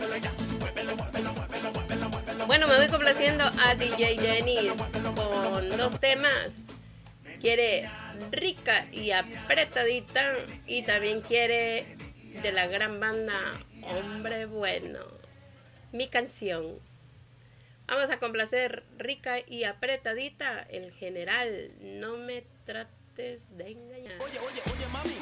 Bueno, 2.47 2.69
me 2.69 2.77
voy 2.77 2.89
complaciendo 2.89 3.45
a 3.45 3.75
DJ 3.75 4.17
Dennis 4.17 4.93
con 5.15 5.71
dos 5.77 5.99
temas. 5.99 6.69
Quiere 7.41 7.91
rica 8.31 8.87
y 8.93 9.11
apretadita 9.11 10.23
y 10.67 10.83
también 10.83 11.21
quiere 11.21 11.87
de 12.43 12.53
la 12.53 12.67
gran 12.67 13.01
banda 13.01 13.35
Hombre 13.83 14.47
Bueno. 14.47 15.01
Mi 15.93 16.09
canción. 16.09 16.79
Vamos 17.87 18.11
a 18.11 18.19
complacer 18.19 18.85
rica 18.99 19.39
y 19.47 19.65
apretadita 19.65 20.63
el 20.71 20.93
general. 20.93 21.73
No 21.81 22.19
me 22.19 22.45
trates 22.65 23.57
de 23.57 23.73
engañar. 23.73 24.21
Oye, 24.21 24.39
oye, 24.39 24.63
oye, 24.67 24.87
mami. 24.93 25.17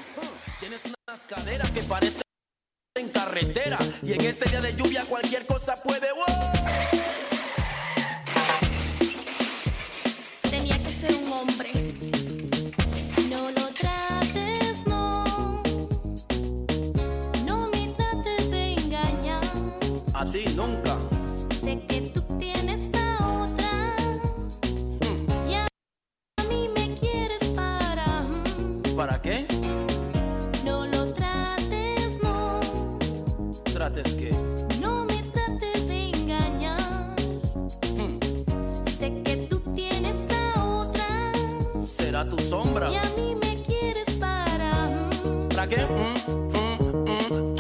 tu 42.25 42.39
sombra. 42.39 42.91
Y 42.91 42.97
a 42.97 43.03
mí 43.17 43.35
me 43.35 43.63
quieres 43.63 44.11
para. 44.15 44.73
Mm. 44.73 45.49
¿Para 45.49 45.69
qué? 45.69 45.77
Mm, 45.77 46.31
mm, 46.33 46.95
mm. 47.11 47.57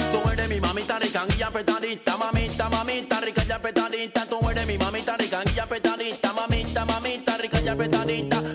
Mi 0.48 0.60
mamita 0.60 0.98
ricanguilla 0.98 1.48
apretadita, 1.48 2.16
mamita, 2.16 2.68
mamita 2.70 3.20
rica 3.20 3.44
y 3.46 3.52
apretadita. 3.52 4.26
Tú 4.26 4.48
eres 4.48 4.66
mi 4.66 4.78
mamita 4.78 5.16
ricanguilla 5.16 5.64
apretadita, 5.64 6.32
mamita, 6.32 6.84
mamita 6.84 7.36
rica 7.36 7.60
y 7.60 7.68
apretadita. 7.68 8.45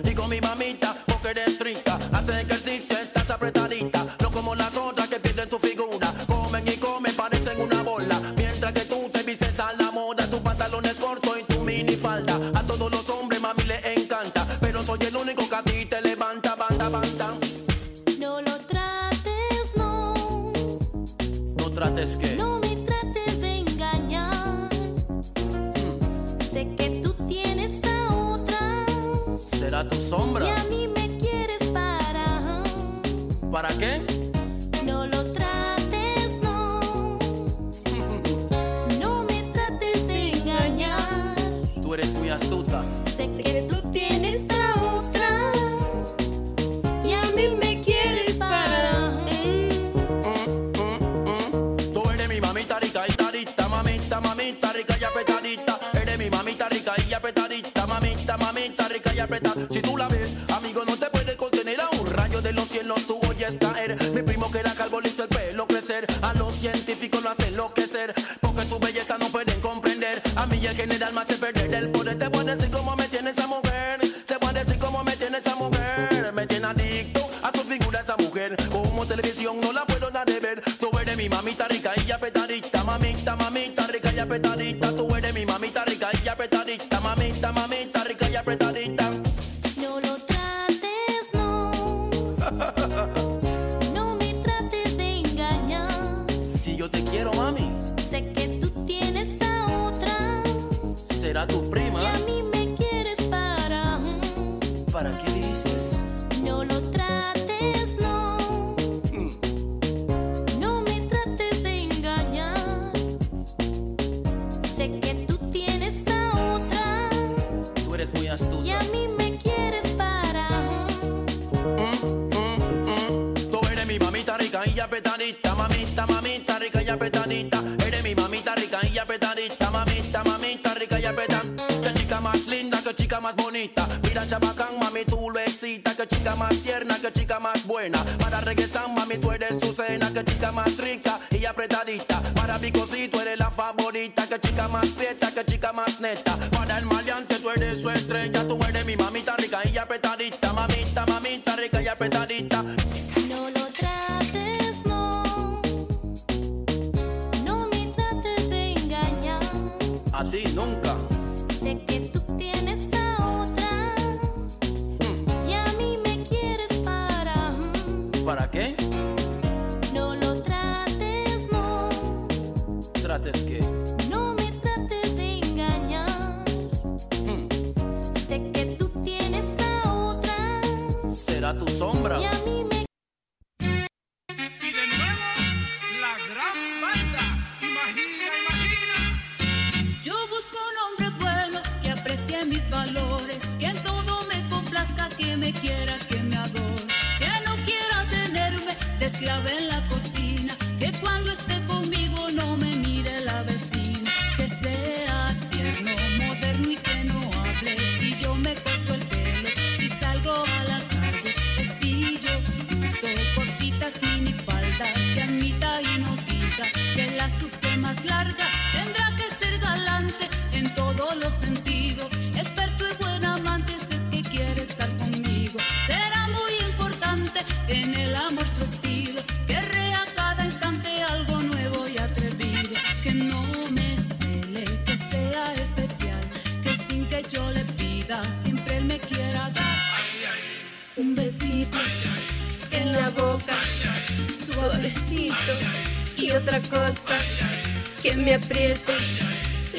Que 248.02 248.14
me 248.16 248.34
apriete 248.34 248.94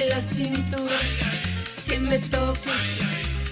la 0.09 0.19
cintura, 0.19 0.99
que 1.87 1.97
me 1.97 2.19
toque 2.19 2.71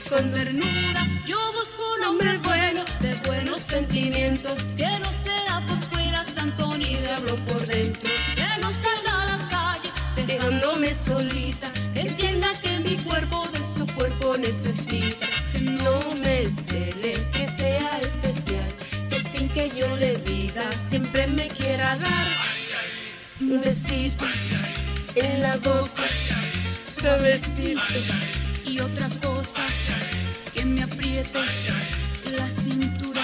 con 0.09 0.31
ternura. 0.31 1.07
Yo 1.25 1.37
busco 1.53 1.81
un 1.97 2.03
hombre 2.05 2.37
bueno, 2.39 2.83
de 2.99 3.13
buenos 3.27 3.61
sentimientos, 3.61 4.73
que 4.75 4.87
no 4.99 5.11
sea 5.11 5.61
por 5.67 5.81
fuera 5.91 6.25
santo 6.25 6.75
ni 6.77 6.95
diablo 6.97 7.35
por 7.45 7.65
dentro, 7.65 8.09
que 8.35 8.61
no 8.61 8.73
salga 8.73 9.21
a 9.21 9.25
la 9.37 9.47
calle 9.49 9.89
dejándome 10.25 10.93
solita, 10.93 11.71
que 11.93 12.01
entienda 12.01 12.49
que 12.61 12.79
mi 12.79 12.97
cuerpo 12.97 13.47
de 13.53 13.63
su 13.63 13.85
cuerpo 13.95 14.37
necesita, 14.37 15.27
no 15.61 15.99
me 16.21 16.47
cele, 16.47 17.13
que 17.31 17.47
sea 17.47 17.99
especial, 18.01 18.73
que 19.09 19.19
sin 19.19 19.47
que 19.49 19.71
yo 19.75 19.95
le 19.95 20.17
diga 20.17 20.69
siempre 20.71 21.27
me 21.27 21.47
quiera 21.47 21.95
dar 21.95 22.50
un 23.41 23.59
besito 23.59 24.25
en 25.15 25.41
la 25.41 25.57
boca, 25.57 26.03
suavecito 26.85 27.81
y 28.65 28.79
otra 28.79 29.09
cosa 29.21 29.65
que 30.53 30.63
me 30.63 30.83
apriete 30.83 31.39
la 32.37 32.47
cintura, 32.47 33.23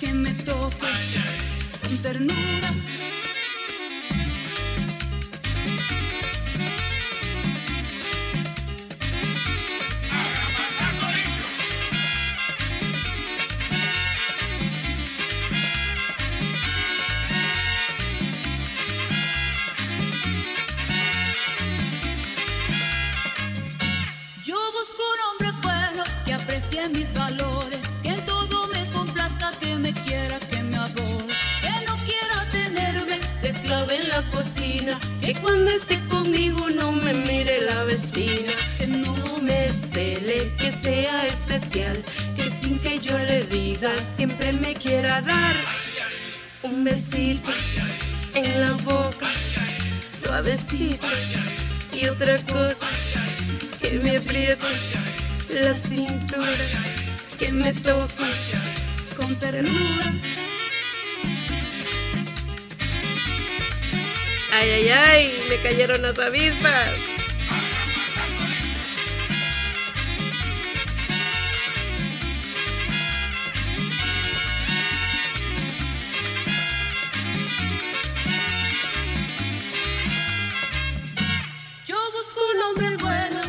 que 0.00 0.12
me 0.12 0.34
toque 0.34 0.86
con 1.80 1.96
ternura. 1.98 2.99
Aprecie 26.70 26.88
mis 26.90 27.12
valores, 27.14 28.00
que 28.02 28.10
en 28.10 28.26
todo 28.26 28.68
me 28.68 28.88
complazca, 28.90 29.50
que 29.60 29.74
me 29.76 29.92
quiera, 29.92 30.38
que 30.38 30.62
me 30.62 30.76
adore, 30.76 31.34
que 31.62 31.86
no 31.86 31.96
quiera 31.96 32.46
tenerme 32.52 33.18
de 33.42 33.48
esclava 33.48 33.92
en 33.92 34.08
la 34.08 34.22
cocina, 34.30 34.98
que 35.20 35.34
cuando 35.34 35.70
esté 35.70 35.98
conmigo 36.08 36.70
no 36.70 36.92
me 36.92 37.12
mire 37.12 37.60
la 37.62 37.84
vecina, 37.84 38.52
que 38.76 38.86
no 38.86 39.38
me 39.42 39.72
cele, 39.72 40.52
que 40.58 40.70
sea 40.70 41.26
especial, 41.26 42.02
que 42.36 42.48
sin 42.48 42.78
que 42.78 43.00
yo 43.00 43.18
le 43.18 43.44
diga 43.44 43.90
siempre 43.98 44.52
me 44.52 44.74
quiera 44.74 45.22
dar 45.22 45.54
un 46.62 46.84
besito 46.84 47.50
en 48.34 48.60
la 48.60 48.72
boca, 48.72 49.26
suavecito. 50.06 51.06
Y 51.92 52.06
otra 52.06 52.38
cosa 52.44 52.86
que 53.80 53.98
me 53.98 54.16
apriete 54.16 55.09
la 55.52 55.74
cintura, 55.74 56.66
que 57.38 57.50
me 57.52 57.72
toque 57.72 58.24
con 59.16 59.34
ternura. 59.36 60.12
Ay, 64.52 64.70
ay, 64.70 64.88
ay, 64.88 65.44
me 65.48 65.56
cayeron 65.58 66.02
las 66.02 66.18
avispas. 66.18 66.88
Yo 81.86 81.96
busco 82.12 82.40
un 82.54 82.62
hombre 82.62 82.96
bueno, 83.02 83.40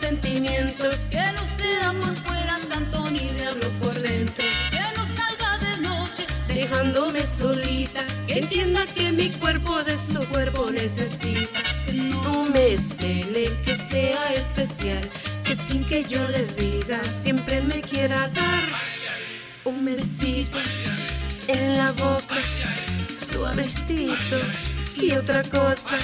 sentimientos, 0.00 1.10
que 1.10 1.20
no 1.32 1.46
sea 1.46 1.92
por 1.92 2.16
fuera 2.16 2.58
santo 2.60 3.04
ni 3.10 3.28
diablo 3.36 3.68
por 3.82 3.94
dentro, 4.00 4.44
que 4.70 4.80
no 4.96 5.06
salga 5.06 5.58
de 5.58 5.76
noche 5.88 6.26
dejándome 6.48 7.26
solita, 7.26 8.02
que 8.26 8.38
entienda 8.38 8.86
que 8.86 9.12
mi 9.12 9.28
cuerpo 9.30 9.82
de 9.82 9.96
su 9.96 10.20
cuerpo 10.30 10.70
necesita, 10.70 11.60
que 11.84 11.92
no 11.92 12.44
me 12.44 12.78
cele, 12.78 13.44
que 13.64 13.76
sea 13.76 14.32
especial, 14.32 15.06
que 15.44 15.54
sin 15.54 15.84
que 15.84 16.02
yo 16.04 16.26
le 16.28 16.46
diga 16.46 17.02
siempre 17.04 17.60
me 17.60 17.82
quiera 17.82 18.28
dar 18.28 18.64
un 19.64 19.84
besito 19.84 20.58
en 21.46 21.76
la 21.76 21.92
boca, 21.92 22.40
suavecito. 23.30 24.40
Y 24.96 25.12
otra 25.12 25.42
cosa 25.44 25.96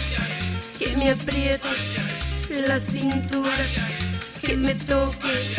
que 0.78 0.96
me 0.96 1.10
apriete 1.10 1.68
la 2.62 2.78
cintura, 2.80 3.56
que 4.40 4.56
me 4.56 4.74
toque 4.74 5.54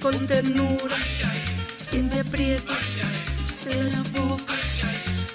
con 0.00 0.26
ternura, 0.26 0.96
que 1.90 1.98
me 1.98 2.20
apriete 2.20 2.72
la 3.92 4.02
boca, 4.20 4.54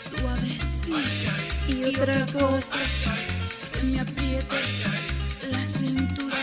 suavecita 0.02 1.34
y 1.68 1.86
otra 1.86 2.26
cosa, 2.28 2.78
que 3.72 3.84
me 3.88 4.00
apriete 4.02 4.62
la 5.52 5.66
cintura, 5.66 6.38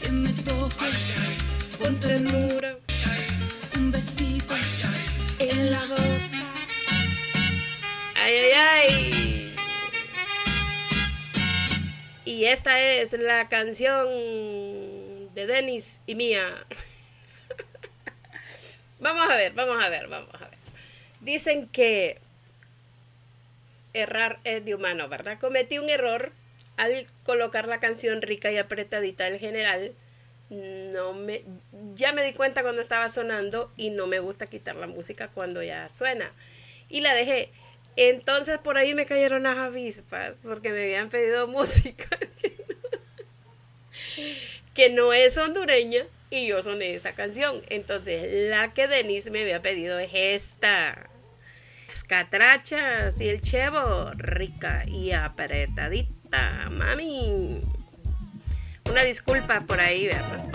que 0.00 0.10
me 0.10 0.32
toque 0.32 0.90
con 1.78 1.98
ternura, 2.00 2.76
un 3.76 3.90
besito 3.90 4.54
en 5.38 5.70
la 5.70 5.80
boca. 5.86 6.44
Ay, 8.16 8.34
ay, 8.34 8.52
ay. 8.52 9.19
Y 12.40 12.46
esta 12.46 12.80
es 12.80 13.12
la 13.12 13.50
canción 13.50 14.08
de 15.34 15.46
Dennis 15.46 16.00
y 16.06 16.14
mía. 16.14 16.46
vamos 18.98 19.30
a 19.30 19.36
ver, 19.36 19.52
vamos 19.52 19.76
a 19.84 19.90
ver, 19.90 20.08
vamos 20.08 20.34
a 20.40 20.48
ver. 20.48 20.58
Dicen 21.20 21.68
que 21.68 22.18
errar 23.92 24.40
es 24.44 24.64
de 24.64 24.74
humano, 24.74 25.06
¿verdad? 25.10 25.38
Cometí 25.38 25.78
un 25.78 25.90
error 25.90 26.32
al 26.78 27.06
colocar 27.24 27.68
la 27.68 27.78
canción 27.78 28.22
rica 28.22 28.50
y 28.50 28.56
apretadita 28.56 29.24
del 29.24 29.38
general. 29.38 29.94
No 30.48 31.12
me, 31.12 31.44
ya 31.94 32.14
me 32.14 32.22
di 32.22 32.32
cuenta 32.32 32.62
cuando 32.62 32.80
estaba 32.80 33.10
sonando 33.10 33.70
y 33.76 33.90
no 33.90 34.06
me 34.06 34.18
gusta 34.18 34.46
quitar 34.46 34.76
la 34.76 34.86
música 34.86 35.28
cuando 35.28 35.62
ya 35.62 35.90
suena. 35.90 36.32
Y 36.88 37.02
la 37.02 37.12
dejé. 37.12 37.50
Entonces 38.02 38.56
por 38.56 38.78
ahí 38.78 38.94
me 38.94 39.04
cayeron 39.04 39.42
las 39.42 39.58
avispas 39.58 40.38
porque 40.42 40.72
me 40.72 40.84
habían 40.84 41.10
pedido 41.10 41.46
música 41.48 42.08
que 44.72 44.88
no 44.88 45.12
es 45.12 45.36
hondureña 45.36 46.06
y 46.30 46.46
yo 46.46 46.62
soné 46.62 46.94
esa 46.94 47.12
canción. 47.12 47.60
Entonces 47.68 48.48
la 48.48 48.72
que 48.72 48.88
Denise 48.88 49.30
me 49.30 49.42
había 49.42 49.60
pedido 49.60 49.98
es 49.98 50.12
esta. 50.14 51.10
Las 51.88 52.04
catrachas 52.04 53.20
y 53.20 53.28
el 53.28 53.42
chevo, 53.42 54.10
rica 54.14 54.84
y 54.86 55.12
apretadita, 55.12 56.70
mami. 56.70 57.62
Una 58.88 59.02
disculpa 59.02 59.60
por 59.66 59.78
ahí, 59.78 60.06
¿verdad? 60.06 60.48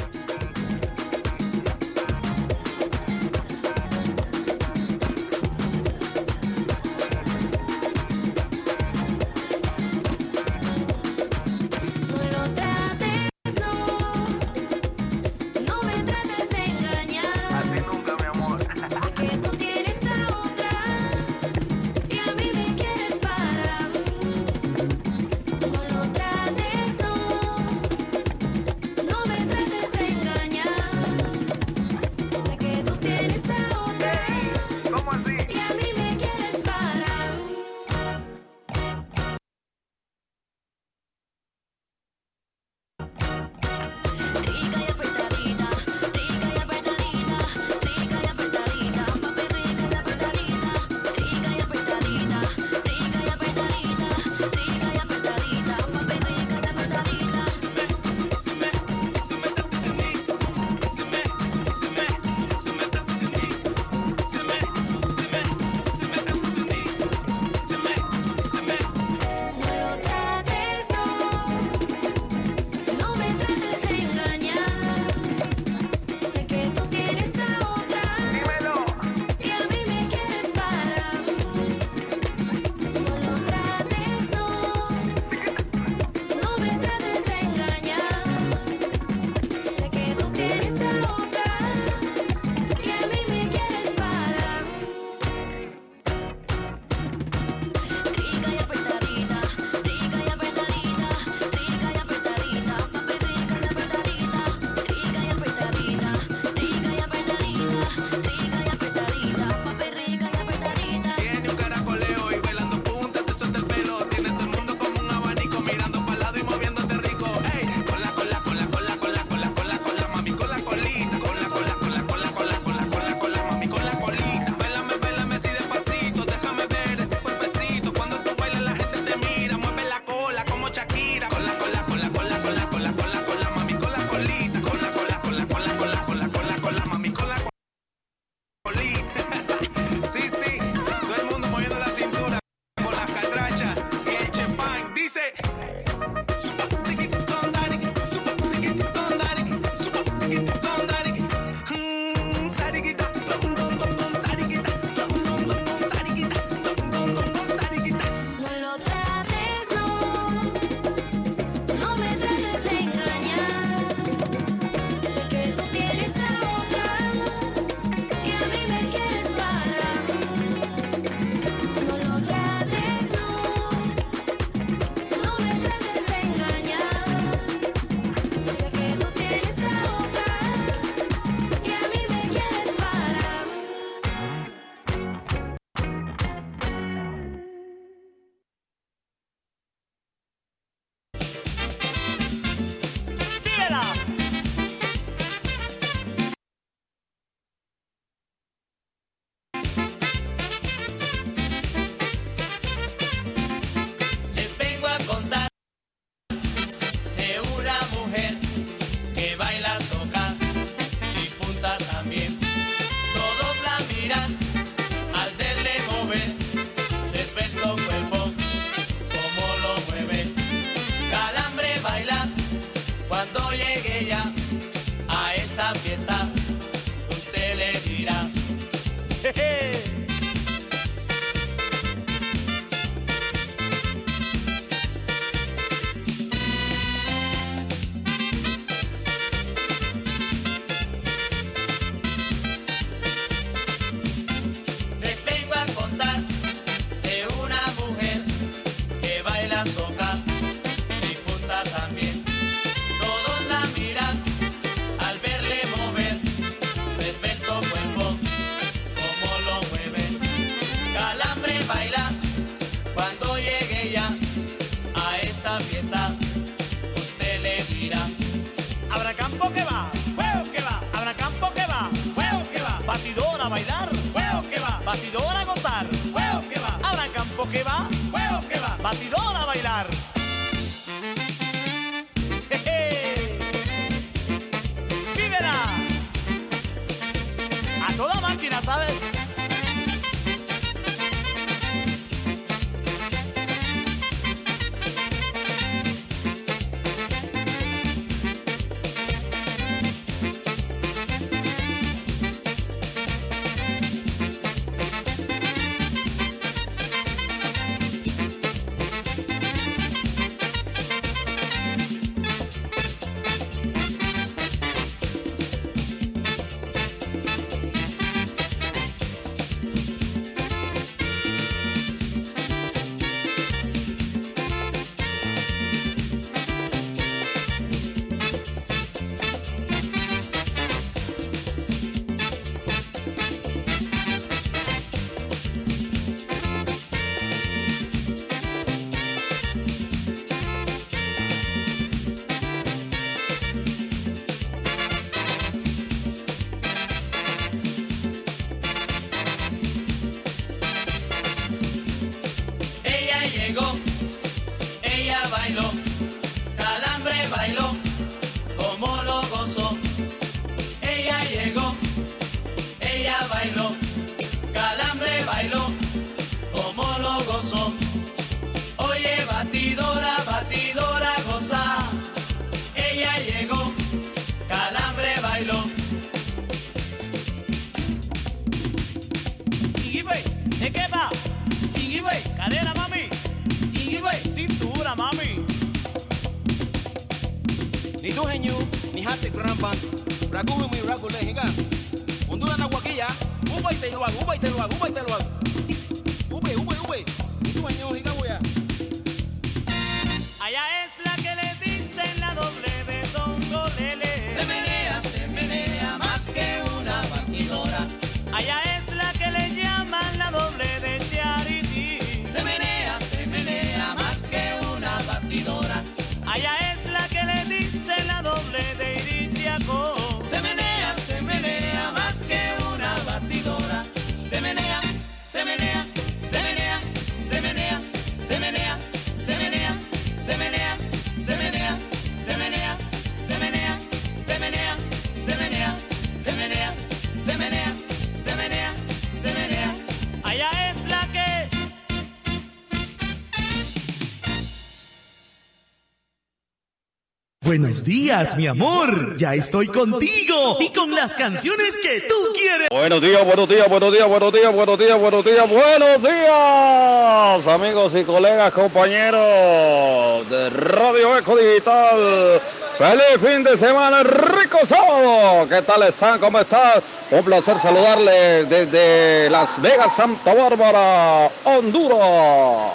Buenos 447.57 447.85
días, 447.85 448.35
mi 448.35 448.47
amor. 448.47 449.15
Ya 449.15 449.33
estoy 449.33 449.67
contigo 449.67 450.57
y 450.59 450.73
con 450.73 450.93
las 450.93 451.15
canciones 451.15 451.77
que 451.81 452.01
tú 452.01 452.15
quieres. 452.33 452.67
Buenos 452.69 453.01
días, 453.01 453.23
buenos 453.23 453.47
días, 453.47 453.69
buenos 453.69 453.93
días, 453.93 454.09
buenos 454.09 454.33
días, 454.33 454.53
buenos 454.53 454.77
días, 454.77 454.99
buenos 454.99 455.23
días, 455.23 455.49
buenos 455.49 456.01
días, 456.03 457.47
amigos 457.47 457.95
y 457.95 458.03
colegas, 458.03 458.51
compañeros 458.51 460.29
de 460.29 460.49
Radio 460.49 461.17
Eco 461.17 461.37
Digital. 461.37 462.41
Feliz 462.77 463.21
fin 463.25 463.41
de 463.41 463.55
semana, 463.55 464.03
rico 464.03 464.65
sábado. 464.65 465.47
¿Qué 465.47 465.61
tal 465.61 465.83
están? 465.83 466.19
¿Cómo 466.19 466.37
están? 466.37 466.81
Un 467.11 467.23
placer 467.23 467.57
saludarles 467.57 468.49
desde 468.49 469.29
Las 469.29 469.61
Vegas, 469.61 469.95
Santa 469.95 470.33
Bárbara, 470.33 471.29
Honduras. 471.45 472.73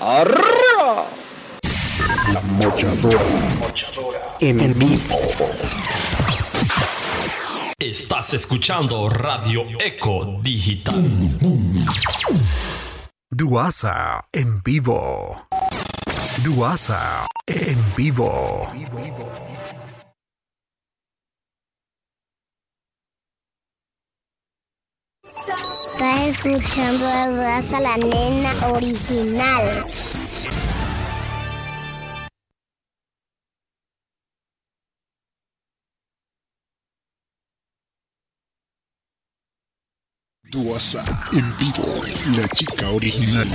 ¡Arriba! 0.00 1.04
La 2.32 2.40
mochadora 2.40 3.46
en 4.40 4.78
vivo. 4.78 5.18
Estás 7.78 8.34
escuchando 8.34 9.08
Radio 9.08 9.62
Eco 9.78 10.40
Digital. 10.42 11.04
Duasa 13.30 14.26
en 14.32 14.62
vivo. 14.62 15.46
Duasa 16.44 17.26
en 17.46 17.78
vivo. 17.96 18.66
Estás 25.24 26.20
escuchando 26.44 27.06
a 27.06 27.28
Duasa 27.28 27.80
la 27.80 27.96
nena 27.96 28.68
original. 28.68 29.84
Duasa 40.48 41.04
en 41.32 41.58
vivo, 41.58 42.04
la 42.36 42.48
chica 42.48 42.88
original. 42.90 43.48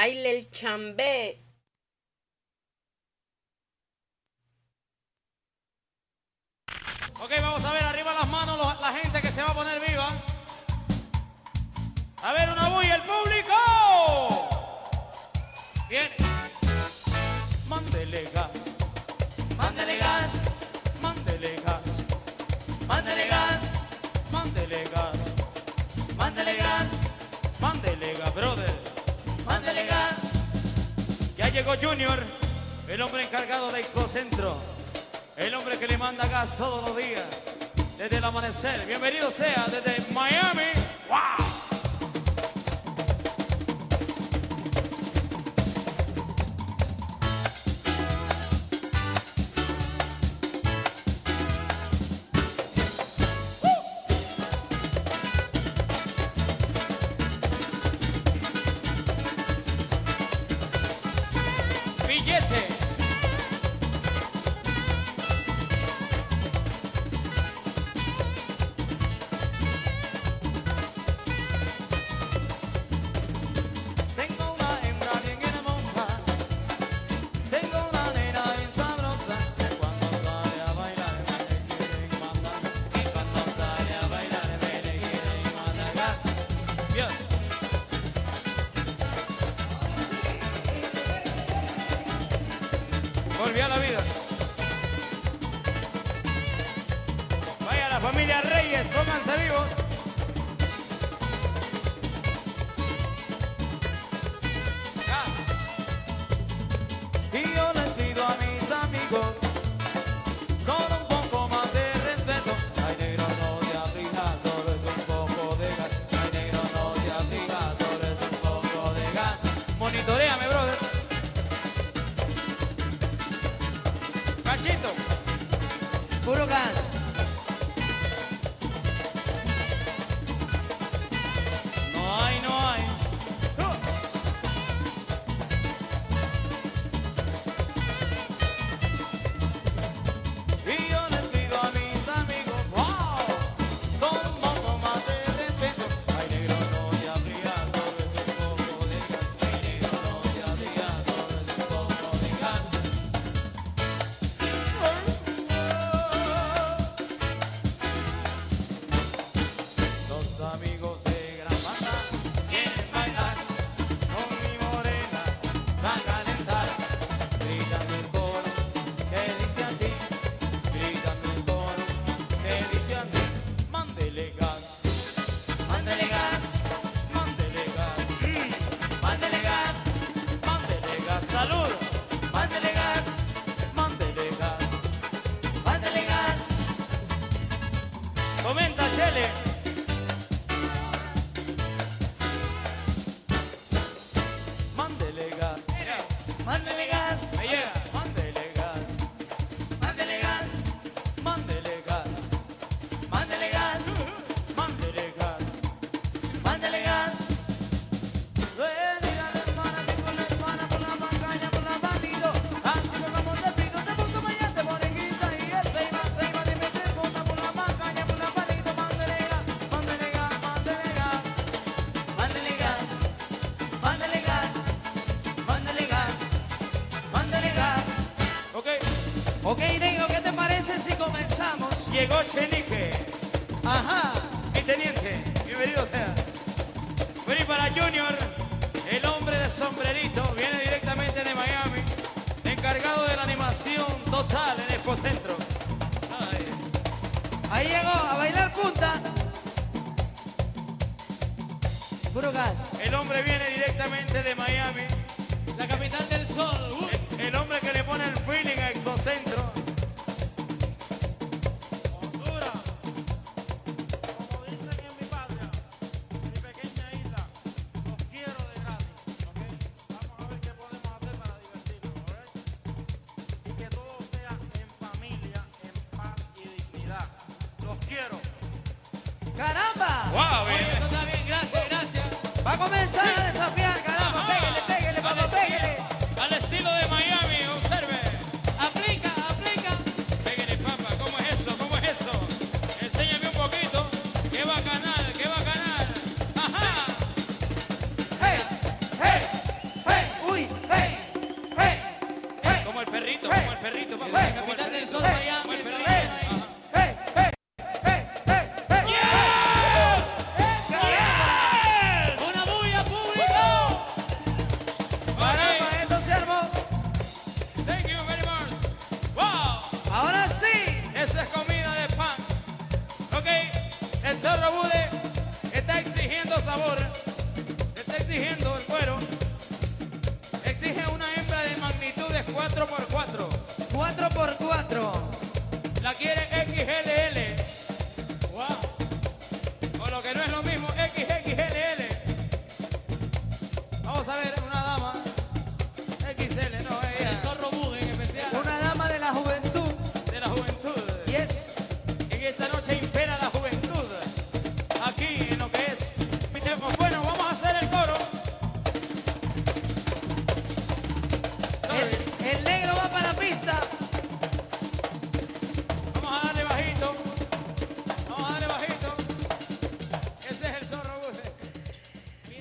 baile 0.00 0.30
el 0.30 0.50
chambé. 0.50 1.39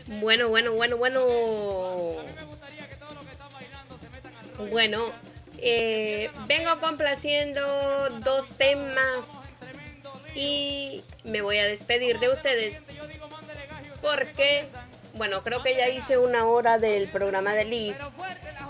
Bueno, 0.09 0.49
bueno, 0.49 0.71
bueno, 0.73 0.97
bueno. 0.97 1.23
Bueno, 4.71 5.05
eh, 5.59 6.31
vengo 6.47 6.79
complaciendo 6.79 7.61
dos 8.21 8.53
temas 8.53 9.59
y 10.33 11.03
me 11.25 11.43
voy 11.43 11.59
a 11.59 11.67
despedir 11.67 12.17
de 12.17 12.29
ustedes 12.29 12.87
porque, 14.01 14.65
bueno, 15.13 15.43
creo 15.43 15.61
que 15.61 15.75
ya 15.75 15.87
hice 15.89 16.17
una 16.17 16.45
hora 16.45 16.79
del 16.79 17.07
programa 17.09 17.53
de 17.53 17.65
Liz. 17.65 17.99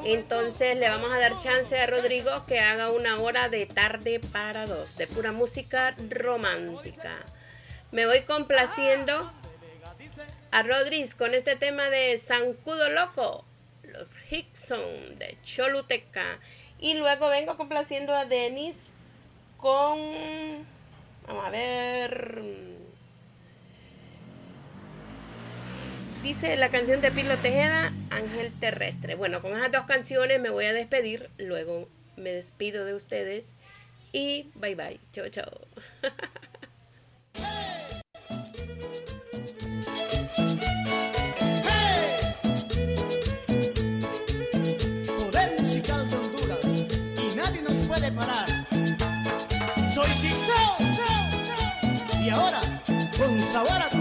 Entonces 0.03 0.78
le 0.78 0.90
vamos 0.90 1.10
a 1.10 1.20
dar 1.20 1.40
chance 1.40 1.80
a 1.80 1.88
Rodrigo 1.88 2.45
que 2.48 2.60
haga 2.60 2.91
una 2.91 3.18
hora 3.18 3.48
de 3.48 3.66
tarde 3.66 4.20
para 4.34 4.66
dos, 4.66 4.98
de 4.98 5.07
pura 5.07 5.32
música 5.32 5.95
romántica. 6.10 7.16
Me 7.91 8.06
voy 8.06 8.24
complaciendo 8.24 9.32
a 10.51 10.63
Rodríguez 10.63 11.15
con 11.15 11.34
este 11.34 11.55
tema 11.55 11.89
de 11.89 12.17
Zancudo 12.17 12.89
Loco, 12.89 13.45
los 13.84 14.17
Hickson 14.31 15.17
de 15.17 15.38
Choluteca. 15.43 16.39
Y 16.80 16.93
luego 16.93 17.30
vengo 17.30 17.57
complaciendo 17.57 18.15
a 18.15 18.26
Denis 18.26 18.91
con. 19.57 19.99
Vamos 21.27 21.45
a 21.45 21.49
ver. 21.49 22.41
Dice 26.23 26.55
la 26.57 26.69
canción 26.69 27.01
de 27.01 27.11
Pilo 27.11 27.38
Tejeda, 27.38 27.93
Ángel 28.09 28.51
Terrestre. 28.59 29.15
Bueno, 29.15 29.41
con 29.41 29.57
esas 29.57 29.71
dos 29.71 29.85
canciones 29.85 30.39
me 30.39 30.49
voy 30.49 30.65
a 30.65 30.73
despedir. 30.73 31.30
Luego 31.38 31.89
me 32.17 32.31
despido 32.31 32.85
de 32.85 32.93
ustedes. 32.93 33.57
Y 34.11 34.51
bye 34.55 34.76
bye. 34.76 34.99
Chao, 35.11 35.30
chao. 35.30 35.67
sabor 53.51 53.81
a 53.81 53.98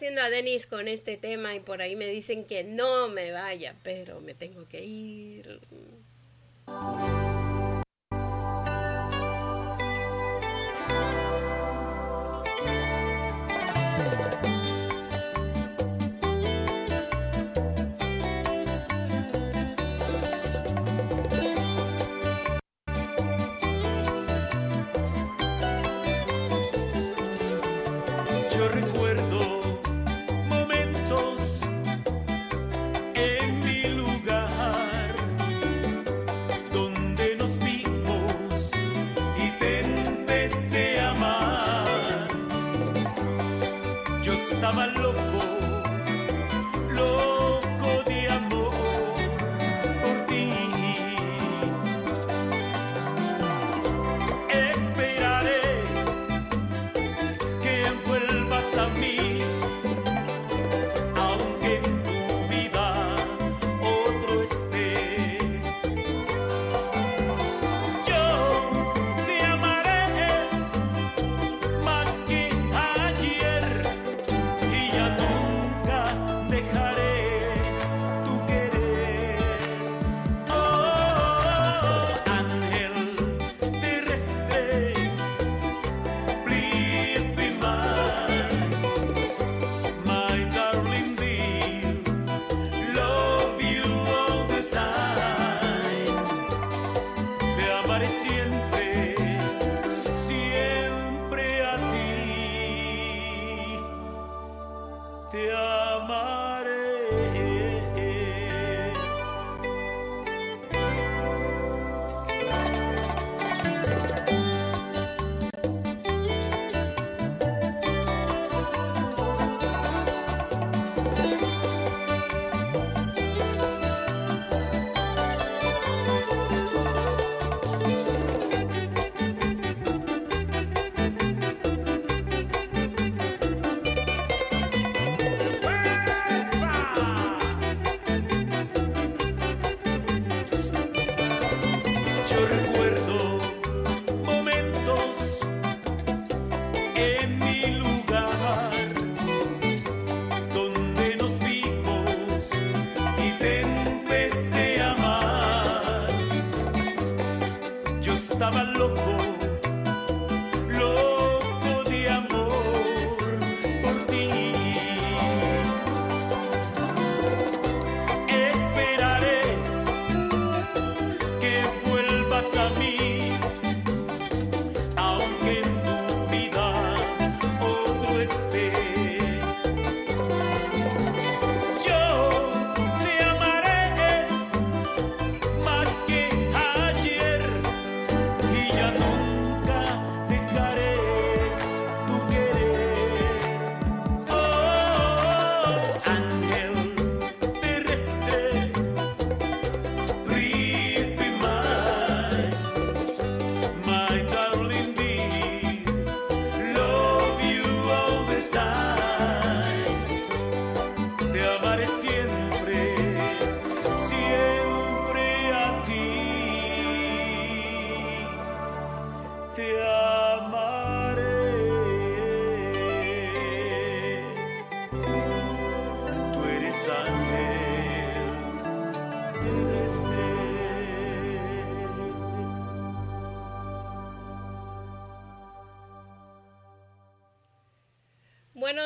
complaciendo 0.00 0.22
a 0.22 0.30
Denis 0.30 0.66
con 0.66 0.88
este 0.88 1.18
tema 1.18 1.54
y 1.54 1.60
por 1.60 1.82
ahí 1.82 1.94
me 1.94 2.06
dicen 2.06 2.46
que 2.46 2.64
no 2.64 3.08
me 3.08 3.32
vaya, 3.32 3.74
pero 3.82 4.22
me 4.22 4.32
tengo 4.32 4.66
que 4.66 4.82
ir. 4.82 5.60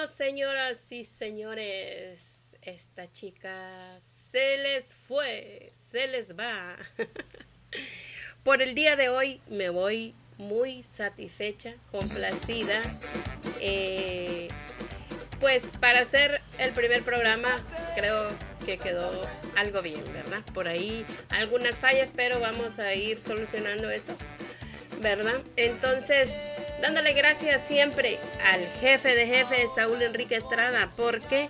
Señoras 0.08 0.92
y 0.92 1.02
señores, 1.02 2.56
esta 2.62 3.10
chica 3.10 3.96
se 3.98 4.58
les 4.58 4.92
fue, 4.92 5.70
se 5.72 6.06
les 6.08 6.36
va. 6.38 6.76
Por 8.44 8.60
el 8.60 8.74
día 8.74 8.96
de 8.96 9.08
hoy 9.08 9.40
me 9.48 9.70
voy 9.70 10.14
muy 10.36 10.82
satisfecha, 10.82 11.74
complacida. 11.90 12.82
Eh, 13.60 14.48
pues 15.40 15.72
para 15.80 16.00
hacer 16.00 16.42
el 16.58 16.72
primer 16.72 17.02
programa 17.02 17.56
creo 17.96 18.28
que 18.66 18.76
quedó 18.76 19.10
algo 19.56 19.80
bien, 19.80 20.04
¿verdad? 20.12 20.42
Por 20.52 20.68
ahí 20.68 21.06
algunas 21.30 21.80
fallas, 21.80 22.12
pero 22.14 22.40
vamos 22.40 22.78
a 22.78 22.94
ir 22.94 23.18
solucionando 23.18 23.90
eso. 23.90 24.14
¿verdad? 25.04 25.42
Entonces, 25.56 26.34
dándole 26.84 27.14
gracias 27.14 27.66
siempre 27.66 28.20
al 28.44 28.60
jefe 28.78 29.14
de 29.14 29.26
jefes, 29.26 29.70
Saúl 29.74 30.02
Enrique 30.02 30.36
Estrada, 30.36 30.90
porque 30.98 31.48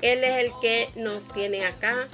él 0.00 0.24
es 0.24 0.44
el 0.44 0.50
que 0.60 0.88
nos 0.96 1.32
tiene 1.32 1.64
acá 1.64 2.08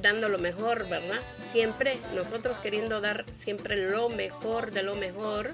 dando 0.00 0.30
lo 0.30 0.38
mejor, 0.38 0.88
¿verdad? 0.88 1.20
Siempre 1.38 1.98
nosotros 2.14 2.60
queriendo 2.60 3.02
dar 3.02 3.26
siempre 3.30 3.90
lo 3.90 4.08
mejor 4.08 4.70
de 4.70 4.84
lo 4.84 4.94
mejor, 4.94 5.50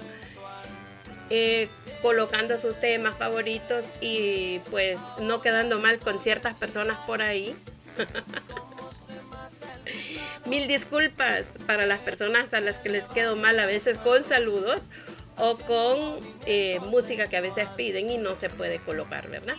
eh, 1.28 1.68
colocando 2.02 2.56
sus 2.56 2.78
temas 2.78 3.16
favoritos 3.16 3.90
y 4.00 4.60
pues 4.70 5.00
no 5.18 5.42
quedando 5.42 5.80
mal 5.80 5.98
con 5.98 6.20
ciertas 6.20 6.54
personas 6.54 6.98
por 7.04 7.20
ahí. 7.20 7.56
Mil 10.46 10.68
disculpas 10.68 11.58
para 11.66 11.84
las 11.84 11.98
personas 11.98 12.54
a 12.54 12.60
las 12.60 12.78
que 12.78 12.90
les 12.90 13.08
quedo 13.08 13.34
mal 13.34 13.58
a 13.58 13.66
veces 13.66 13.98
con 13.98 14.22
saludos 14.22 14.92
o 15.40 15.56
con 15.58 16.18
eh, 16.46 16.78
música 16.80 17.26
que 17.28 17.36
a 17.36 17.40
veces 17.40 17.66
piden 17.76 18.10
y 18.10 18.18
no 18.18 18.34
se 18.34 18.50
puede 18.50 18.78
colocar, 18.78 19.28
¿verdad? 19.28 19.56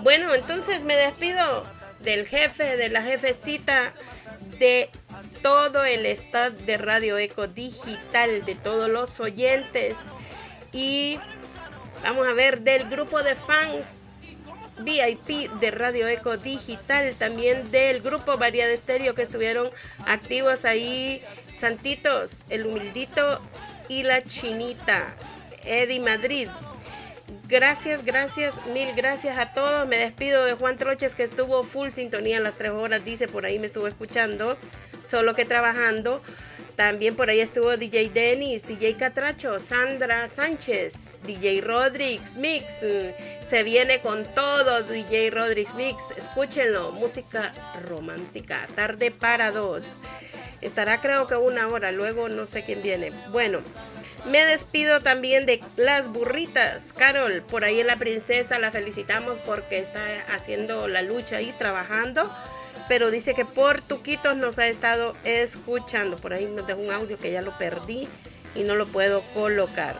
Bueno, 0.00 0.34
entonces 0.34 0.84
me 0.84 0.96
despido 0.96 1.64
del 2.00 2.26
jefe, 2.26 2.76
de 2.76 2.88
la 2.88 3.02
jefecita, 3.02 3.92
de 4.58 4.90
todo 5.42 5.84
el 5.84 6.06
staff 6.06 6.52
de 6.52 6.78
Radio 6.78 7.18
Eco 7.18 7.46
Digital, 7.46 8.44
de 8.44 8.54
todos 8.54 8.90
los 8.90 9.20
oyentes 9.20 9.98
y 10.72 11.18
vamos 12.02 12.26
a 12.26 12.32
ver 12.32 12.62
del 12.62 12.88
grupo 12.88 13.22
de 13.22 13.34
fans 13.34 14.02
VIP 14.80 15.50
de 15.60 15.70
Radio 15.70 16.08
Eco 16.08 16.36
Digital, 16.36 17.14
también 17.16 17.70
del 17.70 18.00
grupo 18.00 18.38
Variedad 18.38 18.70
Estéreo 18.70 19.14
que 19.14 19.22
estuvieron 19.22 19.70
activos 20.06 20.64
ahí, 20.64 21.22
Santitos, 21.52 22.44
El 22.48 22.66
Humildito 22.66 23.40
y 23.88 24.02
La 24.02 24.22
Chinita, 24.22 25.14
Eddie 25.64 26.00
Madrid. 26.00 26.48
Gracias, 27.48 28.04
gracias, 28.04 28.64
mil 28.66 28.94
gracias 28.94 29.38
a 29.38 29.52
todos. 29.52 29.86
Me 29.86 29.98
despido 29.98 30.44
de 30.44 30.54
Juan 30.54 30.76
Troches 30.78 31.14
que 31.14 31.22
estuvo 31.22 31.62
full 31.64 31.88
sintonía 31.88 32.38
en 32.38 32.44
las 32.44 32.54
tres 32.54 32.70
horas, 32.70 33.04
dice 33.04 33.28
por 33.28 33.44
ahí 33.44 33.58
me 33.58 33.66
estuvo 33.66 33.86
escuchando, 33.86 34.56
solo 35.02 35.34
que 35.34 35.44
trabajando. 35.44 36.22
También 36.76 37.16
por 37.16 37.28
ahí 37.28 37.40
estuvo 37.40 37.76
DJ 37.76 38.08
Dennis, 38.08 38.66
DJ 38.66 38.96
Catracho, 38.96 39.58
Sandra 39.58 40.26
Sánchez, 40.26 41.20
DJ 41.24 41.60
Rodrix 41.60 42.36
Mix. 42.36 42.84
Se 43.40 43.62
viene 43.62 44.00
con 44.00 44.24
todo 44.34 44.82
DJ 44.82 45.30
Rodrix 45.30 45.74
Mix. 45.74 46.12
Escúchenlo, 46.16 46.92
música 46.92 47.52
romántica. 47.86 48.66
Tarde 48.74 49.10
para 49.10 49.50
dos. 49.50 50.00
Estará 50.62 51.00
creo 51.00 51.26
que 51.26 51.34
una 51.34 51.68
hora, 51.68 51.92
luego 51.92 52.28
no 52.28 52.46
sé 52.46 52.64
quién 52.64 52.82
viene. 52.82 53.12
Bueno, 53.30 53.60
me 54.30 54.44
despido 54.46 55.00
también 55.00 55.44
de 55.44 55.60
las 55.76 56.08
burritas. 56.08 56.92
Carol, 56.92 57.42
por 57.42 57.64
ahí 57.64 57.82
la 57.82 57.96
princesa 57.96 58.58
la 58.58 58.70
felicitamos 58.70 59.40
porque 59.40 59.78
está 59.78 60.02
haciendo 60.28 60.88
la 60.88 61.02
lucha 61.02 61.36
ahí, 61.36 61.52
trabajando 61.58 62.32
pero 62.92 63.10
dice 63.10 63.32
que 63.32 63.46
por 63.46 63.80
Tuquitos 63.80 64.36
nos 64.36 64.58
ha 64.58 64.66
estado 64.66 65.16
escuchando. 65.24 66.18
Por 66.18 66.34
ahí 66.34 66.44
nos 66.44 66.66
dejó 66.66 66.78
un 66.78 66.90
audio 66.90 67.16
que 67.16 67.32
ya 67.32 67.40
lo 67.40 67.56
perdí 67.56 68.06
y 68.54 68.64
no 68.64 68.74
lo 68.74 68.86
puedo 68.86 69.22
colocar. 69.32 69.96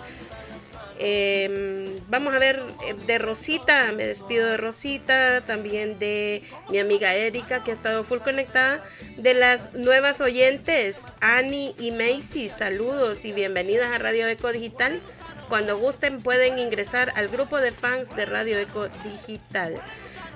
Eh, 0.99 1.99
vamos 2.09 2.35
a 2.35 2.39
ver 2.39 2.63
de 3.07 3.19
Rosita, 3.19 3.91
me 3.93 4.05
despido 4.05 4.47
de 4.47 4.59
Rosita, 4.59 5.41
también 5.47 5.99
de 5.99 6.43
mi 6.69 6.81
amiga 6.81 7.15
Erika 7.15 7.65
que 7.65 7.71
ha 7.71 7.75
estado 7.75 8.05
full 8.05 8.19
conectada, 8.19 8.85
de 9.17 9.33
las 9.33 9.73
nuevas 9.73 10.21
oyentes, 10.21 11.05
Annie 11.23 11.75
y 11.79 11.93
Macy, 11.93 12.51
saludos 12.51 13.25
y 13.25 13.33
bienvenidas 13.33 13.91
a 13.91 13.97
Radio 13.97 14.29
Eco 14.29 14.53
Digital. 14.53 15.01
Cuando 15.49 15.79
gusten 15.79 16.21
pueden 16.21 16.59
ingresar 16.59 17.11
al 17.17 17.29
grupo 17.29 17.57
de 17.59 17.73
fans 17.73 18.15
de 18.15 18.27
Radio 18.27 18.59
Eco 18.59 18.89
Digital. 19.03 19.83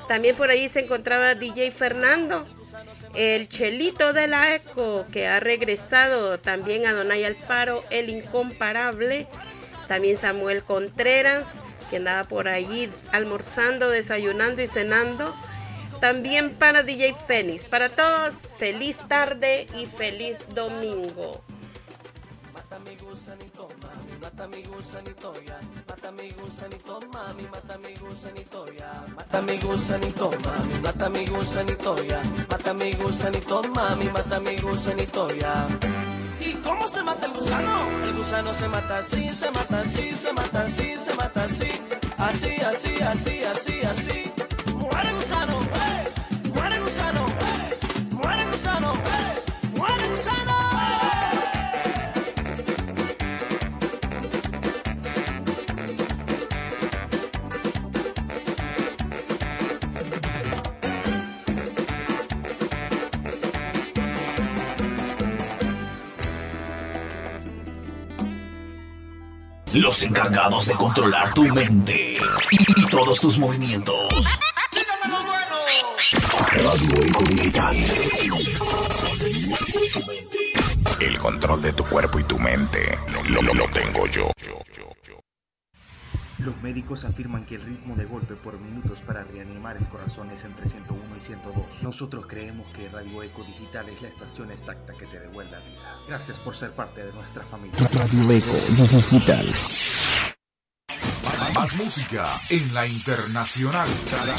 También 0.08 0.36
por 0.36 0.50
ahí 0.50 0.68
se 0.68 0.80
encontraba 0.80 1.34
DJ 1.34 1.70
Fernando, 1.72 2.46
el 3.14 3.48
chelito 3.48 4.12
de 4.12 4.28
la 4.28 4.54
Eco, 4.54 5.04
que 5.12 5.26
ha 5.26 5.40
regresado 5.40 6.38
también 6.38 6.86
a 6.86 6.92
Donay 6.92 7.24
Alfaro, 7.24 7.82
el 7.90 8.10
incomparable. 8.10 9.26
También 9.88 10.16
Samuel 10.16 10.62
Contreras, 10.62 11.62
que 11.90 11.96
andaba 11.96 12.24
por 12.24 12.48
allí 12.48 12.90
almorzando, 13.12 13.88
desayunando 13.88 14.62
y 14.62 14.66
cenando. 14.66 15.34
También 16.00 16.54
para 16.54 16.82
DJ 16.82 17.14
Fénix. 17.14 17.66
Para 17.66 17.88
todos, 17.88 18.54
feliz 18.58 19.04
tarde 19.08 19.66
y 19.76 19.86
feliz 19.86 20.46
domingo. 20.54 21.42
Mi 22.86 22.94
gusanito, 22.94 23.68
mami, 23.82 24.14
mata 24.22 24.46
mi 24.46 24.62
gusanito 24.62 25.32
ya. 25.44 25.58
Mata 25.88 26.12
mi 26.12 26.30
gusanito, 26.30 27.00
mami, 27.12 27.42
mata 27.50 27.78
mi 27.78 27.92
gusanito 27.98 28.64
ya. 28.78 29.02
Mata 29.16 29.42
mi 29.42 29.58
gusanito, 29.58 30.30
mami, 30.44 30.78
mata 30.84 31.08
mi 31.10 31.24
gusanito 31.26 31.96
ya. 32.04 32.22
Mata 32.48 32.72
mi 32.74 32.92
gusanito, 32.94 33.62
mami, 33.74 34.08
mata 34.10 34.38
mi 34.38 34.56
gusanito 34.58 35.26
ya. 35.34 35.66
¿Y 36.38 36.52
cómo 36.62 36.86
se 36.86 37.02
mata 37.02 37.26
el 37.26 37.32
gusano? 37.32 37.88
El 38.04 38.12
gusano 38.16 38.54
se 38.54 38.68
mata 38.68 38.98
así, 38.98 39.28
se 39.34 39.50
mata 39.50 39.80
así, 39.80 40.14
se 40.14 40.32
mata 40.32 40.62
así, 40.62 40.96
se 40.96 41.14
mata 41.14 41.42
así. 41.42 41.70
Así, 42.18 42.54
así, 42.62 43.02
así, 43.02 43.42
así, 43.42 43.82
así. 43.82 44.32
Muere 44.78 45.12
gusano, 45.12 45.58
¡eh! 45.58 46.04
Muere 46.54 46.78
gusano, 46.78 47.26
¡eh! 47.26 47.78
Muere 48.12 48.46
gusano. 48.46 48.92
Muere 49.74 50.08
gusano. 50.08 50.45
Los 69.76 70.02
encargados 70.02 70.66
de 70.66 70.74
controlar 70.74 71.32
tu 71.34 71.42
mente 71.44 72.18
y 72.50 72.86
todos 72.86 73.20
tus 73.20 73.38
movimientos. 73.38 73.96
Radio 76.50 77.04
Eco 77.04 77.22
Digital. 77.24 77.76
El 81.00 81.18
control 81.18 81.62
de 81.62 81.72
tu 81.72 81.84
cuerpo 81.84 82.18
y 82.18 82.24
tu 82.24 82.38
mente 82.38 82.98
lo, 83.30 83.42
lo- 83.42 83.54
lo 83.54 83.68
tengo 83.68 84.06
yo. 84.06 84.30
Los 86.38 86.60
médicos 86.62 87.04
afirman 87.04 87.46
que 87.46 87.54
el 87.54 87.62
ritmo 87.62 87.96
de 87.96 88.04
golpe 88.04 88.34
por 88.34 88.60
minutos 88.60 88.98
para 89.06 89.24
reanimar 89.24 89.76
el 89.78 89.86
corazón 89.86 90.30
es 90.30 90.44
entre 90.44 90.68
101 90.68 91.02
y 91.16 91.20
102. 91.20 91.82
Nosotros 91.82 92.26
creemos 92.26 92.66
que 92.74 92.88
Radio 92.90 93.22
Eco 93.22 93.42
Digital 93.44 93.88
es 93.88 94.02
la 94.02 94.08
estación 94.08 94.50
exacta 94.52 94.92
que 94.92 95.06
te 95.06 95.18
devuelve 95.18 95.52
la 95.52 95.58
vida. 95.60 95.96
Gracias 96.08 96.38
por 96.38 96.54
ser 96.54 96.72
parte 96.72 97.04
de 97.04 97.12
nuestra 97.14 97.42
familia. 97.44 97.78
Radio 97.78 98.30
Eco 98.32 98.52
Digital. 98.96 99.46
Más 101.54 101.74
música 101.76 102.26
en 102.50 102.74
la 102.74 102.86
internacional. 102.86 103.88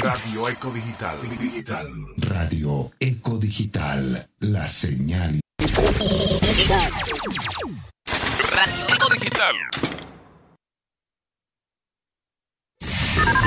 Radio 0.00 0.48
Eco 0.48 0.70
Digital. 0.70 1.18
Digital. 1.40 1.88
Radio 2.18 2.92
Eco 3.00 3.38
Digital. 3.38 4.28
La 4.38 4.68
señal. 4.68 5.40
Radio 8.52 8.86
Eco 8.88 9.08
Digital. 9.14 9.54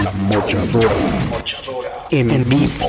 La 0.04 0.12
mochadora. 0.14 0.90
En 2.10 2.44
vivo. 2.50 2.88